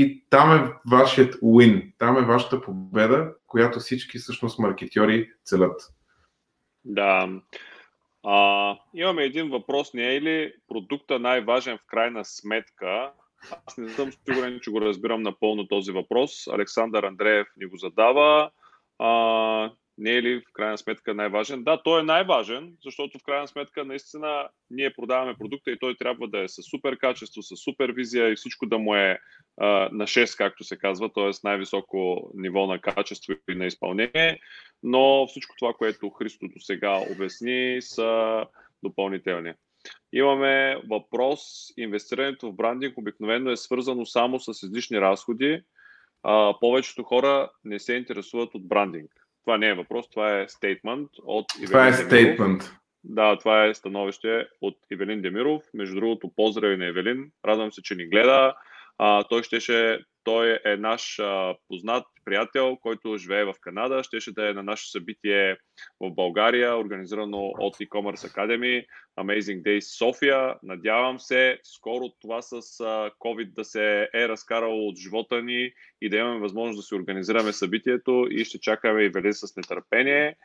и 0.00 0.24
там 0.30 0.52
е 0.52 0.72
вашият 0.90 1.34
win, 1.34 1.92
там 1.98 2.16
е 2.16 2.26
вашата 2.26 2.60
победа, 2.60 3.34
която 3.46 3.78
всички 3.78 4.18
всъщност 4.18 4.58
маркетьори 4.58 5.30
целят. 5.44 5.80
Да. 6.84 7.28
А, 8.22 8.76
имаме 8.94 9.24
един 9.24 9.50
въпрос. 9.50 9.94
Не 9.94 10.14
е 10.14 10.22
ли 10.22 10.52
продукта 10.68 11.18
най-важен 11.18 11.78
в 11.78 11.86
крайна 11.86 12.24
сметка? 12.24 13.12
Аз 13.66 13.78
не 13.78 13.88
съм 13.88 14.12
сигурен, 14.12 14.60
че 14.62 14.70
го 14.70 14.80
разбирам 14.80 15.22
напълно 15.22 15.68
този 15.68 15.92
въпрос. 15.92 16.46
Александър 16.46 17.02
Андреев 17.02 17.46
ни 17.56 17.66
го 17.66 17.76
задава. 17.76 18.50
А, 18.98 19.70
не 20.00 20.16
е 20.16 20.22
ли 20.22 20.40
в 20.40 20.52
крайна 20.52 20.78
сметка 20.78 21.14
най-важен? 21.14 21.64
Да, 21.64 21.82
той 21.82 22.00
е 22.00 22.04
най-важен, 22.04 22.76
защото 22.84 23.18
в 23.18 23.22
крайна 23.22 23.48
сметка 23.48 23.84
наистина 23.84 24.48
ние 24.70 24.94
продаваме 24.94 25.34
продукта 25.34 25.70
и 25.70 25.78
той 25.78 25.94
трябва 25.94 26.28
да 26.28 26.38
е 26.38 26.48
с 26.48 26.62
супер 26.62 26.98
качество, 26.98 27.42
с 27.42 27.56
супер 27.56 27.90
визия 27.90 28.30
и 28.30 28.36
всичко 28.36 28.66
да 28.66 28.78
му 28.78 28.94
е 28.94 29.18
а, 29.60 29.66
на 29.92 30.04
6, 30.04 30.38
както 30.38 30.64
се 30.64 30.78
казва, 30.78 31.12
т.е. 31.12 31.30
най-високо 31.44 32.30
ниво 32.34 32.66
на 32.66 32.80
качество 32.80 33.32
и 33.50 33.54
на 33.54 33.66
изпълнение, 33.66 34.40
но 34.82 35.26
всичко 35.26 35.54
това, 35.58 35.72
което 35.72 36.10
Христо 36.10 36.48
до 36.48 36.60
сега 36.60 37.04
обясни, 37.12 37.78
са 37.80 38.44
допълнителни. 38.82 39.52
Имаме 40.12 40.76
въпрос. 40.90 41.40
Инвестирането 41.76 42.48
в 42.48 42.56
брандинг 42.56 42.98
обикновено 42.98 43.50
е 43.50 43.56
свързано 43.56 44.06
само 44.06 44.40
с 44.40 44.62
излишни 44.62 45.00
разходи. 45.00 45.62
А, 46.22 46.54
повечето 46.60 47.02
хора 47.02 47.50
не 47.64 47.78
се 47.78 47.94
интересуват 47.94 48.54
от 48.54 48.68
брандинг. 48.68 49.19
Това 49.50 49.58
не 49.58 49.68
е 49.68 49.74
въпрос, 49.74 50.10
това 50.10 50.40
е 50.40 50.48
стейтмент 50.48 51.08
от 51.22 51.46
Ивелин 51.56 51.68
Това 51.68 51.88
е 51.88 51.92
стейтмент. 51.92 52.62
Да, 53.04 53.38
това 53.38 53.66
е 53.66 53.74
становище 53.74 54.46
от 54.60 54.76
Евелин 54.92 55.22
Демиров. 55.22 55.62
Между 55.74 55.94
другото, 55.94 56.30
поздрави 56.36 56.76
на 56.76 56.86
Евелин. 56.86 57.30
Радвам 57.46 57.72
се, 57.72 57.82
че 57.82 57.94
ни 57.94 58.06
гледа. 58.06 58.54
А, 58.98 59.24
той 59.24 59.42
щеше 59.42 59.98
той 60.24 60.58
е 60.64 60.76
наш 60.76 61.18
а, 61.18 61.54
познат 61.68 62.04
приятел, 62.30 62.76
който 62.76 63.16
живее 63.16 63.44
в 63.44 63.54
Канада. 63.60 64.02
Щеше 64.02 64.32
да 64.32 64.50
е 64.50 64.52
на 64.52 64.62
наше 64.62 64.90
събитие 64.90 65.56
в 66.00 66.10
България, 66.10 66.78
организирано 66.78 67.38
от 67.38 67.76
e-commerce 67.76 68.34
Academy, 68.34 68.86
Amazing 69.18 69.62
Days 69.62 69.98
София. 69.98 70.54
Надявам 70.62 71.20
се 71.20 71.58
скоро 71.62 72.08
това 72.20 72.42
с 72.42 72.62
COVID 73.20 73.52
да 73.52 73.64
се 73.64 74.08
е 74.14 74.28
разкарало 74.28 74.88
от 74.88 74.98
живота 74.98 75.42
ни 75.42 75.72
и 76.02 76.08
да 76.08 76.16
имаме 76.16 76.40
възможност 76.40 76.78
да 76.78 76.82
си 76.82 76.94
организираме 76.94 77.52
събитието 77.52 78.26
и 78.30 78.44
ще 78.44 78.60
чакаме 78.60 79.02
и 79.02 79.08
вели 79.08 79.32
с 79.32 79.56
нетърпение. 79.56 80.36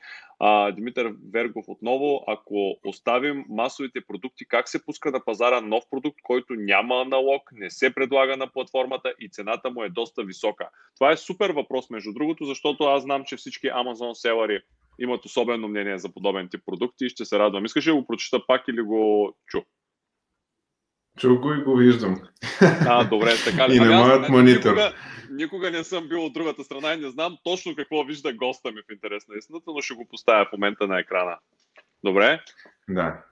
Димитър 0.73 1.13
Вергов 1.33 1.65
отново, 1.67 2.23
ако 2.27 2.79
оставим 2.85 3.45
масовите 3.49 4.01
продукти, 4.07 4.45
как 4.47 4.69
се 4.69 4.85
пуска 4.85 5.11
на 5.11 5.25
пазара 5.25 5.61
нов 5.61 5.83
продукт, 5.91 6.19
който 6.23 6.53
няма 6.53 7.01
аналог, 7.01 7.49
не 7.51 7.69
се 7.69 7.93
предлага 7.93 8.37
на 8.37 8.47
платформата 8.47 9.13
и 9.19 9.29
цената 9.29 9.69
му 9.69 9.83
е 9.83 9.89
доста 9.89 10.23
висока? 10.23 10.69
Това 10.95 11.11
е 11.11 11.17
супер 11.17 11.49
въпрос, 11.49 11.74
между 11.89 12.13
другото, 12.13 12.45
защото 12.45 12.83
аз 12.83 13.03
знам, 13.03 13.23
че 13.25 13.35
всички 13.37 13.67
Amazon 13.67 14.13
селари 14.13 14.61
имат 14.99 15.25
особено 15.25 15.67
мнение 15.67 15.97
за 15.97 16.13
подобен 16.13 16.49
тип 16.49 16.61
продукти 16.65 17.05
и 17.05 17.09
ще 17.09 17.25
се 17.25 17.39
радвам. 17.39 17.65
Искаш 17.65 17.87
ли 17.87 17.91
го 17.91 18.07
прочита 18.07 18.47
пак 18.47 18.67
или 18.67 18.81
го 18.81 19.33
чу? 19.47 19.61
Чу 21.19 21.39
го 21.39 21.53
и 21.53 21.63
го 21.63 21.75
виждам. 21.75 22.21
А, 22.61 23.03
добре, 23.03 23.31
така 23.45 23.69
ли? 23.69 23.75
и 23.77 23.79
не 23.79 23.95
моят 23.95 24.29
монитор. 24.29 24.69
Никога, 24.69 24.93
никога 25.31 25.71
не 25.71 25.83
съм 25.83 26.07
бил 26.07 26.25
от 26.25 26.33
другата 26.33 26.63
страна 26.63 26.93
и 26.93 26.97
не 26.97 27.09
знам 27.09 27.37
точно 27.43 27.75
какво 27.75 28.03
вижда 28.03 28.33
госта 28.33 28.71
ми 28.71 28.81
в 28.89 28.93
интерес 28.93 29.27
на 29.27 29.37
истината, 29.37 29.71
но 29.75 29.81
ще 29.81 29.93
го 29.93 30.07
поставя 30.07 30.45
в 30.45 30.51
момента 30.51 30.87
на 30.87 30.99
екрана. 30.99 31.37
Добре? 32.03 32.41
Да. 32.89 33.23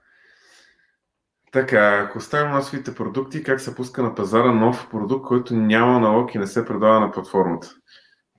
Така, 1.52 2.06
ако 2.08 2.18
оставим 2.18 2.50
масовите 2.50 2.94
продукти, 2.94 3.42
как 3.42 3.60
се 3.60 3.74
пуска 3.74 4.02
на 4.02 4.14
пазара 4.14 4.52
нов 4.52 4.88
продукт, 4.90 5.26
който 5.26 5.54
няма 5.54 6.00
налог 6.00 6.34
и 6.34 6.38
не 6.38 6.46
се 6.46 6.66
предлага 6.66 7.00
на 7.00 7.12
платформата? 7.12 7.74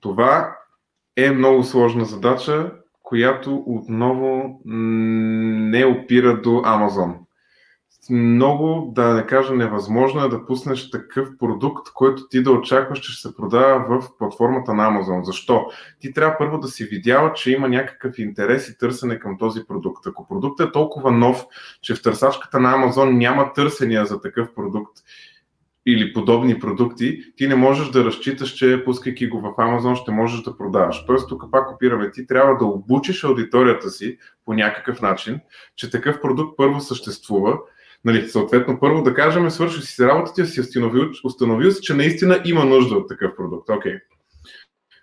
Това 0.06 0.56
е 1.16 1.30
много 1.30 1.64
сложна 1.64 2.04
задача, 2.04 2.72
която 3.02 3.62
отново 3.66 4.60
не 4.64 5.84
опира 5.84 6.40
до 6.40 6.50
Amazon 6.50 7.14
много, 8.10 8.92
да 8.94 9.14
не 9.14 9.26
кажа 9.26 9.54
невъзможно 9.54 10.24
е 10.24 10.28
да 10.28 10.46
пуснеш 10.46 10.90
такъв 10.90 11.28
продукт, 11.38 11.86
който 11.94 12.28
ти 12.28 12.42
да 12.42 12.50
очакваш, 12.50 13.00
че 13.00 13.12
ще 13.12 13.28
се 13.28 13.36
продава 13.36 14.00
в 14.00 14.08
платформата 14.18 14.74
на 14.74 14.90
Amazon. 14.90 15.22
Защо? 15.22 15.66
Ти 16.00 16.12
трябва 16.12 16.38
първо 16.38 16.58
да 16.58 16.68
си 16.68 16.84
видяла, 16.84 17.32
че 17.32 17.52
има 17.52 17.68
някакъв 17.68 18.18
интерес 18.18 18.68
и 18.68 18.78
търсене 18.78 19.18
към 19.18 19.38
този 19.38 19.66
продукт. 19.68 20.06
Ако 20.06 20.28
продуктът 20.28 20.68
е 20.68 20.72
толкова 20.72 21.12
нов, 21.12 21.46
че 21.82 21.94
в 21.94 22.02
търсачката 22.02 22.60
на 22.60 22.74
Amazon 22.76 23.16
няма 23.16 23.52
търсения 23.52 24.06
за 24.06 24.20
такъв 24.20 24.54
продукт 24.54 24.98
или 25.86 26.12
подобни 26.12 26.58
продукти, 26.58 27.22
ти 27.36 27.48
не 27.48 27.54
можеш 27.54 27.90
да 27.90 28.04
разчиташ, 28.04 28.52
че 28.52 28.82
пускайки 28.84 29.28
го 29.28 29.40
в 29.40 29.44
Amazon 29.44 29.94
ще 29.94 30.10
можеш 30.10 30.42
да 30.42 30.56
продаваш. 30.56 31.06
Тоест, 31.06 31.28
тук 31.28 31.44
пак 31.52 31.72
опираме, 31.72 32.10
ти 32.10 32.26
трябва 32.26 32.56
да 32.58 32.64
обучиш 32.64 33.24
аудиторията 33.24 33.90
си 33.90 34.18
по 34.44 34.54
някакъв 34.54 35.02
начин, 35.02 35.40
че 35.76 35.90
такъв 35.90 36.20
продукт 36.20 36.56
първо 36.56 36.80
съществува, 36.80 37.58
Нали, 38.04 38.28
съответно, 38.28 38.80
първо 38.80 39.02
да 39.02 39.14
кажем, 39.14 39.50
свърши 39.50 39.82
си 39.82 40.06
работата 40.06 40.46
си 40.46 40.60
установил, 40.60 41.10
установил 41.24 41.70
си, 41.70 41.82
че 41.82 41.94
наистина 41.94 42.42
има 42.44 42.64
нужда 42.64 42.94
от 42.96 43.08
такъв 43.08 43.36
продукт. 43.36 43.68
Okay. 43.68 44.00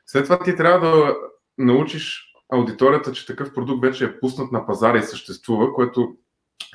След 0.06 0.24
това 0.24 0.40
ти 0.40 0.56
трябва 0.56 0.88
да 0.88 1.16
научиш 1.58 2.34
аудиторията, 2.50 3.12
че 3.12 3.26
такъв 3.26 3.54
продукт 3.54 3.82
вече 3.82 4.06
е 4.06 4.20
пуснат 4.20 4.52
на 4.52 4.66
пазара 4.66 4.98
и 4.98 5.04
съществува, 5.04 5.74
което 5.74 6.16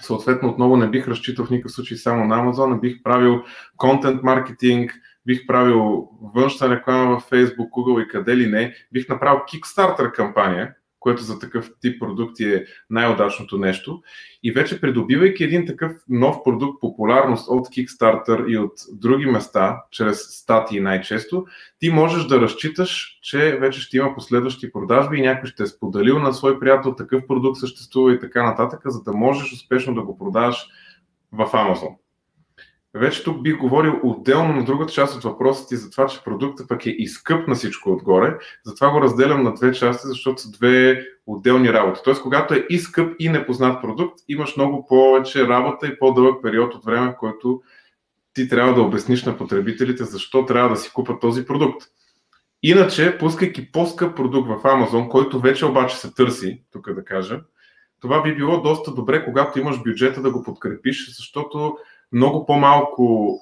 съответно 0.00 0.48
отново 0.48 0.76
не 0.76 0.86
бих 0.86 1.08
разчитал 1.08 1.46
в 1.46 1.50
никакъв 1.50 1.72
случай 1.72 1.96
само 1.96 2.24
на 2.24 2.44
Amazon, 2.44 2.80
бих 2.80 3.02
правил 3.02 3.42
контент 3.76 4.22
маркетинг, 4.22 4.94
бих 5.26 5.46
правил 5.46 6.08
външна 6.34 6.70
реклама 6.70 7.20
в 7.20 7.30
Facebook, 7.30 7.70
Google 7.70 8.04
и 8.04 8.08
къде 8.08 8.36
ли 8.36 8.46
не, 8.46 8.74
бих 8.92 9.08
направил 9.08 9.38
Kickstarter 9.38 10.12
кампания, 10.12 10.74
което 11.00 11.22
за 11.22 11.38
такъв 11.38 11.70
тип 11.80 12.00
продукти 12.00 12.44
е 12.44 12.64
най-удачното 12.90 13.58
нещо. 13.58 14.02
И 14.42 14.52
вече 14.52 14.80
придобивайки 14.80 15.44
един 15.44 15.66
такъв 15.66 15.92
нов 16.08 16.36
продукт, 16.44 16.80
популярност 16.80 17.48
от 17.48 17.68
Kickstarter 17.68 18.46
и 18.46 18.58
от 18.58 18.72
други 18.92 19.26
места, 19.26 19.82
чрез 19.90 20.18
статии 20.18 20.80
най-често, 20.80 21.46
ти 21.78 21.90
можеш 21.90 22.24
да 22.26 22.40
разчиташ, 22.40 23.18
че 23.22 23.58
вече 23.60 23.80
ще 23.80 23.96
има 23.96 24.14
последващи 24.14 24.72
продажби 24.72 25.18
и 25.18 25.22
някой 25.22 25.48
ще 25.48 25.62
е 25.62 25.66
споделил 25.66 26.18
на 26.18 26.34
свой 26.34 26.60
приятел 26.60 26.94
такъв 26.94 27.26
продукт 27.26 27.58
съществува 27.58 28.14
и 28.14 28.20
така 28.20 28.42
нататък, 28.42 28.80
за 28.84 29.02
да 29.02 29.12
можеш 29.12 29.52
успешно 29.52 29.94
да 29.94 30.02
го 30.02 30.18
продаваш 30.18 30.66
в 31.32 31.46
Amazon. 31.52 32.07
Вече 32.98 33.24
тук 33.24 33.42
бих 33.42 33.56
говорил 33.56 34.00
отделно 34.02 34.52
на 34.52 34.64
другата 34.64 34.92
част 34.92 35.16
от 35.16 35.22
въпросите 35.22 35.76
за 35.76 35.90
това, 35.90 36.06
че 36.06 36.24
продуктът 36.24 36.68
пък 36.68 36.86
е 36.86 36.90
изкъп 36.90 37.48
на 37.48 37.54
всичко 37.54 37.92
отгоре. 37.92 38.38
Затова 38.64 38.90
го 38.90 39.00
разделям 39.00 39.42
на 39.42 39.54
две 39.54 39.72
части, 39.72 40.08
защото 40.08 40.42
са 40.42 40.50
две 40.50 41.04
отделни 41.26 41.72
работи. 41.72 42.00
Тоест, 42.04 42.22
когато 42.22 42.54
е 42.54 42.66
изкъп 42.70 43.14
и 43.18 43.28
непознат 43.28 43.82
продукт, 43.82 44.18
имаш 44.28 44.56
много 44.56 44.86
повече 44.86 45.48
работа 45.48 45.86
и 45.86 45.98
по-дълъг 45.98 46.42
период 46.42 46.74
от 46.74 46.84
време, 46.84 47.10
в 47.10 47.16
който 47.18 47.62
ти 48.34 48.48
трябва 48.48 48.74
да 48.74 48.82
обясниш 48.82 49.24
на 49.24 49.36
потребителите 49.36 50.04
защо 50.04 50.46
трябва 50.46 50.68
да 50.68 50.76
си 50.76 50.90
купат 50.92 51.20
този 51.20 51.44
продукт. 51.44 51.82
Иначе, 52.62 53.18
пускайки 53.18 53.72
по-скъп 53.72 54.16
продукт 54.16 54.48
в 54.48 54.62
Amazon, 54.62 55.08
който 55.08 55.40
вече 55.40 55.66
обаче 55.66 55.96
се 55.96 56.14
търси, 56.14 56.62
тук 56.72 56.92
да 56.94 57.04
кажа, 57.04 57.40
това 58.00 58.22
би 58.22 58.34
било 58.34 58.62
доста 58.62 58.94
добре, 58.94 59.24
когато 59.24 59.58
имаш 59.58 59.82
бюджета 59.82 60.22
да 60.22 60.30
го 60.30 60.42
подкрепиш, 60.42 61.16
защото 61.16 61.76
много 62.12 62.46
по-малко 62.46 63.38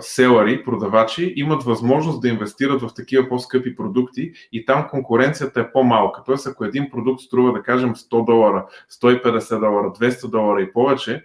селари, 0.00 0.64
продавачи 0.64 1.32
имат 1.36 1.62
възможност 1.62 2.20
да 2.20 2.28
инвестират 2.28 2.82
в 2.82 2.94
такива 2.94 3.28
по-скъпи 3.28 3.76
продукти 3.76 4.32
и 4.52 4.64
там 4.64 4.88
конкуренцията 4.90 5.60
е 5.60 5.72
по-малка. 5.72 6.22
Тоест, 6.26 6.46
ако 6.46 6.64
един 6.64 6.90
продукт 6.90 7.20
струва, 7.20 7.52
да 7.52 7.62
кажем, 7.62 7.94
100 7.94 8.24
долара, 8.24 8.66
150 9.02 9.60
долара, 9.60 9.86
200 9.86 10.30
долара 10.30 10.62
и 10.62 10.72
повече, 10.72 11.24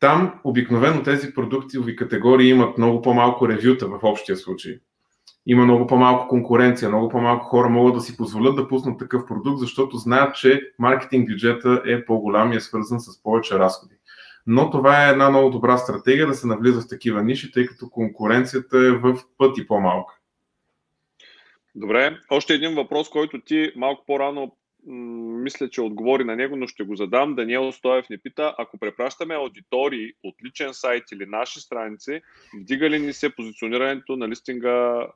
там 0.00 0.40
обикновено 0.44 1.02
тези 1.02 1.34
продуктови 1.34 1.96
категории 1.96 2.50
имат 2.50 2.78
много 2.78 3.02
по-малко 3.02 3.48
ревюта 3.48 3.86
в 3.88 3.98
общия 4.02 4.36
случай. 4.36 4.78
Има 5.46 5.64
много 5.64 5.86
по-малко 5.86 6.28
конкуренция, 6.28 6.88
много 6.88 7.08
по-малко 7.08 7.44
хора 7.44 7.68
могат 7.68 7.94
да 7.94 8.00
си 8.00 8.16
позволят 8.16 8.56
да 8.56 8.68
пуснат 8.68 8.98
такъв 8.98 9.26
продукт, 9.26 9.58
защото 9.58 9.96
знаят, 9.96 10.34
че 10.34 10.60
маркетинг 10.78 11.28
бюджета 11.28 11.82
е 11.86 12.04
по-голям 12.04 12.52
и 12.52 12.56
е 12.56 12.60
свързан 12.60 13.00
с 13.00 13.22
повече 13.22 13.58
разходи 13.58 13.94
но 14.46 14.70
това 14.70 15.06
е 15.06 15.10
една 15.10 15.30
много 15.30 15.50
добра 15.50 15.78
стратегия 15.78 16.26
да 16.26 16.34
се 16.34 16.46
навлиза 16.46 16.80
в 16.80 16.88
такива 16.88 17.22
ниши, 17.22 17.52
тъй 17.52 17.66
като 17.66 17.90
конкуренцията 17.90 18.78
е 18.78 18.90
в 18.90 19.18
пъти 19.38 19.66
по-малка. 19.66 20.14
Добре, 21.74 22.18
още 22.30 22.54
един 22.54 22.74
въпрос, 22.74 23.10
който 23.10 23.40
ти 23.40 23.72
малко 23.76 24.04
по-рано 24.06 24.56
мисля, 24.86 25.70
че 25.70 25.80
отговори 25.80 26.24
на 26.24 26.36
него, 26.36 26.56
но 26.56 26.66
ще 26.66 26.84
го 26.84 26.96
задам. 26.96 27.34
Даниел 27.34 27.72
Стоев 27.72 28.08
ни 28.10 28.18
пита, 28.18 28.54
ако 28.58 28.78
препращаме 28.78 29.34
аудитории 29.34 30.12
от 30.22 30.34
личен 30.44 30.74
сайт 30.74 31.04
или 31.12 31.26
наши 31.26 31.60
страници, 31.60 32.20
вдига 32.60 32.90
ли 32.90 32.98
ни 32.98 33.12
се 33.12 33.34
позиционирането 33.34 34.16
на 34.16 34.28
листинга, 34.28 35.06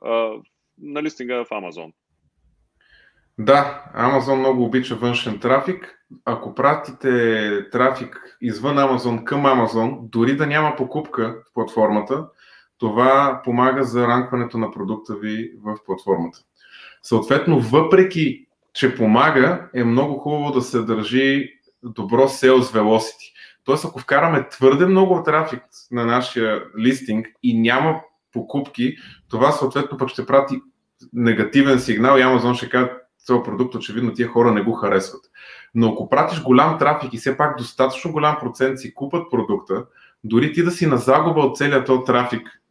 на 0.81 1.03
листинга 1.03 1.35
в 1.43 1.49
Amazon? 1.49 1.93
Да, 3.39 3.83
Amazon 3.95 4.35
много 4.35 4.63
обича 4.63 4.95
външен 4.95 5.39
трафик. 5.39 5.95
Ако 6.25 6.55
пратите 6.55 7.69
трафик 7.71 8.37
извън 8.41 8.77
Amazon 8.77 9.23
към 9.23 9.43
Amazon, 9.43 9.99
дори 10.01 10.35
да 10.35 10.47
няма 10.47 10.75
покупка 10.75 11.35
в 11.49 11.53
платформата, 11.53 12.25
това 12.77 13.41
помага 13.43 13.83
за 13.83 14.07
ранкването 14.07 14.57
на 14.57 14.71
продукта 14.71 15.15
ви 15.15 15.51
в 15.63 15.77
платформата. 15.85 16.39
Съответно, 17.03 17.59
въпреки, 17.59 18.45
че 18.73 18.95
помага, 18.95 19.69
е 19.73 19.83
много 19.83 20.17
хубаво 20.17 20.51
да 20.51 20.61
се 20.61 20.81
държи 20.81 21.49
добро 21.83 22.23
sales 22.23 22.61
velocity. 22.61 23.33
Тоест, 23.63 23.85
ако 23.85 23.99
вкараме 23.99 24.49
твърде 24.49 24.85
много 24.85 25.23
трафик 25.23 25.63
на 25.91 26.05
нашия 26.05 26.63
листинг 26.79 27.27
и 27.43 27.59
няма 27.59 28.01
покупки, 28.33 28.95
това 29.29 29.51
съответно 29.51 29.97
пък 29.97 30.09
ще 30.09 30.25
прати 30.25 30.61
негативен 31.13 31.79
сигнал 31.79 32.17
и 32.17 32.21
Amazon 32.21 32.53
ще 32.53 32.69
каже, 32.69 32.89
този 33.27 33.43
продукт, 33.43 33.75
очевидно 33.75 34.13
тия 34.13 34.27
хора 34.27 34.51
не 34.51 34.61
го 34.61 34.73
харесват. 34.73 35.21
Но 35.75 35.91
ако 35.91 36.09
пратиш 36.09 36.43
голям 36.43 36.77
трафик 36.79 37.13
и 37.13 37.17
все 37.17 37.37
пак 37.37 37.57
достатъчно 37.57 38.11
голям 38.11 38.37
процент 38.39 38.79
си 38.79 38.93
купат 38.93 39.31
продукта, 39.31 39.85
дори 40.23 40.53
ти 40.53 40.63
да 40.63 40.71
си 40.71 40.87
на 40.87 40.97
загуба 40.97 41.41
от 41.41 41.57
целият 41.57 41.85
този 41.85 42.03
трафик, 42.05 42.61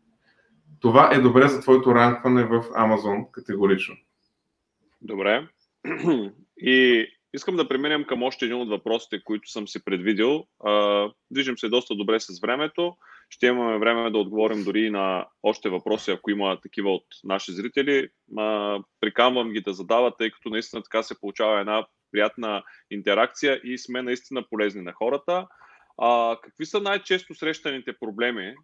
това 0.80 1.11
е 1.14 1.18
добре 1.18 1.49
за 1.49 1.61
твоето 1.61 1.94
ранкване 1.94 2.44
в 2.44 2.62
Amazon 2.62 3.30
категорично. 3.30 3.96
Добре. 5.03 5.49
И 6.59 7.07
искам 7.34 7.57
да 7.57 7.68
преминем 7.68 8.05
към 8.05 8.22
още 8.22 8.44
един 8.44 8.61
от 8.61 8.68
въпросите, 8.68 9.24
които 9.24 9.51
съм 9.51 9.68
си 9.68 9.84
предвидил. 9.84 10.44
Движим 11.30 11.59
се 11.59 11.68
доста 11.68 11.94
добре 11.94 12.20
с 12.20 12.40
времето. 12.40 12.96
Ще 13.30 13.46
имаме 13.46 13.78
време 13.78 14.10
да 14.10 14.18
отговорим 14.18 14.64
дори 14.64 14.90
на 14.90 15.26
още 15.42 15.68
въпроси, 15.68 16.10
ако 16.10 16.30
има 16.30 16.60
такива 16.62 16.90
от 16.90 17.04
наши 17.24 17.52
зрители. 17.52 18.08
Приканвам 19.00 19.52
ги 19.52 19.60
да 19.60 19.72
задават, 19.72 20.14
тъй 20.18 20.30
като 20.30 20.48
наистина 20.48 20.82
така 20.82 21.02
се 21.02 21.20
получава 21.20 21.60
една 21.60 21.86
приятна 22.12 22.62
интеракция 22.90 23.60
и 23.64 23.78
сме 23.78 24.02
наистина 24.02 24.44
полезни 24.50 24.82
на 24.82 24.92
хората. 24.92 25.46
А, 25.98 26.36
какви 26.42 26.66
са 26.66 26.80
най-често 26.80 27.34
срещаните 27.34 27.92
проблеми, 28.00 28.54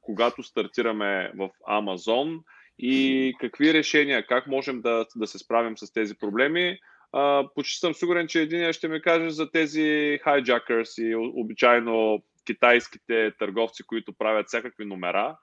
когато 0.00 0.42
стартираме 0.42 1.32
в 1.38 1.48
Amazon 1.70 2.40
и 2.78 3.34
какви 3.40 3.74
решения, 3.74 4.26
как 4.26 4.46
можем 4.46 4.80
да, 4.80 5.06
да 5.16 5.26
се 5.26 5.38
справим 5.38 5.78
с 5.78 5.92
тези 5.92 6.14
проблеми? 6.18 6.78
А, 7.12 7.48
почти 7.54 7.78
съм 7.78 7.94
сигурен, 7.94 8.26
че 8.28 8.40
един 8.40 8.72
ще 8.72 8.88
ми 8.88 9.02
каже 9.02 9.30
за 9.30 9.50
тези 9.50 10.18
hijackers 10.26 11.02
и 11.02 11.14
обичайно 11.14 12.22
китайските 12.46 13.32
търговци, 13.38 13.82
които 13.82 14.12
правят 14.18 14.46
всякакви 14.46 14.84
номера, 14.84 15.36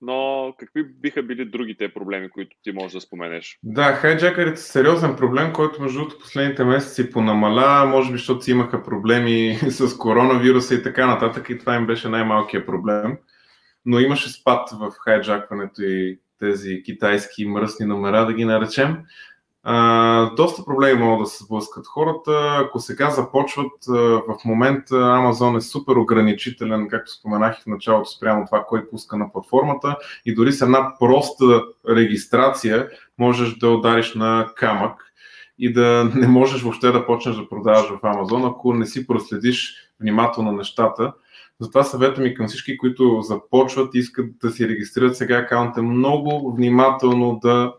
но 0.00 0.52
какви 0.58 0.84
биха 0.84 1.22
били 1.22 1.44
другите 1.44 1.94
проблеми, 1.94 2.30
които 2.30 2.56
ти 2.62 2.72
можеш 2.72 2.92
да 2.92 3.00
споменеш? 3.00 3.58
Да, 3.62 3.92
хайджакерите 3.92 4.60
са 4.60 4.72
сериозен 4.72 5.16
проблем, 5.16 5.52
който 5.52 5.82
между 5.82 5.98
другото 5.98 6.18
последните 6.18 6.64
месеци 6.64 7.10
понамаля, 7.10 7.86
може 7.86 8.12
би 8.12 8.18
защото 8.18 8.44
си 8.44 8.50
имаха 8.50 8.82
проблеми 8.82 9.58
с 9.68 9.98
коронавируса 9.98 10.74
и 10.74 10.82
така 10.82 11.06
нататък 11.06 11.50
и 11.50 11.58
това 11.58 11.74
им 11.74 11.86
беше 11.86 12.08
най-малкият 12.08 12.66
проблем. 12.66 13.18
Но 13.86 14.00
имаше 14.00 14.32
спад 14.32 14.70
в 14.70 14.92
хайджакването 15.04 15.82
и 15.82 16.18
тези 16.38 16.82
китайски 16.82 17.46
мръсни 17.46 17.86
номера, 17.86 18.26
да 18.26 18.32
ги 18.32 18.44
наречем. 18.44 18.96
А, 19.66 20.34
доста 20.34 20.64
проблеми 20.64 21.02
могат 21.02 21.24
да 21.24 21.30
се 21.30 21.44
сблъскат 21.44 21.86
хората. 21.86 22.58
Ако 22.64 22.80
сега 22.80 23.10
започват, 23.10 23.72
в 24.28 24.36
момента 24.44 24.94
Amazon 24.94 25.56
е 25.56 25.60
супер 25.60 25.96
ограничителен, 25.96 26.88
както 26.88 27.12
споменах 27.12 27.62
в 27.62 27.66
началото, 27.66 28.10
спрямо 28.10 28.46
това, 28.46 28.64
кой 28.68 28.88
пуска 28.88 29.16
на 29.16 29.32
платформата. 29.32 29.96
И 30.26 30.34
дори 30.34 30.52
с 30.52 30.62
една 30.62 30.98
проста 30.98 31.62
регистрация 31.88 32.88
можеш 33.18 33.56
да 33.56 33.70
удариш 33.70 34.14
на 34.14 34.48
камък 34.56 35.04
и 35.58 35.72
да 35.72 36.10
не 36.14 36.28
можеш 36.28 36.62
въобще 36.62 36.92
да 36.92 37.06
почнеш 37.06 37.36
да 37.36 37.48
продаваш 37.48 37.88
в 37.88 38.00
Amazon, 38.00 38.50
ако 38.50 38.74
не 38.74 38.86
си 38.86 39.06
проследиш 39.06 39.74
внимателно 40.00 40.52
нещата. 40.52 41.12
Затова 41.60 41.84
съвета 41.84 42.20
ми 42.20 42.34
към 42.34 42.46
всички, 42.46 42.78
които 42.78 43.20
започват 43.22 43.94
и 43.94 43.98
искат 43.98 44.26
да 44.42 44.50
си 44.50 44.68
регистрират 44.68 45.16
сега 45.16 45.36
акаунта, 45.36 45.82
много 45.82 46.52
внимателно 46.52 47.38
да, 47.42 47.74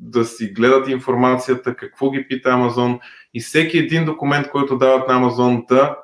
да 0.00 0.24
си 0.24 0.46
гледат 0.48 0.88
информацията, 0.88 1.76
какво 1.76 2.10
ги 2.10 2.28
пита 2.28 2.50
Амазон 2.50 2.98
и 3.34 3.40
всеки 3.40 3.78
един 3.78 4.04
документ, 4.04 4.48
който 4.48 4.78
дават 4.78 5.08
на 5.08 5.14
Амазон 5.14 5.64
да 5.68 5.96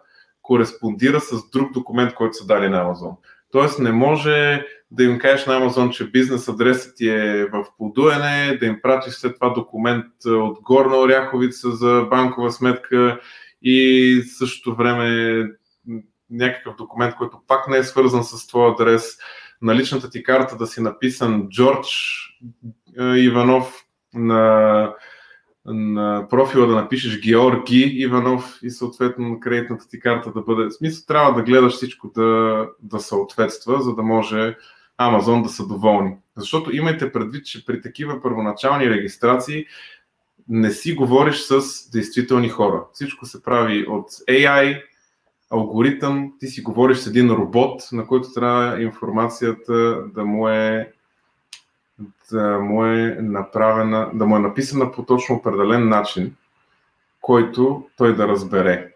кореспондира 0.43 1.21
с 1.21 1.51
друг 1.51 1.73
документ, 1.73 2.15
който 2.15 2.37
са 2.37 2.47
дали 2.47 2.69
на 2.69 2.81
Амазон. 2.81 3.13
Тоест 3.53 3.79
не 3.79 3.93
може 3.93 4.65
да 4.91 5.05
им 5.05 5.19
кажеш 5.19 5.47
на 5.47 5.57
Амазон, 5.57 5.91
че 5.91 6.11
бизнес 6.11 6.49
адресът 6.49 6.97
ти 6.97 7.09
е 7.09 7.45
в 7.45 7.65
подуене, 7.79 8.57
да 8.61 8.67
им 8.67 8.79
пратиш 8.83 9.15
след 9.15 9.35
това 9.35 9.49
документ 9.49 10.07
от 10.27 10.59
Горна 10.63 10.97
Оряховица 10.97 11.71
за 11.71 12.07
банкова 12.11 12.53
сметка 12.53 13.21
и 13.63 14.23
същото 14.39 14.77
време 14.77 15.47
някакъв 16.31 16.75
документ, 16.77 17.15
който 17.15 17.41
пак 17.47 17.69
не 17.69 17.77
е 17.77 17.85
свързан 17.85 18.25
с 18.25 18.47
твой 18.47 18.71
адрес, 18.71 19.19
на 19.63 19.75
личната 19.75 20.11
ти 20.11 20.23
карта 20.23 20.57
да 20.57 20.67
си 20.67 20.81
написан 20.81 21.49
Джордж 21.49 21.89
Иванов 23.17 23.82
на, 24.15 24.95
на 25.67 26.27
профила 26.31 26.67
да 26.67 26.75
напишеш 26.75 27.21
Георги 27.21 27.93
Иванов 27.97 28.59
и 28.63 28.71
съответно 28.71 29.29
на 29.29 29.41
кредитната 29.41 29.89
ти 29.89 30.01
карта 30.01 30.33
да 30.33 30.41
бъде. 30.41 30.65
В 30.65 30.73
смисъл 30.73 31.05
трябва 31.07 31.35
да 31.35 31.43
гледаш 31.43 31.73
всичко 31.73 32.11
да, 32.15 32.67
да 32.83 33.01
съответства, 33.01 33.83
за 33.83 33.95
да 33.95 34.03
може 34.03 34.57
Амазон 34.99 35.43
да 35.43 35.49
са 35.49 35.67
доволни. 35.67 36.17
Защото 36.37 36.77
имайте 36.77 37.13
предвид, 37.13 37.47
че 37.47 37.67
при 37.67 37.81
такива 37.81 38.23
първоначални 38.23 38.91
регистрации 38.91 39.67
не 40.49 40.71
си 40.71 40.95
говориш 40.95 41.41
с 41.41 41.91
действителни 41.91 42.49
хора. 42.49 42.85
Всичко 42.93 43.27
се 43.27 43.43
прави 43.43 43.87
от 43.89 44.11
AI, 44.11 44.83
алгоритъм, 45.51 46.33
ти 46.41 46.47
си 46.47 46.63
говориш 46.63 46.99
с 46.99 47.07
един 47.07 47.31
робот, 47.31 47.83
на 47.93 48.07
който 48.07 48.33
трябва 48.33 48.83
информацията 48.83 50.05
да 50.15 50.25
му 50.25 50.49
е 50.49 50.93
да 52.31 52.59
му 52.59 52.85
е 52.85 53.17
направена, 53.21 54.11
да 54.15 54.27
му 54.27 54.37
е 54.37 54.41
написана 54.41 54.93
по 54.93 55.05
точно 55.05 55.35
определен 55.35 55.89
начин, 55.89 56.37
който 57.21 57.89
той 57.97 58.17
да 58.17 58.29
разбере 58.29 58.93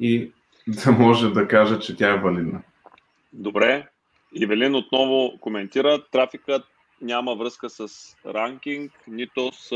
и 0.00 0.32
да 0.66 0.92
може 0.92 1.30
да 1.30 1.48
каже, 1.48 1.78
че 1.78 1.96
тя 1.96 2.14
е 2.14 2.18
валидна. 2.18 2.62
Добре. 3.32 3.88
Ивелин 4.34 4.74
отново 4.74 5.40
коментира, 5.40 6.04
трафикът 6.10 6.64
няма 7.00 7.34
връзка 7.34 7.70
с 7.70 7.88
ранкинг, 8.26 8.92
нито 9.08 9.52
с 9.52 9.70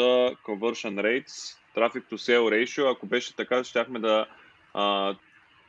conversion 0.46 0.94
rates, 0.94 1.58
traffic 1.76 2.04
to 2.10 2.16
sale 2.16 2.50
ratio. 2.50 2.92
Ако 2.92 3.06
беше 3.06 3.36
така, 3.36 3.64
щяхме 3.64 3.98
да 3.98 4.26
а, 4.74 5.14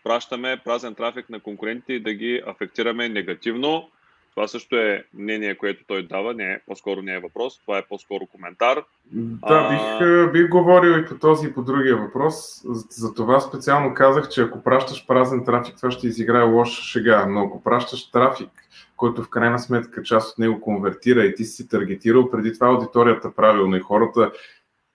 пращаме 0.03 0.61
празен 0.65 0.95
трафик 0.95 1.29
на 1.29 1.39
конкурентите 1.39 1.93
и 1.93 1.99
да 1.99 2.13
ги 2.13 2.41
афектираме 2.47 3.09
негативно. 3.09 3.89
Това 4.35 4.47
също 4.47 4.75
е 4.75 5.03
мнение, 5.13 5.55
което 5.55 5.83
той 5.87 6.07
дава, 6.07 6.33
не 6.33 6.51
е, 6.51 6.59
по-скоро 6.67 7.01
не 7.01 7.13
е 7.13 7.19
въпрос, 7.19 7.59
това 7.61 7.77
е 7.77 7.85
по-скоро 7.89 8.25
коментар. 8.25 8.83
Да, 9.11 9.69
бих, 9.69 10.07
а... 10.07 10.29
бих 10.33 10.49
говорил 10.49 10.91
и 10.91 11.05
по 11.05 11.15
този 11.15 11.47
и 11.47 11.53
по 11.53 11.63
другия 11.63 11.97
въпрос. 11.97 12.61
За 12.89 13.13
това 13.13 13.39
специално 13.39 13.93
казах, 13.93 14.29
че 14.29 14.41
ако 14.41 14.63
пращаш 14.63 15.07
празен 15.07 15.45
трафик, 15.45 15.75
това 15.77 15.91
ще 15.91 16.07
изиграе 16.07 16.43
лоша 16.43 16.83
шега, 16.83 17.25
но 17.25 17.41
ако 17.41 17.63
пращаш 17.63 18.11
трафик, 18.11 18.49
който 18.97 19.23
в 19.23 19.29
крайна 19.29 19.59
сметка 19.59 20.03
част 20.03 20.31
от 20.31 20.39
него 20.39 20.61
конвертира 20.61 21.25
и 21.25 21.35
ти 21.35 21.45
си 21.45 21.69
таргетирал 21.69 22.31
преди 22.31 22.53
това 22.53 22.67
аудиторията 22.67 23.35
правилно 23.35 23.75
и 23.75 23.79
хората 23.79 24.31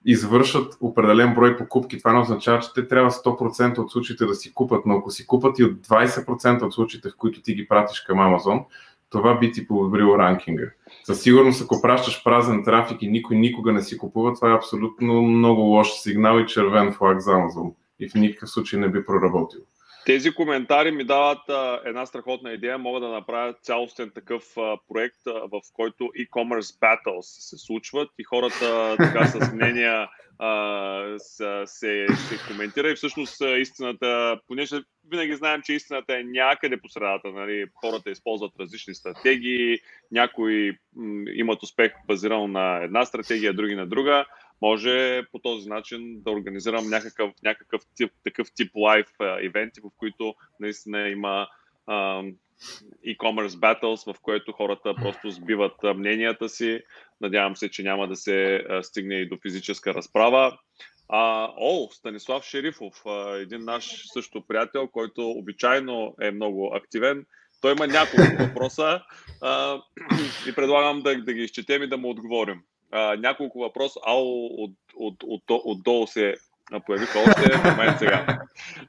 извършат 0.04 0.76
определен 0.80 1.34
брой 1.34 1.56
покупки. 1.56 1.98
Това 1.98 2.12
не 2.12 2.18
означава, 2.18 2.60
че 2.60 2.72
те 2.74 2.88
трябва 2.88 3.10
100% 3.10 3.78
от 3.78 3.92
случаите 3.92 4.24
да 4.24 4.34
си 4.34 4.54
купат, 4.54 4.86
но 4.86 4.94
ако 4.94 5.10
си 5.10 5.26
купат 5.26 5.58
и 5.58 5.64
от 5.64 5.72
20% 5.72 6.62
от 6.62 6.74
случаите, 6.74 7.10
в 7.10 7.16
които 7.16 7.42
ти 7.42 7.54
ги 7.54 7.68
пратиш 7.68 8.00
към 8.00 8.20
Амазон, 8.20 8.64
това 9.10 9.38
би 9.38 9.52
ти 9.52 9.66
подобрило 9.66 10.18
ранкинга. 10.18 10.70
Със 11.04 11.22
сигурност, 11.22 11.62
ако 11.62 11.82
пращаш 11.82 12.24
празен 12.24 12.64
трафик 12.64 13.02
и 13.02 13.08
никой 13.08 13.36
никога 13.36 13.72
не 13.72 13.82
си 13.82 13.98
купува, 13.98 14.34
това 14.34 14.50
е 14.50 14.56
абсолютно 14.56 15.22
много 15.22 15.60
лош 15.60 15.92
сигнал 15.92 16.38
и 16.38 16.46
червен 16.46 16.92
флаг 16.92 17.20
за 17.20 17.32
Амазон. 17.32 17.72
И 18.00 18.08
в 18.08 18.14
никакъв 18.14 18.50
случай 18.50 18.80
не 18.80 18.88
би 18.88 19.04
проработил. 19.04 19.60
Тези 20.06 20.34
коментари 20.34 20.90
ми 20.90 21.04
дават 21.04 21.48
а, 21.48 21.80
една 21.84 22.06
страхотна 22.06 22.52
идея. 22.52 22.78
Мога 22.78 23.00
да 23.00 23.08
направя 23.08 23.54
цялостен 23.62 24.10
такъв 24.14 24.44
а, 24.56 24.76
проект, 24.88 25.26
а, 25.26 25.32
в 25.32 25.60
който 25.72 26.04
e-commerce 26.04 26.80
battles 26.80 27.20
се 27.20 27.58
случват 27.58 28.10
и 28.18 28.24
хората 28.24 28.96
така 28.98 29.26
с 29.26 29.52
мнения 29.52 30.08
а, 30.38 31.18
се, 31.18 31.62
се, 31.66 32.06
се 32.28 32.38
коментира 32.48 32.90
и 32.90 32.94
всъщност 32.94 33.42
истината, 33.58 34.40
понеже 34.48 34.76
винаги 35.10 35.34
знаем, 35.34 35.62
че 35.64 35.72
истината 35.72 36.16
е 36.16 36.22
някъде 36.24 36.80
по 36.80 36.88
средата. 36.88 37.30
Нали? 37.32 37.66
Хората 37.74 38.10
използват 38.10 38.52
различни 38.60 38.94
стратегии, 38.94 39.78
някои 40.10 40.78
м- 40.96 41.30
имат 41.34 41.62
успех 41.62 41.92
базиран 42.06 42.52
на 42.52 42.76
една 42.82 43.04
стратегия, 43.04 43.54
други 43.54 43.74
на 43.74 43.86
друга 43.86 44.24
може 44.62 45.22
по 45.32 45.38
този 45.38 45.68
начин 45.68 46.22
да 46.22 46.30
организирам 46.30 46.90
някакъв, 46.90 47.32
някакъв 47.42 47.82
тип, 47.96 48.12
такъв 48.24 48.48
тип 48.54 48.76
лайв 48.76 49.06
ивенти, 49.42 49.80
в 49.80 49.90
които 49.96 50.34
наистина 50.60 51.08
има 51.08 51.48
e-commerce 53.06 53.48
battles, 53.48 54.12
в 54.12 54.20
което 54.20 54.52
хората 54.52 54.94
просто 54.94 55.30
сбиват 55.30 55.82
мненията 55.96 56.48
си. 56.48 56.80
Надявам 57.20 57.56
се, 57.56 57.70
че 57.70 57.82
няма 57.82 58.08
да 58.08 58.16
се 58.16 58.64
стигне 58.82 59.14
и 59.14 59.28
до 59.28 59.38
физическа 59.42 59.94
разправа. 59.94 60.58
А, 61.08 61.52
о, 61.56 61.88
Станислав 61.92 62.44
Шерифов, 62.44 63.02
един 63.34 63.64
наш 63.64 64.02
също 64.12 64.46
приятел, 64.46 64.88
който 64.88 65.30
обичайно 65.30 66.14
е 66.20 66.30
много 66.30 66.72
активен. 66.74 67.26
Той 67.60 67.72
има 67.72 67.86
няколко 67.86 68.42
въпроса 68.42 69.02
а, 69.42 69.82
и 70.48 70.54
предлагам 70.54 71.02
да, 71.02 71.22
да 71.22 71.32
ги 71.32 71.42
изчетем 71.42 71.82
и 71.82 71.88
да 71.88 71.96
му 71.96 72.10
отговорим 72.10 72.62
а, 72.92 73.16
няколко 73.16 73.58
въпроса. 73.58 74.00
Ало 74.06 74.46
от, 74.46 74.72
от, 74.96 75.22
от, 75.22 75.42
от, 75.50 75.62
отдолу 75.64 76.06
се 76.06 76.34
появиха 76.86 77.18
още 77.18 77.58
в 77.58 77.64
момент 77.64 77.98
сега. 77.98 78.38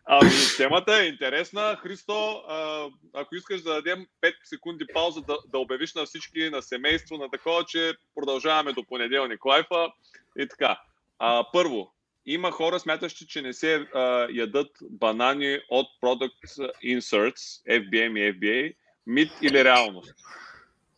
Ами, 0.05 0.29
темата 0.57 0.93
е 0.93 1.07
интересна. 1.07 1.77
Христо, 1.81 2.43
а, 2.47 2.87
ако 3.13 3.35
искаш 3.35 3.61
да 3.61 3.73
дадем 3.73 4.05
5 4.23 4.33
секунди 4.43 4.85
пауза 4.93 5.21
да, 5.21 5.37
да 5.47 5.59
обявиш 5.59 5.93
на 5.93 6.05
всички, 6.05 6.49
на 6.49 6.61
семейство, 6.61 7.17
на 7.17 7.29
такова, 7.29 7.65
че 7.65 7.93
продължаваме 8.15 8.73
до 8.73 8.83
понеделник 8.83 9.45
лайфа 9.45 9.91
и 10.39 10.47
така. 10.47 10.79
А, 11.19 11.45
първо, 11.53 11.93
има 12.25 12.51
хора, 12.51 12.79
смятащи, 12.79 13.27
че 13.27 13.41
не 13.41 13.53
се 13.53 13.75
а, 13.75 14.27
ядат 14.31 14.71
банани 14.89 15.59
от 15.69 15.87
Product 16.03 16.71
Inserts, 16.85 17.67
FBM 17.69 18.19
и 18.19 18.33
FBA. 18.33 18.75
Мит 19.07 19.31
или 19.41 19.63
реалност? 19.63 20.13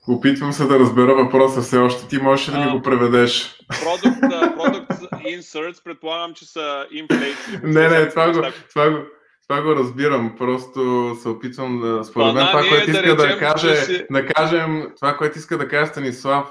Опитвам 0.08 0.54
се 0.54 0.66
да 0.66 0.80
разбера 0.80 1.16
въпроса 1.16 1.62
все 1.62 1.78
още. 1.78 2.08
Ти 2.08 2.18
можеш 2.18 2.49
ли 2.49 2.51
да 2.51 2.60
ми 2.60 2.72
го 2.72 2.82
преведеш? 2.82 3.60
Product, 3.72 4.56
product 4.58 5.10
inserts, 5.26 5.84
предполагам, 5.84 6.34
че 6.34 6.45
са 6.45 6.86
inflates. 6.93 7.64
не, 7.64 7.89
не, 7.89 8.10
това 8.10 8.32
го, 8.32 8.41
това, 8.70 8.89
го, 8.89 8.97
това 9.47 9.62
го 9.62 9.76
разбирам. 9.76 10.36
Просто 10.38 11.12
се 11.22 11.30
опитвам 11.30 11.82
да... 11.82 12.04
Според 12.04 12.34
мен 12.34 12.47
това, 12.47 12.62
което 12.70 12.91
иска 12.91 13.16
да, 13.16 13.28
да 13.28 13.38
каже, 13.38 13.76
си... 13.76 14.06
да 14.12 14.26
кажем, 14.26 14.91
това, 14.95 15.18
което 15.18 15.38
иска 15.38 15.58
да 15.58 15.68
каже 15.68 15.91
Станислав, 15.91 16.47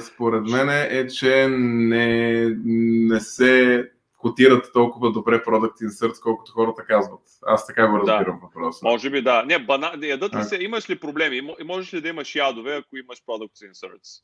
според 0.00 0.42
мен 0.42 0.68
е, 0.70 1.06
че 1.06 1.46
не, 1.50 2.46
не 2.64 3.20
се 3.20 3.84
котират 4.20 4.72
толкова 4.72 5.12
добре 5.12 5.42
Product 5.44 5.88
Inserts, 5.88 6.22
колкото 6.22 6.52
хората 6.52 6.84
казват. 6.84 7.20
Аз 7.46 7.66
така 7.66 7.88
го 7.88 7.98
разбирам 7.98 8.40
да. 8.40 8.46
въпроса. 8.46 8.80
Може 8.82 9.10
би 9.10 9.22
да. 9.22 9.42
Не, 9.42 9.58
бана... 9.58 9.92
ядат 10.02 10.36
ли 10.36 10.44
се, 10.44 10.56
имаш 10.56 10.90
ли 10.90 11.00
проблеми? 11.00 11.40
Можеш 11.64 11.94
ли 11.94 12.00
да 12.00 12.08
имаш 12.08 12.34
ядове, 12.34 12.76
ако 12.76 12.96
имаш 12.96 13.18
Product 13.28 13.72
Inserts? 13.72 14.22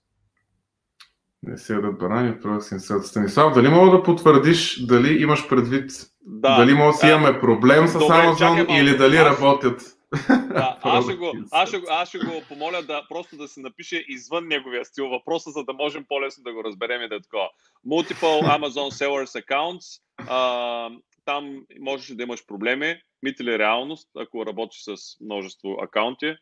Не 1.42 1.58
се 1.58 1.74
ядат 1.74 1.98
банани 1.98 2.32
в 2.32 2.38
Product 2.38 2.76
Inserts. 2.76 3.02
Станислав, 3.02 3.54
дали 3.54 3.68
мога 3.68 3.90
да 3.90 4.02
потвърдиш 4.02 4.86
дали 4.86 5.22
имаш 5.22 5.48
предвид, 5.48 5.90
да, 6.20 6.56
дали 6.56 6.74
може 6.74 6.92
да 6.92 6.98
си 6.98 7.06
имаме 7.06 7.40
проблем 7.40 7.86
с 7.86 7.92
Добре, 7.92 8.14
Amazon 8.14 8.80
или 8.80 8.96
дали 8.96 9.16
аз... 9.16 9.26
работят? 9.26 9.95
Да, 10.28 10.78
аз, 10.82 11.04
ще 11.04 11.14
го, 11.14 11.32
аз, 11.52 11.68
ще 11.68 11.82
аз 11.88 12.08
ще 12.08 12.18
го 12.18 12.42
помоля 12.48 12.82
да 12.82 13.06
просто 13.08 13.36
да 13.36 13.48
се 13.48 13.60
напише 13.60 14.04
извън 14.08 14.48
неговия 14.48 14.84
стил 14.84 15.08
въпроса, 15.08 15.50
за 15.50 15.64
да 15.64 15.72
можем 15.72 16.04
по-лесно 16.08 16.44
да 16.44 16.52
го 16.52 16.64
разберем 16.64 17.02
и 17.02 17.08
да 17.08 17.14
е 17.14 17.20
такова. 17.20 17.48
Multiple 17.86 18.58
Amazon 18.58 18.90
Sellers 18.90 19.44
Accounts, 19.44 20.00
а, 20.28 20.90
там 21.24 21.64
можеш 21.80 22.06
да 22.06 22.22
имаш 22.22 22.46
проблеми, 22.46 23.00
мит 23.22 23.40
или 23.40 23.58
реалност, 23.58 24.08
ако 24.16 24.46
работиш 24.46 24.82
с 24.82 25.20
множество 25.20 25.76
акаунти. 25.82 26.36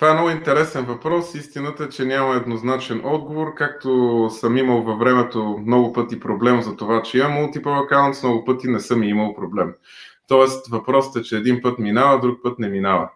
Това 0.00 0.10
е 0.10 0.14
много 0.14 0.30
интересен 0.30 0.84
въпрос. 0.84 1.34
Истината 1.34 1.84
е, 1.84 1.88
че 1.88 2.04
няма 2.04 2.34
еднозначен 2.34 3.00
отговор. 3.04 3.54
Както 3.54 4.28
съм 4.30 4.56
имал 4.56 4.82
във 4.82 4.98
времето 4.98 5.58
много 5.66 5.92
пъти 5.92 6.20
проблем 6.20 6.62
за 6.62 6.76
това, 6.76 7.02
че 7.02 7.18
имам 7.18 7.32
multiple 7.32 7.62
accounts, 7.64 8.24
много 8.24 8.44
пъти 8.44 8.68
не 8.68 8.80
съм 8.80 9.02
имал 9.02 9.34
проблем. 9.34 9.74
Тоест, 10.30 10.66
въпросът 10.68 11.16
е, 11.16 11.22
че 11.22 11.36
един 11.36 11.62
път 11.62 11.78
минава, 11.78 12.20
друг 12.20 12.38
път 12.42 12.58
не 12.58 12.68
минава. 12.68 13.08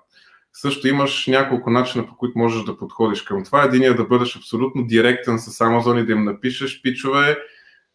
Също 0.52 0.88
имаш 0.88 1.26
няколко 1.26 1.70
начина, 1.70 2.06
по 2.06 2.16
които 2.16 2.38
можеш 2.38 2.64
да 2.64 2.78
подходиш 2.78 3.22
към 3.22 3.44
това. 3.44 3.62
Единият 3.62 3.94
е 3.94 3.96
да 3.96 4.04
бъдеш 4.04 4.36
абсолютно 4.36 4.86
директен 4.86 5.38
с 5.38 5.58
Amazon 5.58 6.02
и 6.02 6.06
да 6.06 6.12
им 6.12 6.24
напишеш, 6.24 6.82
пичове, 6.82 7.38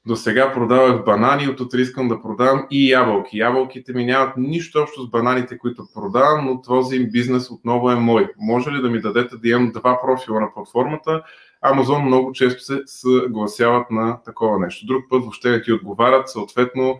До 0.05 0.15
сега 0.15 0.53
продавах 0.53 1.05
банани, 1.05 1.47
от 1.47 1.59
утре 1.59 1.81
искам 1.81 2.07
да 2.07 2.21
продавам 2.21 2.67
и 2.71 2.91
ябълки. 2.91 3.37
Ябълките 3.37 3.93
ми 3.93 4.05
нямат 4.05 4.37
нищо 4.37 4.79
общо 4.79 5.03
с 5.03 5.09
бананите, 5.09 5.57
които 5.57 5.87
продавам, 5.93 6.45
но 6.45 6.61
този 6.61 6.99
бизнес 6.99 7.51
отново 7.51 7.91
е 7.91 7.95
мой. 7.95 8.27
Може 8.37 8.71
ли 8.71 8.81
да 8.81 8.89
ми 8.89 9.01
дадете 9.01 9.37
да 9.37 9.49
имам 9.49 9.71
два 9.71 10.01
профила 10.01 10.41
на 10.41 10.53
платформата? 10.53 11.23
Амазон 11.61 12.05
много 12.05 12.31
често 12.31 12.63
се 12.63 12.81
съгласяват 12.85 13.91
на 13.91 14.23
такова 14.23 14.59
нещо. 14.59 14.85
Друг 14.85 15.03
път 15.09 15.21
въобще 15.21 15.49
не 15.49 15.61
ти 15.61 15.73
отговарят, 15.73 16.29
съответно 16.29 16.99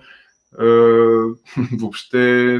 въобще 1.80 2.60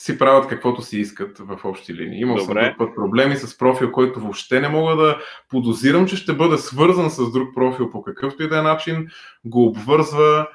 си 0.00 0.18
правят 0.18 0.46
каквото 0.48 0.82
си 0.82 0.98
искат 0.98 1.38
в 1.38 1.60
общи 1.64 1.94
линии. 1.94 2.20
Имал 2.20 2.38
съм 2.38 2.54
друг 2.54 2.78
път 2.78 2.94
проблеми 2.94 3.36
с 3.36 3.58
профил, 3.58 3.92
който 3.92 4.20
въобще 4.20 4.60
не 4.60 4.68
мога 4.68 4.96
да 4.96 5.18
подозирам, 5.48 6.06
че 6.06 6.16
ще 6.16 6.32
бъде 6.32 6.58
свързан 6.58 7.10
с 7.10 7.32
друг 7.32 7.54
профил 7.54 7.90
по 7.90 8.02
какъвто 8.02 8.42
и 8.42 8.48
да 8.48 8.58
е 8.58 8.62
начин, 8.62 9.08
го 9.44 9.66
обвързва, 9.66 10.48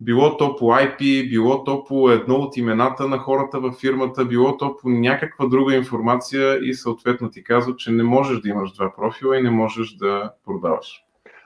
било 0.00 0.36
то 0.36 0.56
по 0.56 0.64
IP, 0.64 1.28
било 1.30 1.64
то 1.64 1.84
по 1.84 2.10
едно 2.10 2.34
от 2.34 2.56
имената 2.56 3.08
на 3.08 3.18
хората 3.18 3.60
във 3.60 3.74
фирмата, 3.74 4.24
било 4.24 4.56
то 4.56 4.76
по 4.76 4.88
някаква 4.88 5.46
друга 5.46 5.74
информация 5.74 6.58
и 6.62 6.74
съответно 6.74 7.30
ти 7.30 7.44
казва, 7.44 7.76
че 7.76 7.90
не 7.90 8.02
можеш 8.02 8.40
да 8.40 8.48
имаш 8.48 8.72
два 8.72 8.92
профила 8.96 9.38
и 9.38 9.42
не 9.42 9.50
можеш 9.50 9.94
да 9.94 10.32
продаваш. 10.44 11.04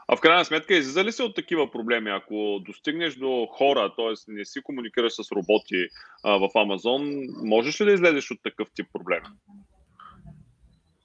А 0.09 0.17
в 0.17 0.21
крайна 0.21 0.45
сметка, 0.45 0.75
излиза 0.75 1.05
ли 1.05 1.13
се 1.13 1.23
от 1.23 1.35
такива 1.35 1.71
проблеми? 1.71 2.11
Ако 2.11 2.61
достигнеш 2.67 3.15
до 3.15 3.47
хора, 3.51 3.93
т.е. 3.97 4.33
не 4.33 4.45
си 4.45 4.61
комуникираш 4.63 5.13
с 5.13 5.33
роботи 5.33 5.89
а, 6.25 6.39
в 6.39 6.49
Амазон, 6.55 7.27
можеш 7.45 7.81
ли 7.81 7.85
да 7.85 7.93
излезеш 7.93 8.31
от 8.31 8.39
такъв 8.43 8.69
тип 8.75 8.87
проблеми? 8.93 9.27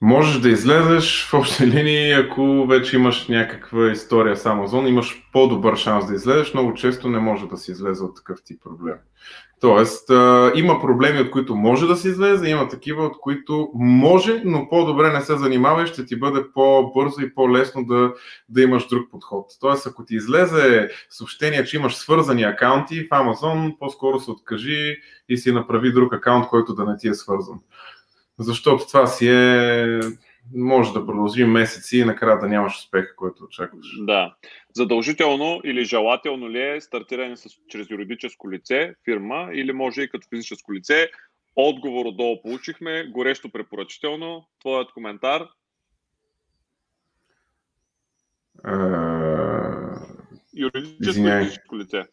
Можеш 0.02 0.40
да 0.40 0.48
излезеш 0.48 1.28
в 1.30 1.34
общи 1.34 1.66
линии, 1.66 2.12
ако 2.12 2.66
вече 2.66 2.96
имаш 2.96 3.28
някаква 3.28 3.90
история 3.90 4.36
с 4.36 4.46
Амазон, 4.46 4.86
имаш 4.86 5.28
по-добър 5.32 5.76
шанс 5.76 6.06
да 6.06 6.14
излезеш. 6.14 6.54
Много 6.54 6.74
често 6.74 7.08
не 7.08 7.18
може 7.18 7.46
да 7.46 7.56
се 7.56 7.72
излезе 7.72 8.04
от 8.04 8.16
такъв 8.16 8.38
тип 8.44 8.62
проблем. 8.62 8.94
Тоест, 9.60 10.10
а, 10.10 10.52
има 10.54 10.80
проблеми, 10.80 11.20
от 11.20 11.30
които 11.30 11.56
може 11.56 11.86
да 11.86 11.96
се 11.96 12.08
излезе, 12.08 12.50
има 12.50 12.68
такива, 12.68 13.04
от 13.04 13.20
които 13.20 13.70
може, 13.74 14.42
но 14.44 14.68
по-добре 14.68 15.12
не 15.12 15.20
се 15.20 15.36
занимава 15.36 15.86
ще 15.86 16.06
ти 16.06 16.18
бъде 16.18 16.44
по-бързо 16.54 17.20
и 17.20 17.34
по-лесно 17.34 17.84
да, 17.84 18.12
да 18.48 18.62
имаш 18.62 18.88
друг 18.88 19.10
подход. 19.10 19.46
Тоест, 19.60 19.86
ако 19.86 20.04
ти 20.04 20.14
излезе 20.14 20.90
съобщение, 21.10 21.64
че 21.64 21.76
имаш 21.76 21.96
свързани 21.96 22.42
акаунти 22.42 23.06
в 23.06 23.08
Amazon, 23.08 23.78
по-скоро 23.78 24.20
се 24.20 24.30
откажи 24.30 24.96
и 25.28 25.36
си 25.36 25.52
направи 25.52 25.92
друг 25.92 26.14
акаунт, 26.14 26.46
който 26.46 26.74
да 26.74 26.84
не 26.84 26.96
ти 26.96 27.08
е 27.08 27.14
свързан. 27.14 27.58
Защото 28.40 28.86
това 28.86 29.06
си 29.06 29.28
е 29.28 30.00
може 30.54 30.92
да 30.92 31.06
продължи 31.06 31.44
месеци 31.44 31.98
и 31.98 32.04
накрая 32.04 32.38
да 32.38 32.48
нямаш 32.48 32.78
успеха, 32.78 33.16
който 33.16 33.44
очакваш. 33.44 33.86
Да. 33.98 34.34
Задължително 34.74 35.60
или 35.64 35.84
желателно 35.84 36.50
ли 36.50 36.62
е 36.62 36.80
стартиране 36.80 37.36
с, 37.36 37.48
чрез 37.68 37.90
юридическо 37.90 38.50
лице, 38.50 38.94
фирма 39.04 39.48
или 39.52 39.72
може 39.72 40.02
и 40.02 40.08
като 40.08 40.28
физическо 40.28 40.74
лице? 40.74 41.10
Отговор 41.56 42.06
отдолу 42.06 42.42
получихме. 42.42 43.04
Горещо 43.04 43.52
препоръчително. 43.52 44.48
Твоят 44.60 44.92
коментар? 44.92 45.48
Юридическо 50.56 51.28
и 51.28 51.44
физическо 51.44 51.78
лице. 51.78 52.06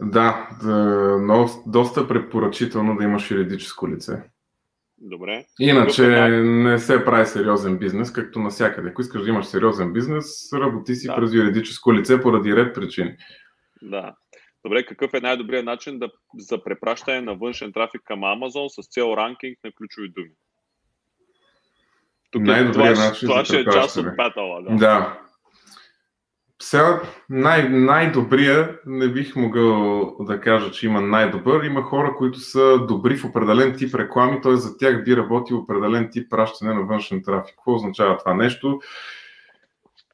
Да, 0.00 0.48
да, 0.62 0.76
но 1.20 1.46
доста 1.66 2.08
препоръчително 2.08 2.96
да 2.96 3.04
имаш 3.04 3.30
юридическо 3.30 3.88
лице. 3.88 4.22
Добре. 5.04 5.44
Иначе 5.60 6.06
не 6.42 6.78
се 6.78 7.04
прави 7.04 7.26
сериозен 7.26 7.78
бизнес, 7.78 8.12
както 8.12 8.38
навсякъде. 8.38 8.88
Ако 8.88 9.00
искаш 9.00 9.22
да 9.22 9.28
имаш 9.28 9.46
сериозен 9.46 9.92
бизнес, 9.92 10.52
работи 10.52 10.94
си 10.94 11.06
да. 11.06 11.16
през 11.16 11.34
юридическо 11.34 11.94
лице 11.94 12.20
поради 12.20 12.56
ред 12.56 12.74
причини. 12.74 13.16
Да. 13.82 14.14
Добре, 14.64 14.86
какъв 14.86 15.14
е 15.14 15.20
най-добрият 15.20 15.64
начин 15.64 15.98
да, 15.98 16.10
за 16.38 16.64
препращане 16.64 17.20
на 17.20 17.34
външен 17.34 17.72
трафик 17.72 18.00
към 18.04 18.20
Amazon 18.20 18.82
с 18.82 18.88
цел 18.88 19.14
ранкинг 19.16 19.58
на 19.64 19.72
ключови 19.72 20.08
думи? 20.08 20.30
Тук 22.30 22.42
най-добрият 22.42 22.94
това, 22.94 23.08
начин 23.08 23.28
това 23.28 23.44
ще 23.44 23.60
е 23.60 23.64
част 23.64 23.96
от 23.96 24.06
петала. 24.16 24.62
Да. 24.62 24.76
да. 24.76 25.20
Сега 26.62 27.02
най- 27.30 27.68
най-добрия 27.68 28.78
не 28.86 29.08
бих 29.08 29.36
могъл 29.36 30.16
да 30.20 30.40
кажа, 30.40 30.70
че 30.70 30.86
има 30.86 31.00
най-добър. 31.00 31.64
Има 31.64 31.82
хора, 31.82 32.14
които 32.18 32.38
са 32.38 32.78
добри 32.88 33.16
в 33.16 33.24
определен 33.24 33.76
тип 33.76 33.94
реклами, 33.94 34.40
т.е. 34.40 34.56
за 34.56 34.76
тях 34.76 35.04
би 35.04 35.16
работил 35.16 35.58
определен 35.58 36.08
тип 36.12 36.30
пращане 36.30 36.74
на 36.74 36.82
външен 36.82 37.22
трафик. 37.22 37.54
Какво 37.56 37.74
означава 37.74 38.18
това 38.18 38.34
нещо? 38.34 38.80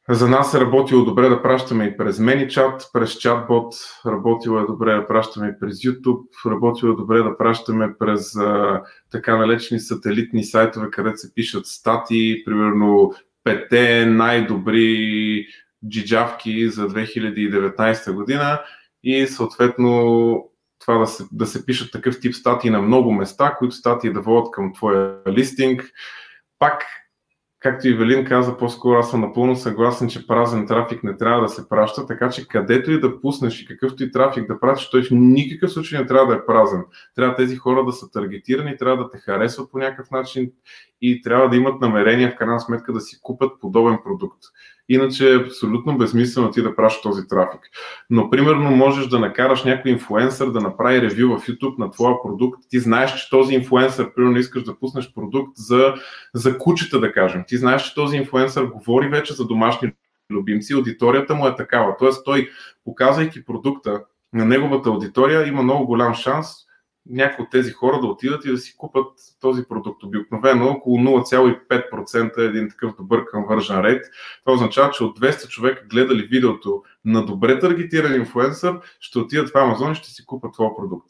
За 0.09 0.29
нас 0.29 0.55
е 0.55 0.61
работило 0.61 1.05
добре 1.05 1.29
да 1.29 1.43
пращаме 1.43 1.85
и 1.85 1.97
през 1.97 2.19
ManyChat, 2.19 2.93
през 2.93 3.19
чатбот, 3.19 3.75
работило 4.07 4.59
е 4.59 4.67
добре 4.67 4.95
да 4.95 5.07
пращаме 5.07 5.49
и 5.49 5.61
през 5.61 5.77
YouTube, 5.77 6.51
работило 6.51 6.93
е 6.93 6.97
добре 6.97 7.23
да 7.23 7.37
пращаме 7.37 7.95
през 7.99 8.37
а, 8.37 8.83
така 9.13 9.37
налечени 9.37 9.81
сателитни 9.81 10.45
сайтове, 10.45 10.91
където 10.91 11.17
се 11.17 11.35
пишат 11.35 11.67
статии, 11.67 12.45
примерно 12.45 13.13
пете 13.45 14.07
най-добри 14.07 15.47
джиджавки 15.89 16.71
за 16.71 16.89
2019 16.89 18.13
година 18.13 18.63
и 19.03 19.27
съответно 19.27 20.51
това 20.81 20.99
да 20.99 21.07
се, 21.07 21.25
да 21.33 21.47
се 21.47 21.67
пишат 21.67 21.93
такъв 21.93 22.21
тип 22.21 22.35
статии 22.35 22.71
на 22.71 22.83
много 22.83 23.13
места, 23.13 23.57
които 23.59 23.75
статии 23.75 24.13
да 24.13 24.21
водят 24.21 24.51
към 24.51 24.73
твоя 24.75 25.21
листинг. 25.29 25.91
Пак 26.59 26.85
както 27.61 27.89
и 27.89 27.95
Велин 27.95 28.25
каза, 28.25 28.57
по-скоро 28.57 28.99
аз 28.99 29.11
съм 29.11 29.21
напълно 29.21 29.57
съгласен, 29.57 30.09
че 30.09 30.27
празен 30.27 30.67
трафик 30.67 31.05
не 31.05 31.17
трябва 31.17 31.43
да 31.43 31.49
се 31.49 31.69
праща, 31.69 32.07
така 32.07 32.31
че 32.31 32.49
където 32.49 32.93
и 32.93 33.01
да 33.01 33.21
пуснеш 33.21 33.63
и 33.63 33.67
какъвто 33.67 34.05
и 34.05 34.13
трафик 34.13 34.47
да 34.49 34.61
пратиш, 34.61 34.91
той 34.91 35.03
в 35.03 35.09
никакъв 35.11 35.73
случай 35.73 36.01
не 36.01 36.07
трябва 36.07 36.27
да 36.27 36.35
е 36.35 36.47
празен. 36.47 36.85
Трябва 37.15 37.37
тези 37.37 37.57
хора 37.57 37.85
да 37.85 37.93
са 37.93 38.11
таргетирани, 38.11 38.77
трябва 38.77 39.05
да 39.05 39.11
те 39.11 39.19
харесват 39.19 39.71
по 39.71 39.79
някакъв 39.79 40.11
начин 40.11 40.53
и 41.01 41.23
трябва 41.23 41.49
да 41.49 41.57
имат 41.57 41.81
намерение 41.81 42.31
в 42.31 42.37
крайна 42.37 42.61
сметка 42.61 42.93
да 42.93 43.01
си 43.01 43.19
купат 43.23 43.61
подобен 43.61 43.99
продукт. 44.05 44.39
Иначе 44.89 45.33
е 45.33 45.37
абсолютно 45.37 45.99
безмислено 45.99 46.51
ти 46.51 46.63
да 46.63 46.77
пращаш 46.77 47.03
този 47.03 47.29
трафик. 47.29 47.61
Но, 48.11 48.31
примерно, 48.31 48.71
можеш 48.71 49.07
да 49.07 49.19
накараш 49.19 49.65
някой 49.65 49.91
инфлуенсър 49.91 50.51
да 50.51 50.61
направи 50.61 51.03
ревю 51.03 51.39
в 51.39 51.47
YouTube 51.47 51.79
на 51.79 51.91
твоя 51.91 52.17
продукт. 52.23 52.63
Ти 52.71 52.79
знаеш, 52.79 53.15
че 53.15 53.31
този 53.31 53.55
инфлуенсър, 53.55 54.15
примерно, 54.15 54.39
искаш 54.39 54.63
да 54.63 54.79
пуснеш 54.79 55.13
продукт 55.15 55.57
за, 55.57 55.95
за 56.35 56.59
кучета, 56.59 57.01
да 57.01 57.13
кажем. 57.13 57.45
Ти 57.49 57.57
знаеш, 57.57 57.83
че 57.83 57.95
този 57.95 58.17
инфлуенсър 58.17 58.65
говори 58.65 59.09
вече 59.09 59.35
за 59.35 59.47
домашни 59.47 59.93
любимци, 60.31 60.73
аудиторията 60.73 61.35
му 61.35 61.47
е 61.47 61.57
такава. 61.57 61.97
Тоест, 61.99 62.25
той, 62.25 62.51
показвайки 62.85 63.45
продукта 63.45 64.03
на 64.33 64.45
неговата 64.45 64.89
аудитория, 64.89 65.49
има 65.49 65.63
много 65.63 65.87
голям 65.87 66.15
шанс 66.15 66.47
някои 67.11 67.43
от 67.43 67.51
тези 67.51 67.73
хора 67.73 68.01
да 68.01 68.07
отидат 68.07 68.45
и 68.45 68.51
да 68.51 68.59
си 68.59 68.77
купат 68.77 69.13
този 69.41 69.65
продукт. 69.69 70.03
Обикновено 70.03 70.69
около 70.69 70.99
0,5% 70.99 72.39
е 72.39 72.45
един 72.45 72.69
такъв 72.69 72.97
добър 72.97 73.25
conversion 73.25 73.81
rate. 73.81 74.11
Това 74.45 74.55
означава, 74.55 74.91
че 74.91 75.05
от 75.05 75.21
200 75.21 75.49
човека 75.49 75.87
гледали 75.91 76.23
видеото 76.23 76.83
на 77.05 77.27
добре 77.27 77.59
таргетиран 77.59 78.15
инфлуенсър, 78.15 78.81
ще 79.01 79.19
отидат 79.19 79.49
в 79.49 79.53
Amazon 79.53 79.93
и 79.93 79.95
ще 79.95 80.11
си 80.11 80.27
купат 80.27 80.53
твой 80.53 80.69
продукт. 80.77 81.09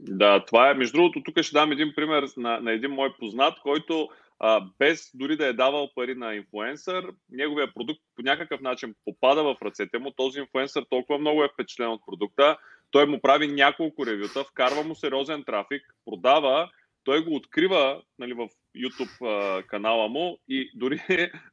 Да, 0.00 0.44
това 0.44 0.70
е. 0.70 0.74
Между 0.74 0.96
другото, 0.96 1.22
тук 1.22 1.42
ще 1.42 1.54
дам 1.54 1.72
един 1.72 1.92
пример 1.96 2.24
на, 2.36 2.60
на 2.60 2.72
един 2.72 2.90
мой 2.90 3.14
познат, 3.20 3.54
който 3.62 4.08
а, 4.40 4.66
без 4.78 5.10
дори 5.14 5.36
да 5.36 5.46
е 5.46 5.52
давал 5.52 5.90
пари 5.94 6.14
на 6.14 6.34
инфлуенсър, 6.34 7.12
неговия 7.30 7.74
продукт 7.74 8.00
по 8.16 8.22
някакъв 8.22 8.60
начин 8.60 8.94
попада 9.04 9.42
в 9.44 9.56
ръцете 9.62 9.98
му. 9.98 10.10
Този 10.16 10.40
инфлуенсър 10.40 10.84
толкова 10.90 11.18
много 11.18 11.44
е 11.44 11.48
впечатлен 11.54 11.88
от 11.88 12.00
продукта, 12.06 12.56
той 12.92 13.06
му 13.06 13.20
прави 13.20 13.48
няколко 13.48 14.06
ревюта, 14.06 14.44
вкарва 14.44 14.82
му 14.82 14.94
сериозен 14.94 15.44
трафик, 15.44 15.82
продава, 16.04 16.70
той 17.04 17.24
го 17.24 17.34
открива 17.34 18.02
нали, 18.18 18.32
в 18.32 18.48
YouTube 18.76 19.26
а, 19.26 19.62
канала 19.62 20.08
му 20.08 20.38
и 20.48 20.70
дори 20.74 21.00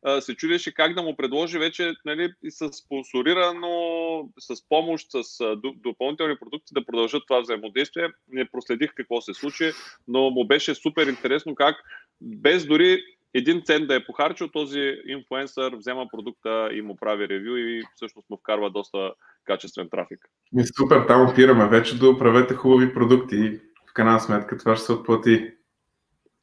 а, 0.04 0.22
се 0.22 0.36
чудеше 0.36 0.74
как 0.74 0.94
да 0.94 1.02
му 1.02 1.16
предложи 1.16 1.58
вече 1.58 1.94
нали, 2.06 2.34
с 2.50 2.74
спонсорирано, 2.74 4.30
с 4.40 4.70
помощ, 4.70 5.08
с 5.12 5.42
а, 5.42 5.56
допълнителни 5.76 6.36
продукти 6.40 6.74
да 6.74 6.86
продължат 6.86 7.24
това 7.28 7.42
взаимодействие. 7.42 8.10
Не 8.28 8.52
проследих 8.52 8.94
какво 8.96 9.22
се 9.22 9.34
случи, 9.34 9.72
но 10.08 10.30
му 10.30 10.48
беше 10.48 10.76
супер 10.76 11.08
интересно 11.08 11.56
как 11.56 11.76
без 12.22 12.66
дори 12.66 13.02
един 13.34 13.62
цент 13.62 13.88
да 13.88 13.96
е 13.96 14.06
похарчил, 14.06 14.48
този 14.48 14.96
инфлуенсър 15.08 15.76
взема 15.76 16.08
продукта 16.12 16.70
и 16.74 16.82
му 16.82 16.96
прави 16.96 17.30
ревю 17.30 17.56
и 17.58 17.84
всъщност 17.96 18.30
му 18.30 18.38
вкарва 18.38 18.72
доста 18.72 19.12
качествен 19.46 19.90
трафик. 19.90 20.20
И 20.60 20.64
супер, 20.78 21.06
там 21.08 21.30
опираме 21.30 21.68
вече 21.68 22.00
да 22.00 22.10
управете 22.10 22.54
хубави 22.54 22.94
продукти. 22.94 23.60
В 23.90 23.94
крайна 23.94 24.20
сметка 24.20 24.58
това 24.58 24.76
ще 24.76 24.86
се 24.86 24.92
отплати. 24.92 25.52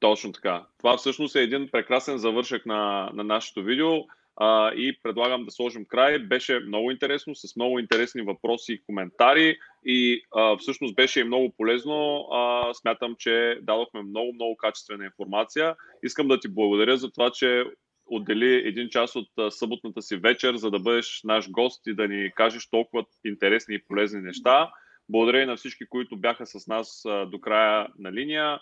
Точно 0.01 0.33
така. 0.33 0.67
Това 0.79 0.97
всъщност 0.97 1.37
е 1.37 1.43
един 1.43 1.69
прекрасен 1.73 2.19
завършък 2.19 2.67
на, 2.67 3.11
на 3.15 3.25
нашето 3.25 3.63
видео 3.63 3.93
а, 4.37 4.73
и 4.75 4.99
предлагам 5.03 5.45
да 5.45 5.51
сложим 5.51 5.85
край. 5.85 6.19
Беше 6.19 6.61
много 6.61 6.91
интересно, 6.91 7.35
с 7.35 7.57
много 7.57 7.79
интересни 7.79 8.23
въпроси 8.23 8.73
и 8.73 8.83
коментари 8.83 9.59
и 9.85 10.23
а, 10.35 10.57
всъщност 10.57 10.95
беше 10.95 11.21
и 11.21 11.25
много 11.25 11.55
полезно. 11.57 12.29
А, 12.33 12.75
смятам, 12.75 13.15
че 13.19 13.59
дадохме 13.63 14.03
много, 14.03 14.33
много 14.35 14.57
качествена 14.57 15.05
информация. 15.05 15.77
Искам 16.03 16.29
да 16.29 16.41
ти 16.41 16.49
благодаря 16.49 16.97
за 16.97 17.11
това, 17.11 17.31
че 17.31 17.65
отдели 18.07 18.55
един 18.55 18.89
час 18.89 19.17
от 19.17 19.29
съботната 19.51 20.03
си 20.03 20.17
вечер, 20.17 20.57
за 20.57 20.71
да 20.71 20.79
бъдеш 20.79 21.21
наш 21.25 21.51
гост 21.51 21.87
и 21.87 21.95
да 21.95 22.09
ни 22.09 22.33
кажеш 22.35 22.71
толкова 22.71 23.05
интересни 23.25 23.75
и 23.75 23.83
полезни 23.89 24.21
неща. 24.21 24.71
Благодаря 25.09 25.47
на 25.47 25.57
всички, 25.57 25.87
които 25.87 26.17
бяха 26.17 26.47
с 26.47 26.67
нас 26.67 27.03
до 27.27 27.41
края 27.41 27.89
на 27.99 28.13
линия 28.13 28.61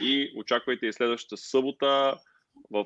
и 0.00 0.32
очаквайте 0.36 0.86
и 0.86 0.92
следващата 0.92 1.36
събота 1.36 2.16
в 2.70 2.84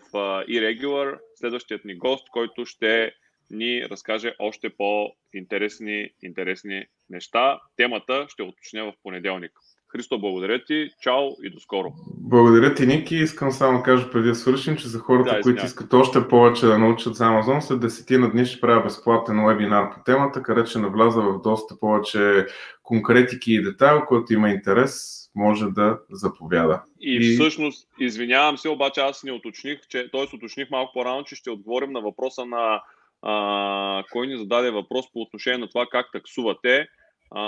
Irregular, 0.49 1.19
следващият 1.35 1.85
ни 1.85 1.95
гост, 1.95 2.29
който 2.31 2.65
ще 2.65 3.13
ни 3.51 3.83
разкаже 3.91 4.35
още 4.39 4.71
по-интересни 4.71 6.11
интересни 6.23 6.85
неща. 7.11 7.61
Темата 7.77 8.27
ще 8.29 8.43
уточня 8.43 8.85
в 8.85 8.93
понеделник. 9.03 9.53
Христо, 9.93 10.21
благодаря 10.21 10.65
ти. 10.65 10.91
Чао 11.01 11.29
и 11.43 11.51
до 11.51 11.61
скоро. 11.61 11.93
Благодаря 12.07 12.75
ти, 12.75 12.87
Ники. 12.87 13.17
Искам 13.17 13.53
само 13.53 13.79
да 13.79 13.85
кажа 13.85 14.11
преди 14.11 14.29
да 14.29 14.35
свършим, 14.35 14.77
че 14.77 14.89
за 14.89 14.99
хората, 14.99 15.35
да, 15.35 15.41
които 15.41 15.65
искат 15.65 15.93
още 15.93 16.29
повече 16.29 16.67
да 16.67 16.79
научат 16.79 17.15
за 17.15 17.25
Amazon, 17.25 17.61
след 17.61 17.81
десетина 17.81 18.31
дни 18.31 18.47
ще 18.47 18.61
правя 18.61 18.83
безплатен 18.83 19.47
вебинар 19.47 19.95
по 19.95 20.03
темата, 20.05 20.43
където 20.43 20.71
ще 20.71 20.79
навляза 20.79 21.21
в 21.21 21.43
доста 21.43 21.79
повече 21.81 22.47
конкретики 22.83 23.53
и 23.53 23.63
детайл, 23.63 24.05
който 24.09 24.33
има 24.33 24.51
интерес, 24.51 25.20
може 25.35 25.67
да 25.67 25.99
заповяда. 26.11 26.83
И, 27.01 27.35
всъщност, 27.35 27.89
извинявам 28.01 28.59
се, 28.59 28.69
обаче 28.69 29.01
аз 29.01 29.25
не 29.25 29.33
уточних, 29.33 29.81
че, 29.89 30.11
т.е. 30.11 30.37
уточних 30.37 30.71
малко 30.71 30.93
по-рано, 30.93 31.25
че 31.25 31.37
ще 31.37 31.51
отговорим 31.51 31.93
на 31.93 32.01
въпроса 32.01 32.47
на 32.47 32.83
а, 33.23 34.05
кой 34.13 34.27
ни 34.27 34.37
зададе 34.37 34.71
въпрос 34.71 35.13
по 35.13 35.21
отношение 35.21 35.59
на 35.59 35.69
това 35.69 35.87
как 35.91 36.07
таксувате. 36.13 36.89
А, 37.31 37.43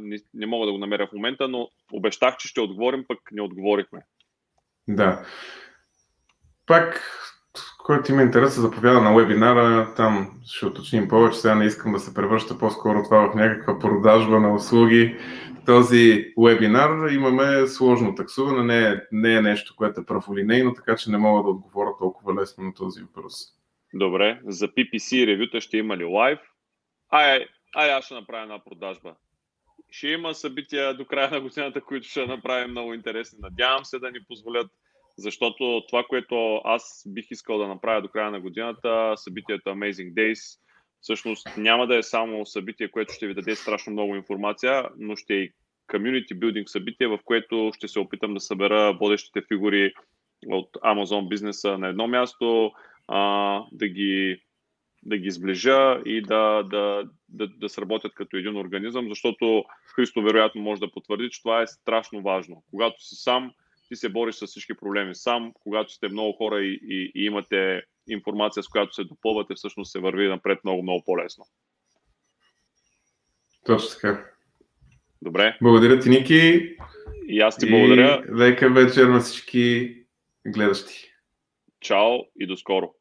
не, 0.00 0.16
не 0.34 0.46
мога 0.46 0.66
да 0.66 0.72
го 0.72 0.78
намеря 0.78 1.06
в 1.06 1.12
момента, 1.12 1.48
но 1.48 1.68
обещах, 1.92 2.36
че 2.36 2.48
ще 2.48 2.60
отговорим, 2.60 3.04
пък 3.08 3.18
не 3.32 3.42
отговорихме. 3.42 4.00
Да. 4.88 5.24
Пак, 6.66 7.02
който 7.78 8.12
има 8.12 8.22
интерес 8.22 8.54
да 8.54 8.60
заповяда 8.60 9.00
на 9.00 9.14
вебинара, 9.14 9.94
там 9.96 10.40
ще 10.46 10.66
уточним 10.66 11.08
повече. 11.08 11.38
Сега 11.38 11.54
не 11.54 11.64
искам 11.64 11.92
да 11.92 11.98
се 11.98 12.14
превръща 12.14 12.58
по-скоро 12.58 13.02
това 13.02 13.30
в 13.30 13.34
някаква 13.34 13.78
продажба 13.78 14.40
на 14.40 14.54
услуги. 14.54 15.16
Този 15.66 16.32
вебинар 16.38 17.10
имаме 17.10 17.66
сложно 17.66 18.14
таксуване, 18.14 18.62
не 18.62 18.90
е, 18.90 19.00
не 19.12 19.34
е 19.34 19.40
нещо, 19.42 19.74
което 19.76 20.00
е 20.00 20.06
праволинейно, 20.06 20.74
така 20.74 20.96
че 20.96 21.10
не 21.10 21.18
мога 21.18 21.42
да 21.42 21.48
отговоря 21.48 21.90
толкова 21.98 22.40
лесно 22.40 22.64
на 22.64 22.74
този 22.74 23.02
въпрос. 23.02 23.34
Добре, 23.94 24.40
за 24.44 24.68
PPC 24.68 25.26
ревюта 25.26 25.60
ще 25.60 25.76
има 25.76 25.96
ли 25.96 26.04
лайв? 26.04 26.38
Ай, 27.10 27.46
ай, 27.76 27.92
аз 27.92 28.04
ще 28.04 28.14
направя 28.14 28.42
една 28.42 28.64
продажба. 28.64 29.14
Ще 29.90 30.08
има 30.08 30.34
събития 30.34 30.94
до 30.94 31.04
края 31.04 31.30
на 31.30 31.40
годината, 31.40 31.80
които 31.80 32.08
ще 32.08 32.26
направим 32.26 32.70
много 32.70 32.94
интересни. 32.94 33.38
Надявам 33.42 33.84
се 33.84 33.98
да 33.98 34.10
ни 34.10 34.18
позволят, 34.28 34.70
защото 35.18 35.82
това, 35.88 36.04
което 36.08 36.60
аз 36.64 37.02
бих 37.06 37.30
искал 37.30 37.58
да 37.58 37.68
направя 37.68 38.02
до 38.02 38.08
края 38.08 38.30
на 38.30 38.40
годината, 38.40 39.12
събитието 39.16 39.70
Amazing 39.70 40.14
Days, 40.14 40.58
всъщност 41.06 41.56
няма 41.56 41.86
да 41.86 41.96
е 41.96 42.02
само 42.02 42.46
събитие, 42.46 42.88
което 42.88 43.12
ще 43.12 43.26
ви 43.26 43.34
даде 43.34 43.56
страшно 43.56 43.92
много 43.92 44.16
информация, 44.16 44.84
но 44.98 45.16
ще 45.16 45.34
е 45.34 45.38
и 45.38 45.52
community 45.88 46.32
building 46.32 46.66
събитие, 46.66 47.06
в 47.06 47.18
което 47.24 47.70
ще 47.76 47.88
се 47.88 47.98
опитам 47.98 48.34
да 48.34 48.40
събера 48.40 48.92
водещите 49.00 49.42
фигури 49.48 49.92
от 50.46 50.70
Amazon 50.72 51.28
бизнеса 51.28 51.78
на 51.78 51.88
едно 51.88 52.08
място, 52.08 52.72
а, 53.08 53.62
да, 53.72 53.88
ги, 53.88 54.42
да 55.02 55.18
ги 55.18 55.30
сближа 55.30 56.00
и 56.06 56.22
да, 56.22 56.62
да, 56.62 57.04
да, 57.28 57.48
да 57.48 57.68
сработят 57.68 58.14
като 58.14 58.36
един 58.36 58.56
организъм, 58.56 59.08
защото 59.08 59.64
Христо 59.94 60.22
вероятно 60.22 60.62
може 60.62 60.80
да 60.80 60.92
потвърди, 60.92 61.30
че 61.30 61.42
това 61.42 61.62
е 61.62 61.66
страшно 61.66 62.22
важно. 62.22 62.62
Когато 62.70 63.04
си 63.04 63.14
сам, 63.14 63.52
ти 63.88 63.96
се 63.96 64.08
бориш 64.08 64.34
с 64.34 64.46
всички 64.46 64.74
проблеми 64.74 65.14
сам, 65.14 65.52
когато 65.62 65.92
сте 65.92 66.08
много 66.08 66.32
хора 66.32 66.60
и, 66.60 66.80
и, 66.82 67.12
и 67.14 67.24
имате 67.24 67.82
информация, 68.08 68.62
с 68.62 68.68
която 68.68 68.94
се 68.94 69.04
допълвате, 69.04 69.54
всъщност 69.54 69.92
се 69.92 69.98
върви 69.98 70.28
напред 70.28 70.58
много, 70.64 70.82
много 70.82 71.04
по-лесно. 71.04 71.44
Точно 73.64 73.90
така. 73.90 74.30
Добре. 75.22 75.58
Благодаря 75.62 76.00
ти, 76.00 76.08
Ники. 76.08 76.76
И 77.28 77.40
аз 77.40 77.56
ти 77.56 77.70
благодаря. 77.70 78.24
Лека 78.36 78.70
вечер 78.70 79.06
на 79.06 79.20
всички 79.20 79.94
гледащи. 80.46 81.12
Чао 81.80 82.18
и 82.40 82.46
до 82.46 82.56
скоро! 82.56 82.95